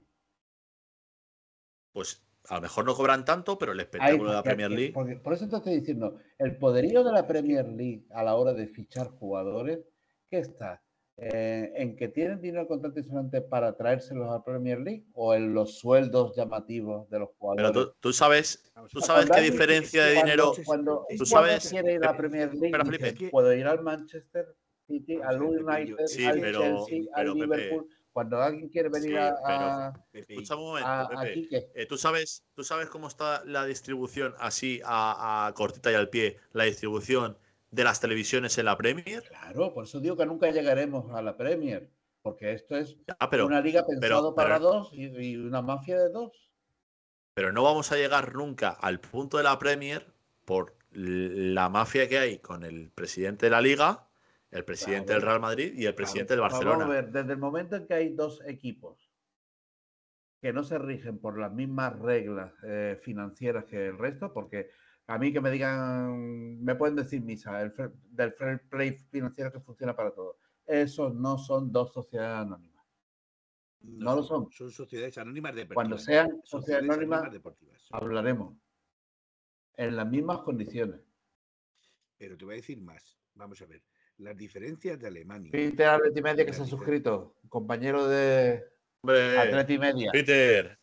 [1.92, 4.92] Pues a lo mejor no cobran tanto, pero el Ahí, espectáculo de la Premier League.
[4.92, 8.52] porque- por eso te estoy diciendo, el poderío de la Premier League a la hora
[8.52, 9.80] de fichar jugadores,
[10.28, 10.82] ¿qué está?
[11.18, 15.34] Eh, ¿En que tienen dinero contante y sonante para traérselos a la Premier League o
[15.34, 17.72] en los sueldos llamativos de los Pero jugadores?
[17.72, 20.52] tú, tú sabes, tú sabes Cuando qué diferencia de cuando- dinero.
[20.64, 23.28] Cuando Tú un jugador sabes- quiere ir a la Premier League, Felipe.
[23.30, 24.56] puedo ir al Manchester
[24.86, 27.80] City, al United, Sí, al pero- Chelsea, al pero, Pepe.
[28.12, 31.70] Cuando alguien quiere venir Sí, a, pero- a- Pepe, Escucha un momento, a- Pepe.
[31.74, 36.10] Eh, ¿tú, sabes, ¿Tú sabes cómo está la distribución así a, a cortita y al
[36.10, 36.38] pie?
[36.52, 37.38] La distribución
[37.70, 39.22] de las televisiones en la Premier.
[39.28, 41.88] Claro, por eso digo que nunca llegaremos a la Premier,
[42.20, 45.98] porque esto es Ah, pero, una liga pero- pensada para dos y, y una mafia
[45.98, 46.50] de dos.
[47.34, 50.06] Pero no vamos a llegar nunca al punto de la Premier
[50.44, 54.06] por la mafia que hay con el presidente de la Liga,
[54.52, 55.20] el presidente Claro.
[55.20, 56.88] del Real Madrid y el presidente del Vamos a Barcelona.
[56.88, 59.10] ver, desde el momento en que hay dos equipos
[60.40, 64.70] que no se rigen por las mismas reglas eh, financieras que el resto, porque
[65.06, 69.50] a mí que me digan, me pueden decir misa, el fair- del fair play financiero
[69.52, 70.36] que funciona para todos.
[70.66, 72.84] Esos no son dos sociedades anónimas.
[73.80, 74.50] No lo son.
[74.52, 75.74] Son sociedades anónimas deportivas.
[75.74, 77.88] Cuando sean sociedades Sociedades anónimas, deportivas.
[77.90, 78.54] hablaremos.
[79.76, 81.00] En las mismas condiciones.
[82.18, 83.18] Pero te voy a decir más.
[83.34, 83.82] Vamos a ver.
[84.18, 85.50] Las diferencias de Alemania.
[85.52, 88.64] Peter Atleti Media que La se ha suscrito, compañero de
[89.38, 90.78] Atleti Media, Peter,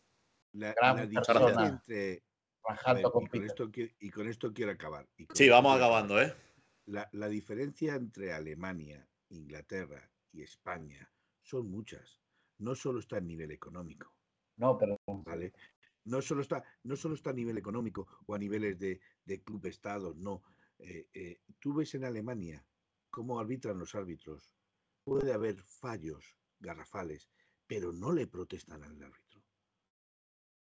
[0.53, 1.39] La, gran la persona.
[1.39, 2.23] diferencia entre.
[2.93, 3.47] ver, con y, con Peter.
[3.47, 5.07] esto, qui- y con esto quiero acabar.
[5.18, 6.34] y sí, esto vamos acabando, ¿eh?
[6.85, 11.10] La, la diferencia entre Alemania, Inglaterra y España
[11.41, 12.19] son muchas.
[12.57, 14.14] No solo está a nivel económico,
[14.57, 15.53] No, pero ¿vale?
[16.03, 19.65] No solo está, no solo está a nivel económico o a niveles de, de club
[19.68, 20.43] estado, no.
[20.80, 22.65] Eh, eh, tú ves en Alemania
[23.10, 24.52] cómo arbitran los árbitros.
[25.03, 27.30] Puede haber fallos garrafales,
[27.68, 29.41] pero no le protestan al árbitro.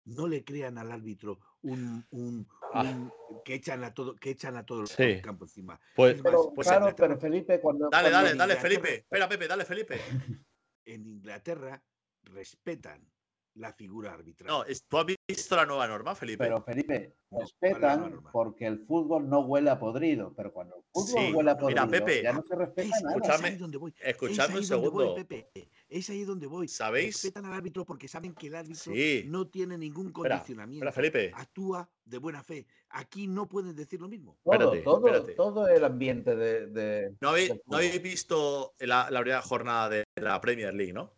[0.04, 2.82] No le crean al árbitro un, un- Ah.
[2.82, 3.12] un-
[3.44, 5.20] que echan a todo, que echan a todo el Sí.
[5.22, 5.80] campo encima.
[5.94, 7.88] Pues, Es más, Pero, pues claro, pero Felipe, cuando.
[7.90, 8.94] dale, cuando- dale, dale, Felipe.
[8.96, 9.94] Espera, Pepe, dale, Felipe.
[10.86, 11.80] en Inglaterra
[12.24, 13.08] respetan
[13.54, 14.48] la figura arbitral.
[14.48, 16.44] No, es- ¿tú has visto la nueva norma, Felipe?
[16.44, 21.08] Pero Felipe, No, respetan porque el fútbol no huele a podrido, pero cuando el fútbol
[21.08, 23.16] Sí, huele a mira, podrido, Pepe, ya no se respeta Es, nada.
[23.16, 23.94] es Escuchadme- ahí donde voy.
[24.00, 25.14] escuchadme es un voy, segundo.
[25.16, 25.50] Pepe.
[25.88, 26.68] Es ahí donde voy.
[26.68, 27.14] ¿Sabéis?
[27.22, 29.24] Respetan al árbitro porque saben que el árbitro Sí.
[29.26, 30.86] no tiene ningún condicionamiento.
[30.88, 31.32] espera, Felipe.
[31.34, 32.66] Actúa de buena fe.
[32.90, 34.38] Aquí no pueden decir lo mismo.
[34.44, 35.32] todo, espérate, todo, espérate.
[35.34, 36.66] todo el ambiente de.
[36.68, 41.12] de- ¿No habéis, no habéis visto la, la primera jornada de la Premier League, no?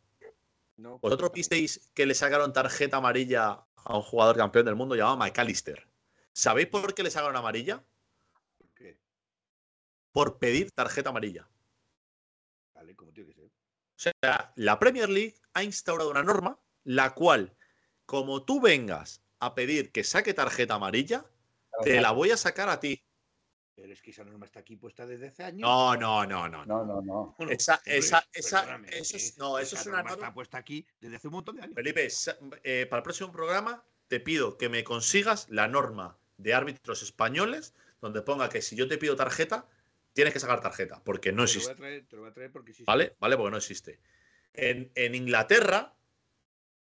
[0.77, 0.99] No.
[0.99, 5.87] ¿Vosotros visteis que le sacaron tarjeta amarilla a un jugador campeón del mundo llamado McAllister?
[6.33, 7.85] ¿Sabéis por qué le sacaron amarilla?
[8.59, 8.99] ¿Por qué?
[10.11, 11.49] Por pedir tarjeta amarilla.
[12.75, 13.47] Vale, como tiene que ser.
[13.47, 13.51] O
[13.97, 17.57] sea, la Premier League ha instaurado una norma la cual,
[18.05, 21.25] como tú vengas a pedir que saque tarjeta amarilla,
[21.83, 23.05] te la voy a sacar a ti.
[23.77, 25.63] Pero es que esa norma está aquí puesta desde hace años.
[25.63, 26.65] No, no, no, no.
[26.65, 26.85] no.
[26.85, 27.35] No, no.
[27.37, 30.59] Bueno, Esa- esa- esa- eso es- no, eso esa es una norma norma- está puesta
[30.59, 31.75] aquí desde hace un montón de años.
[31.75, 32.09] Felipe,
[32.63, 37.75] eh, para el próximo programa te pido que me consigas la norma de árbitros españoles
[38.01, 39.67] donde ponga que si yo te pido tarjeta,
[40.13, 41.73] tienes que sacar tarjeta, porque no Te lo voy existe.
[41.73, 42.85] a traer, te lo voy a traer porque sí.
[42.85, 43.17] ¿Vale?
[43.19, 43.37] ¿Vale?
[43.37, 43.99] Porque no existe.
[44.53, 45.95] En, en Inglaterra,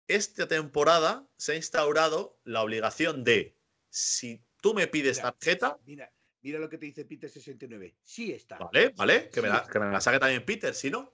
[0.09, 3.55] esta temporada se ha instaurado la obligación de,
[3.91, 6.11] si tú me pides Mira, tarjeta, Mira,
[6.43, 7.95] mira lo que te dice Peter 69.
[8.03, 8.59] Sí está.
[8.59, 8.93] ¿vale?
[8.97, 9.29] ¿Vale?
[9.31, 11.13] Que me, la, que me la saque también Peter, si no.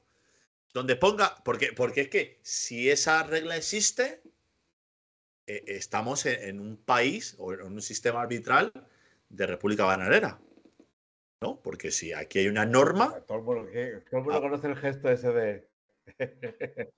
[0.73, 4.21] Donde ponga, porque, porque es que si esa regla existe,
[5.47, 8.73] eh, estamos en, en un país o en un sistema arbitral
[9.29, 10.41] de República Bananera.
[11.43, 11.61] ¿No?
[11.61, 14.41] Porque si aquí hay una norma, Todo el mundo, que- todo el mundo Ah.
[14.41, 15.69] conoce el gesto ese de.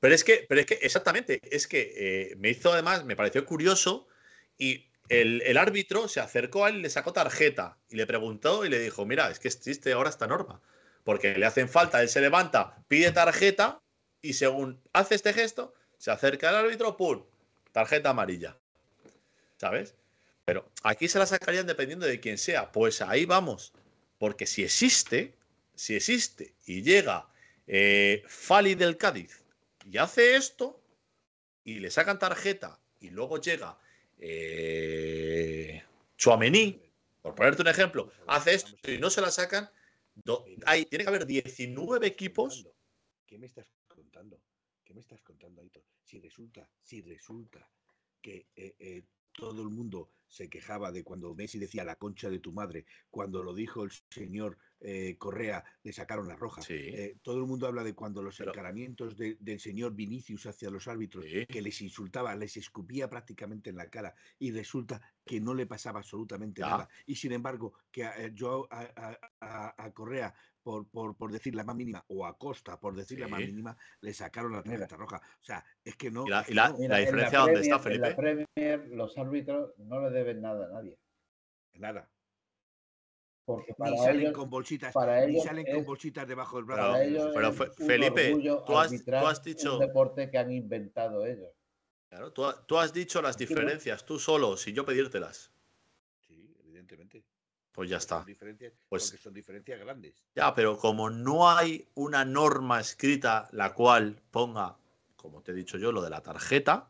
[0.00, 1.92] Pero es que, pero es que, exactamente, es que
[2.30, 4.06] eh, me hizo además, me pareció curioso
[4.56, 8.78] y el, árbitro se acercó a él, le sacó tarjeta y le preguntó y le
[8.78, 10.60] dijo, mira, es que existe ahora esta norma,
[11.04, 13.80] porque le hacen falta, él se levanta, pide tarjeta
[14.22, 17.24] y según hace este gesto, se acerca al árbitro, ¡pum!
[17.72, 18.56] Tarjeta amarilla.
[19.58, 19.94] ¿Sabes?
[20.44, 22.70] Pero aquí se la sacarían dependiendo de quién sea.
[22.72, 23.72] Pues ahí vamos.
[24.18, 25.34] Porque si existe,
[25.74, 27.28] si existe y llega
[27.66, 29.42] eh, Fali del Cádiz
[29.90, 30.80] y hace esto
[31.64, 33.78] y le sacan tarjeta y luego llega
[34.18, 35.82] eh,
[36.16, 36.80] Chouameni,
[37.22, 39.70] por ponerte un ejemplo, hace esto y no se la sacan,
[40.66, 42.66] hay, tiene que haber 19 equipos.
[43.26, 44.40] ¿Qué me estás contando?
[44.84, 45.84] ¿Qué me estás contando, Aitor?
[46.04, 47.68] Si resulta, si resulta
[48.20, 49.02] que eh, eh,
[49.34, 53.42] todo el mundo se quejaba de cuando Messi decía la concha de tu madre, cuando
[53.44, 56.60] lo dijo el señor eh, Correa, le sacaron la roja.
[56.60, 56.74] Sí.
[56.74, 60.70] Eh, todo el mundo habla de cuando los Pero- encaramientos de- del señor Vinicius hacia
[60.70, 61.46] los árbitros, Sí.
[61.46, 66.00] que les insultaba, les escupía prácticamente en la cara y resulta que no le pasaba
[66.00, 66.68] absolutamente Ya.
[66.68, 66.88] nada.
[67.06, 70.34] Y sin embargo, que a, eh, yo a, a- a- a Correa,
[70.64, 73.76] por, por, por decir la más mínima, o a Costa, por decir la más mínima,
[74.00, 74.78] le sacaron la Mira.
[74.78, 75.16] tarjeta roja.
[75.40, 76.26] O sea, es que no.
[76.26, 78.46] Y la- y la- no, Mira, en diferencia dónde está, Premier- En la Felipe?
[78.56, 80.98] Premier, los árbitros no le deben nada a nadie.
[81.74, 82.08] nada.
[83.44, 86.64] Porque para Ni salen ellos, con bolsitas, para ni ellos salen con bolsitas debajo del
[86.66, 86.92] Pero- brazo.
[86.92, 88.30] para ellos pero un Felipe,
[88.66, 91.52] tú has- tú has dicho- un deporte que han inventado ellos.
[92.08, 95.52] Claro, tú, tú has dicho las diferencias, tú solo, sin yo pedírtelas.
[96.20, 97.22] Sí, evidentemente.
[97.74, 98.24] Pues ya Son está.
[98.24, 100.14] diferencias, Pues- porque son diferencias grandes.
[100.36, 104.76] Ya, pero como no hay una norma escrita la cual ponga,
[105.16, 106.88] como te he dicho yo, lo de la tarjeta,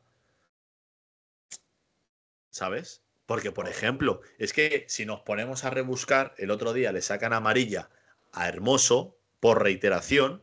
[2.51, 3.02] ¿sabes?
[3.24, 7.32] Porque, por ejemplo, es que si nos ponemos a rebuscar, el otro día le sacan
[7.32, 7.89] amarilla
[8.32, 10.43] a Hermoso por reiteración,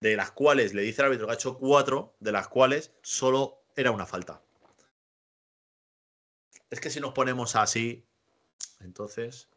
[0.00, 3.62] de las cuales le dice el árbitro que ha hecho cuatro, de las cuales solo
[3.74, 4.42] era una falta.
[6.68, 8.04] Es que si nos ponemos así,
[8.80, 9.48] entonces.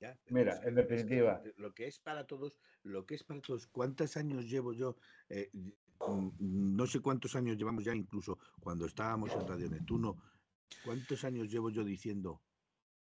[0.00, 1.42] Ya, Mira, en definitiva.
[1.56, 3.66] Lo que es para todos, lo que es para todos.
[3.66, 4.96] ¿Cuántos años llevo yo?
[5.28, 6.28] Eh, mm,
[6.76, 10.16] no sé cuántos años llevamos ya, incluso cuando estábamos en Radio Neptuno.
[10.84, 12.42] ¿Cuántos años llevo yo diciendo,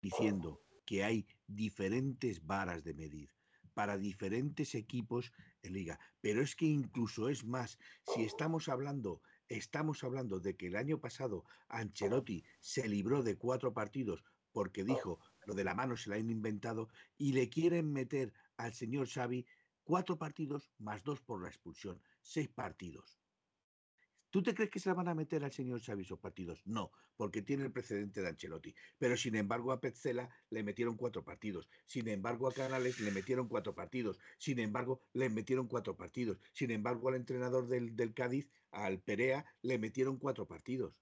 [0.01, 3.31] diciendo que hay diferentes varas de medir
[3.75, 6.01] para diferentes equipos en liga?
[6.21, 7.79] Pero es que incluso es más,
[8.13, 13.73] si estamos hablando, estamos hablando de que el año pasado Ancelotti se libró de cuatro
[13.73, 18.33] partidos porque dijo lo de la mano se la han inventado y le quieren meter
[18.57, 19.47] al señor Xavi
[19.85, 23.21] cuatro partidos más dos por la expulsión, seis partidos.
[24.31, 26.63] ¿Tú te crees que se la van a meter al señor Xavi esos partidos?
[26.65, 28.75] No, porque tiene el precedente de Ancelotti.
[28.97, 31.69] Pero sin embargo a Petzela le metieron cuatro partidos.
[31.87, 34.21] Sin embargo a Canales le metieron cuatro partidos.
[34.39, 36.39] Sin embargo le metieron cuatro partidos.
[36.53, 40.95] Sin embargo al entrenador del, del Cádiz, al Perea, le metieron cuatro partidos.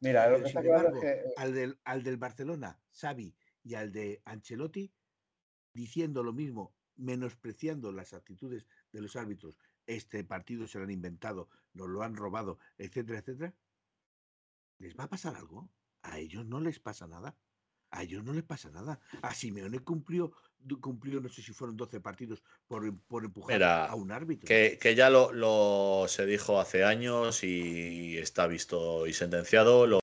[0.00, 3.92] Mira, lo que claro es que eh, al del, al del Barcelona, Xavi, y al
[3.92, 4.92] de Ancelotti,
[5.74, 11.48] diciendo lo mismo, menospreciando las actitudes de los árbitros, este partido se lo han inventado,
[11.72, 13.54] nos lo han robado, etcétera, etcétera,
[14.78, 15.70] ¿les va a pasar algo?
[16.02, 17.36] A ellos no les pasa nada.
[17.90, 19.00] A ellos no les pasa nada.
[19.22, 20.32] A Simeone cumplió,
[20.80, 24.46] cumplió no sé si fueron 12 partidos por, por empujar Mira, a un árbitro.
[24.46, 29.86] Que, que ya lo, lo se dijo hace años y está visto y sentenciado.
[29.86, 30.00] Lo-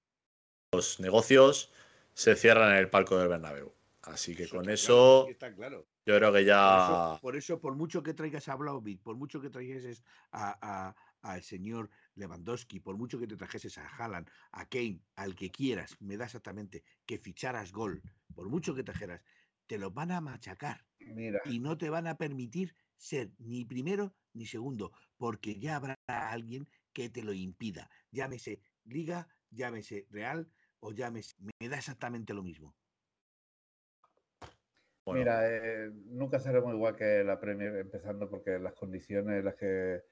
[0.73, 1.71] Los negocios
[2.13, 3.73] se cierran en el palco del Bernabéu.
[4.03, 5.87] Así que con eso, claro, está claro.
[6.05, 6.77] yo creo que Por ya.
[6.77, 10.95] eso, por eso, por mucho que traigas a Vlahovic, por mucho que traigas a, a-
[11.21, 15.95] al señor Lewandowski, por mucho que te trajeses a Haaland, a Kane, al que quieras,
[15.99, 18.01] me da exactamente, que ficharas gol,
[18.33, 19.23] por mucho que trajeras,
[19.67, 24.15] te lo van a machacar mira, y no te van a permitir ser ni primero
[24.33, 27.89] ni segundo, porque ya habrá alguien que te lo impida.
[28.11, 30.49] Llámese Liga, llámese Real
[30.79, 31.35] o llámese...
[31.59, 32.75] Me da exactamente lo mismo.
[35.05, 39.55] bueno, mira, eh, nunca seremos igual que la Premier, empezando porque las condiciones en las
[39.55, 40.03] que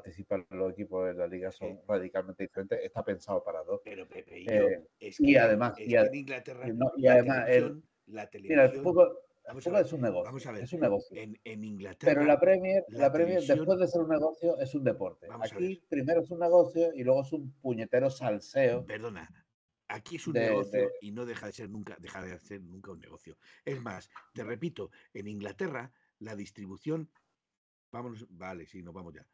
[0.00, 1.80] participan los equipos de la liga son Sí.
[1.88, 2.78] radicalmente diferentes.
[2.80, 3.80] Está pensado para dos.
[3.84, 7.02] Pero Pepe y Eh, yo, es y además- es y en Inglaterra y no- y
[7.02, 10.00] la además el- televisión, la Mira, el fútbol, el vamos a fútbol ver, es un
[10.00, 10.24] negocio.
[10.24, 11.16] vamos a ver, Es un negocio.
[11.20, 14.74] en, en Inglaterra, Pero la Premier, la la Premier, después de ser un negocio, es
[14.76, 15.26] un deporte.
[15.28, 18.86] Aquí primero es un negocio y luego es un puñetero salseo.
[18.86, 19.28] perdona,
[19.88, 22.62] aquí es un de- negocio de- y no deja de ser nunca, deja de ser
[22.62, 23.36] nunca un negocio.
[23.64, 25.90] Es más, te repito, en Inglaterra
[26.20, 27.10] la distribución,
[27.90, 29.26] vámonos, vale, sí, nos vamos ya.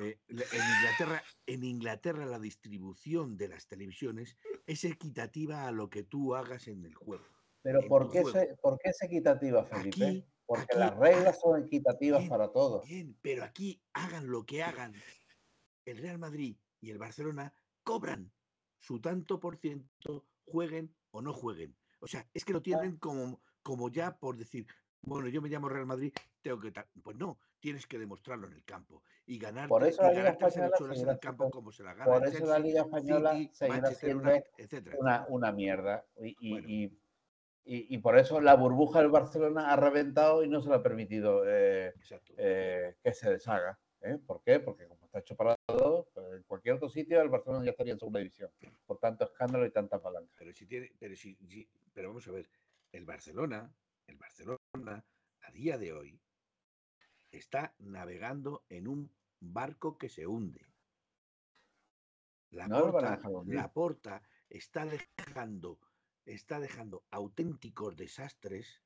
[0.00, 6.02] Eh, en Inglaterra, en Inglaterra la distribución de las televisiones es equitativa a lo que
[6.02, 7.24] tú hagas en el juego.
[7.62, 8.38] Pero ¿por qué, juego.
[8.38, 10.04] se- ¿por qué es equitativa, Felipe?
[10.06, 12.86] Aquí- Porque aquí- las reglas son equitativas bien, para todos.
[12.86, 14.94] Bien, pero aquí hagan lo que hagan,
[15.84, 17.52] el Real Madrid y el Barcelona
[17.84, 18.32] cobran
[18.78, 21.76] su tanto por ciento, jueguen o no jueguen.
[22.00, 24.66] O sea, es que lo tienen como, como ya por decir,
[25.02, 26.12] bueno, yo me llamo Real Madrid,
[26.42, 26.72] tengo que.
[27.02, 30.32] Pues no, tienes que demostrarlo en el campo y ganar Por eso la Liga las
[30.34, 33.32] Española horas en el campo como se la gana Por eso la Chelsea, Liga Española
[33.34, 34.96] City, seguirá Manchester siendo United, etcétera.
[34.98, 36.04] una, una mierda.
[36.20, 36.68] Y, y- Bueno.
[36.68, 36.84] y-
[37.64, 40.82] y- y por eso la burbuja del Barcelona ha reventado y no se le ha
[40.82, 41.94] permitido eh,
[42.36, 43.78] eh, que se deshaga.
[44.00, 44.18] ¿eh?
[44.26, 44.58] ¿Por qué?
[44.58, 47.92] Porque como está hecho para todos, pues, en cualquier otro sitio el Barcelona ya estaría
[47.92, 48.50] en segunda división.
[48.84, 50.32] Por tanto escándalo y tanta palanca.
[50.36, 52.48] Pero si tiene, pero si, si- pero vamos a ver,
[52.90, 53.72] el Barcelona,
[54.08, 55.04] el Barcelona,
[55.42, 56.20] a día de hoy,
[57.32, 59.10] está navegando en un
[59.40, 60.66] barco que se hunde.
[62.50, 65.80] La No porta, la porta está dejando,
[66.26, 68.82] está dejando auténticos desastres,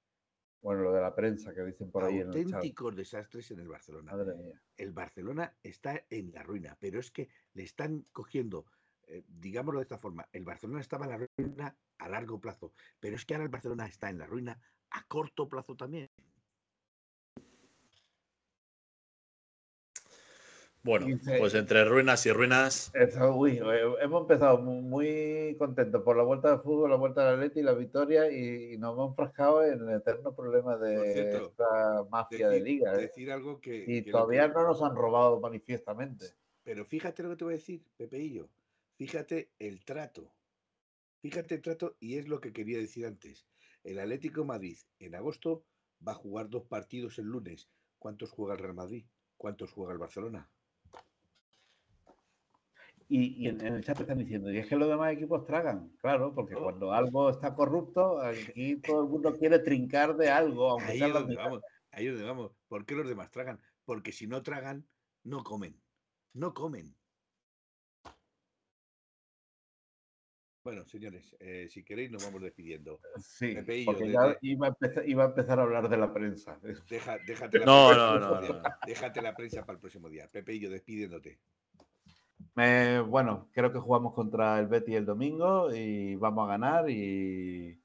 [0.63, 3.69] Bueno, lo de la prensa que dicen por ahí en el auténticos desastres en el
[3.69, 4.13] Barcelona.
[4.13, 4.63] Madre mía.
[4.77, 8.67] el Barcelona está en la ruina, pero es que le están cogiendo,
[9.09, 13.17] eh, digámoslo de esta forma, el Barcelona estaba en la ruina a largo plazo, pero
[13.17, 14.61] es que ahora el Barcelona está en la ruina
[14.91, 16.09] a corto plazo también.
[20.87, 26.01] Bueno, Dice- pues entre ruinas y ruinas, Eso, uy, eh, hemos empezado mu- muy contentos
[26.05, 28.93] por la vuelta del fútbol, la vuelta del Atleti y la victoria y, y nos
[28.95, 32.95] hemos enfrascado en el eterno problema de cierto, esta mafia de liga.
[32.95, 32.99] ¿eh?
[32.99, 36.27] decir algo que, Y que todavía que- no nos han robado manifiestamente.
[36.63, 38.49] Pero fíjate lo que te voy a decir, Pepeillo.
[38.97, 40.33] Fíjate el trato.
[41.21, 43.45] Fíjate el trato y es lo que quería decir antes.
[43.83, 45.65] El Atlético de Madrid en agosto
[46.07, 47.69] va a jugar dos partidos el lunes.
[47.99, 49.05] ¿Cuántos juega el Real Madrid?
[49.37, 50.49] ¿Cuántos juega el Barcelona?
[53.09, 55.91] Y, y en, en el chat están diciendo, y es que los demás equipos tragan,
[56.01, 56.65] claro, porque Oh.
[56.65, 61.13] cuando algo está corrupto, aquí todo el mundo quiere trincar de algo, aunque Ahí es
[61.13, 61.45] donde mitad.
[61.45, 61.63] vamos,
[61.93, 62.53] ahí es donde vamos.
[62.67, 63.61] ¿Por qué los demás tragan?
[63.85, 64.85] Porque si no tragan,
[65.23, 65.81] no comen.
[66.35, 66.97] No comen.
[70.65, 72.99] Bueno, señores, eh, si queréis nos vamos despidiendo.
[73.23, 76.13] Sí, Pepeillo, porque ya de- iba a, empezar, iba a empezar a hablar de la
[76.13, 76.59] prensa.
[76.91, 80.29] Deja, déjate, la No, prensa no, no, déjate la prensa para el próximo día.
[80.29, 81.39] Pepe y yo despidiéndote.
[82.57, 87.79] Eh, bueno, creo que jugamos contra el Betty el domingo y vamos a ganar y,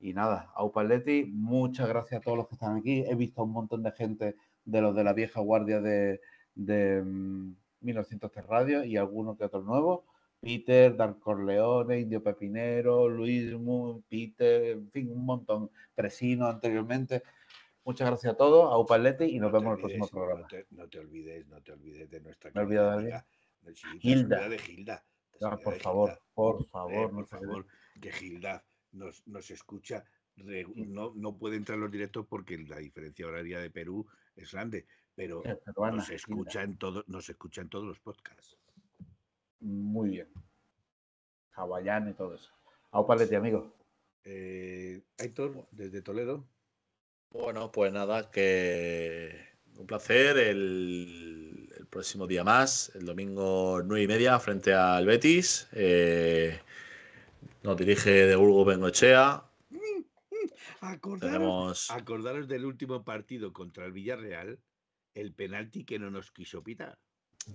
[0.00, 3.04] y nada, Aupa Atleti, muchas gracias a todos los que están aquí.
[3.06, 6.20] He visto a un montón de gente de los de la vieja guardia de,
[6.54, 10.00] de mm, 1903 Radio y algunos que otros nuevos.
[10.40, 15.70] Peter, Dan Corleone, Indio Pepinero, Luis Moon, Peter, en fin, un montón.
[15.94, 17.22] Presino anteriormente.
[17.84, 20.40] Muchas gracias a todos, a Aupa Atleti y nos No vemos en el próximo programa.
[20.42, 23.26] No te, no te olvides, no te olvides de nuestra querida amiga.
[23.66, 25.02] De Gilda.
[25.62, 26.22] por de favor, Gilda.
[26.34, 27.66] por Hombre, favor, por se quede- favor,
[28.00, 30.04] que Gilda nos, nos escucha.
[30.36, 34.86] No, no puede entrar en los directos porque la diferencia horaria de Perú es grande,
[35.14, 38.56] pero peruana, nos escucha en todo, nos escucha en todos los podcasts.
[39.60, 40.28] Muy bien.
[41.54, 42.52] Hawaiano y todo eso.
[42.90, 43.74] Aupaleti, amigo.
[44.24, 46.46] Eh, Aitor, desde Toledo.
[47.30, 49.34] Bueno, pues nada, que
[49.78, 50.36] un placer.
[50.36, 51.35] El,
[51.86, 55.68] el próximo día más, el domingo nueve y media, frente al Betis.
[55.72, 56.58] Eh,
[57.62, 59.44] nos dirige de Burgo Bengochea.
[60.80, 61.90] Acordaros, Tenemos.
[61.92, 64.58] acordaros del último partido contra el Villarreal,
[65.14, 66.98] el penalti que no nos quiso pitar.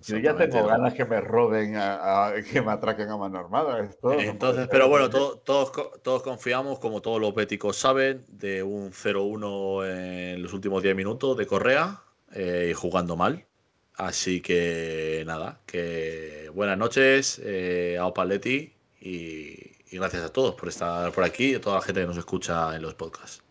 [0.06, 0.66] Yo ya tengo ¿no?
[0.68, 3.84] ganas que me roben, a, a- que me atraquen a mano armada.
[3.84, 5.72] Esto Entonces, pero bueno, to- todos,
[6.02, 11.36] todos confiamos, como todos los béticos saben, de un 0-1 en los últimos 10 minutos
[11.36, 12.02] de Correa
[12.32, 13.46] eh, y jugando mal.
[13.94, 20.68] Así que nada, que buenas noches eh, a Opaletti y, y gracias a todos por
[20.68, 23.42] estar por aquí y a toda la gente que nos escucha en los podcasts.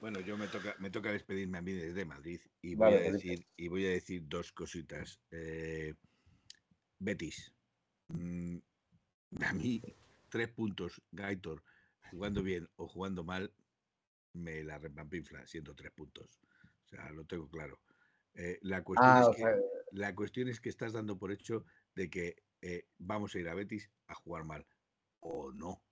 [0.00, 3.12] Bueno, yo me toca, me toca despedirme a mí desde Madrid y Vale, voy, a
[3.12, 5.18] decir, y voy a decir dos cositas.
[5.30, 5.94] Eh,
[6.98, 7.52] Betis.
[8.08, 8.58] mm,
[9.40, 9.82] a mí,
[10.28, 11.62] tres puntos, Gaitor,
[12.10, 13.50] jugando bien o jugando mal,
[14.34, 16.38] me la repampinfla, siendo tres puntos.
[16.84, 17.78] O sea, lo tengo claro.
[18.34, 19.54] Eh, la, cuestión Ah, es o que, sea,
[19.92, 23.54] la cuestión es que estás dando por hecho de que eh, vamos a ir a
[23.54, 24.66] Betis a jugar mal.
[25.20, 25.82] O no.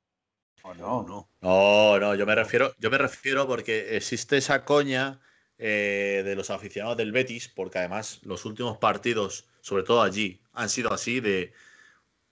[0.62, 1.02] o O no.
[1.06, 1.28] no.
[1.40, 5.20] No, no, yo me refiero, yo me refiero porque existe esa coña
[5.58, 10.68] eh, de los aficionados del Betis, porque además los últimos partidos, sobre todo allí, han
[10.68, 11.52] sido así de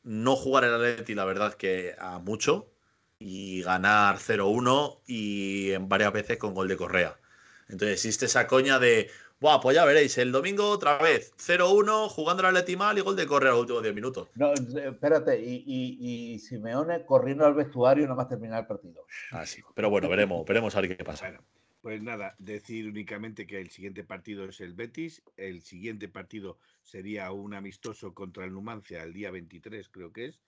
[0.02, 2.72] no jugar el Atleti, la verdad que a mucho,
[3.20, 7.20] y ganar 0-1 y en varias veces con gol de Correa.
[7.68, 12.42] Entonces existe esa coña de, Buah, pues ya veréis, el domingo otra vez, 0-1, jugando
[12.42, 14.28] el Atleti mal y gol de Correa los últimos 10 minutos.
[14.34, 19.06] No, eh, espérate, y, y, y Simeone corriendo al vestuario nada más terminar el partido.
[19.30, 19.62] Así.
[19.74, 21.24] Pero bueno, veremos, veremos a ver qué pasa.
[21.24, 21.42] Bueno,
[21.80, 25.22] pues nada, decir únicamente que el siguiente partido es el Betis.
[25.38, 30.40] El siguiente partido sería un amistoso contra el Numancia el día 23, creo que es.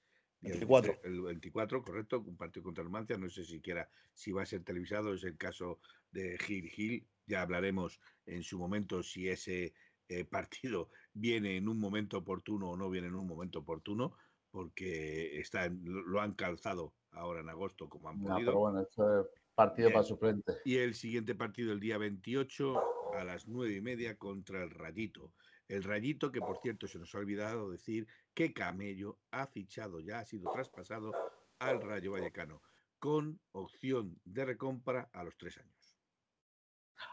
[0.43, 0.93] Día 24.
[0.95, 3.17] 23, El 24, correcto, un partido contra el Numancia.
[3.17, 7.09] No sé siquiera si va a ser televisado, es el caso de Gil Gil.
[7.27, 9.73] Ya hablaremos en su momento si ese
[10.09, 14.17] eh, partido viene en un momento oportuno o no viene en un momento oportuno,
[14.51, 18.47] porque está, en- lo han calzado ahora en agosto como han No, podido.
[18.47, 19.93] pero bueno, esto es partido Bien.
[19.95, 20.53] para suplente.
[20.65, 22.75] Y el siguiente partido el día 28
[23.15, 25.35] a las nueve y media contra el Rayito.
[25.69, 30.21] El Rayito, que por cierto se nos ha olvidado decir que Camello ha fichado, ya
[30.21, 31.13] ha sido traspasado
[31.59, 32.63] al Rayo Vallecano,
[32.99, 35.99] con opción de recompra a los tres años.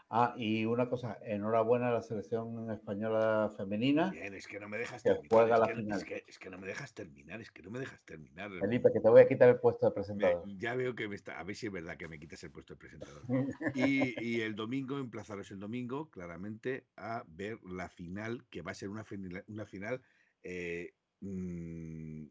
[0.08, 4.10] Ah, y una cosa, enhorabuena a la selección española femenina.
[4.10, 5.44] Bien, es que no me dejas Que terminar.
[5.52, 5.98] es, la que, final.
[5.98, 8.50] es que- es que no me dejas terminar, es que no me dejas terminar.
[8.60, 10.42] Felipe, que te voy a quitar el puesto de Me- presentador.
[10.58, 11.38] ya veo que me está.
[11.40, 13.22] A ver si es verdad que me quitas el puesto de presentador.
[13.74, 18.74] Y, y el domingo, emplazaros el domingo, claramente, a ver la final, que va a
[18.74, 20.02] ser una, final- una final
[20.42, 22.24] eh, mm,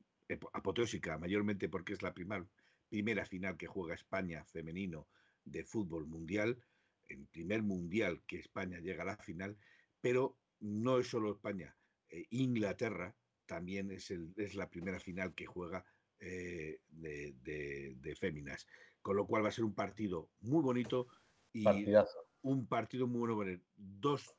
[0.54, 5.08] apoteósica, mayormente porque es la primera final que juega España femenino
[5.44, 6.64] de fútbol mundial,
[7.08, 9.58] el primer mundial que España llega a la final,
[10.02, 11.78] pero no es solo España,
[12.10, 15.84] eh, Inglaterra también es, el- es la primera final que juega
[16.20, 18.68] eh, de, de- de féminas,
[19.02, 21.08] con lo cual va a ser un partido muy bonito
[21.54, 22.18] y Partidazo.
[22.42, 23.62] un partido muy bueno.
[23.76, 24.36] Dos,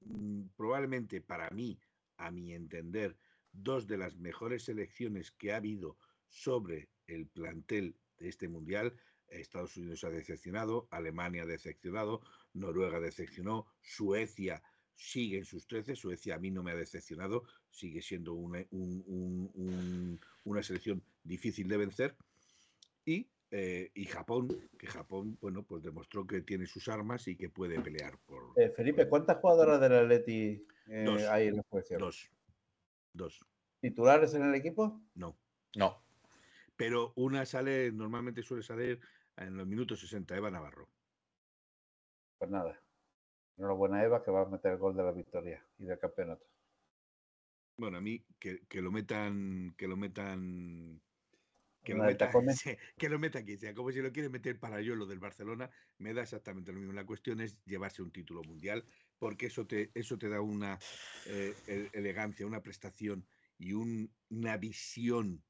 [0.00, 1.80] mm, probablemente para mí,
[2.16, 3.16] a mi entender,
[3.62, 5.96] dos de las mejores selecciones que ha habido
[6.28, 8.94] sobre el plantel de este mundial.
[9.28, 12.20] Estados Unidos ha decepcionado, Alemania ha decepcionado,
[12.52, 14.62] Noruega decepcionó, Suecia,
[14.96, 15.96] sigue en sus 13.
[15.96, 18.64] Suecia a mí no me ha decepcionado, sigue siendo una,
[20.44, 22.16] una selección difícil de vencer.
[23.04, 27.48] Y, eh, y, Japón, que Japón, bueno, pues demostró que tiene sus armas y que
[27.48, 28.52] puede pelear por.
[28.56, 32.00] Eh, Felipe, ¿cuántas jugadoras del Atleti eh, hay en la selección?
[32.00, 32.30] Dos.
[33.12, 33.40] Dos.
[33.80, 35.00] ¿Titulares en el equipo?
[35.14, 35.36] No.
[35.76, 36.02] No.
[36.76, 39.00] Pero una sale, normalmente suele salir
[39.36, 40.88] en los minutos 60, Eva Navarro.
[42.38, 42.78] Pues nada.
[43.56, 46.46] Enhorabuena, Eva, que va a meter el gol de la victoria y del campeonato.
[47.76, 51.00] Bueno, a mí que, que lo metan, que lo metan
[51.84, 52.30] que lo, meta,
[52.98, 55.70] que lo meta aquí, sea como si lo quiere meter para yo lo del Barcelona,
[55.98, 56.92] me da exactamente lo mismo.
[56.92, 58.84] La cuestión es llevarse un título mundial,
[59.18, 60.78] porque eso te, eso te da una
[61.26, 63.26] eh, elegancia, una prestación
[63.60, 65.44] y una visión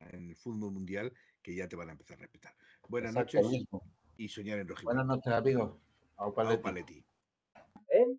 [0.00, 1.12] en el fútbol mundial
[1.42, 2.56] que ya te van a empezar a respetar.
[2.88, 3.46] Buenas noches
[4.16, 4.82] y soñar en rojo.
[4.82, 5.78] Buenas noches, amigos.
[6.62, 7.04] Paletti.
[7.88, 8.18] En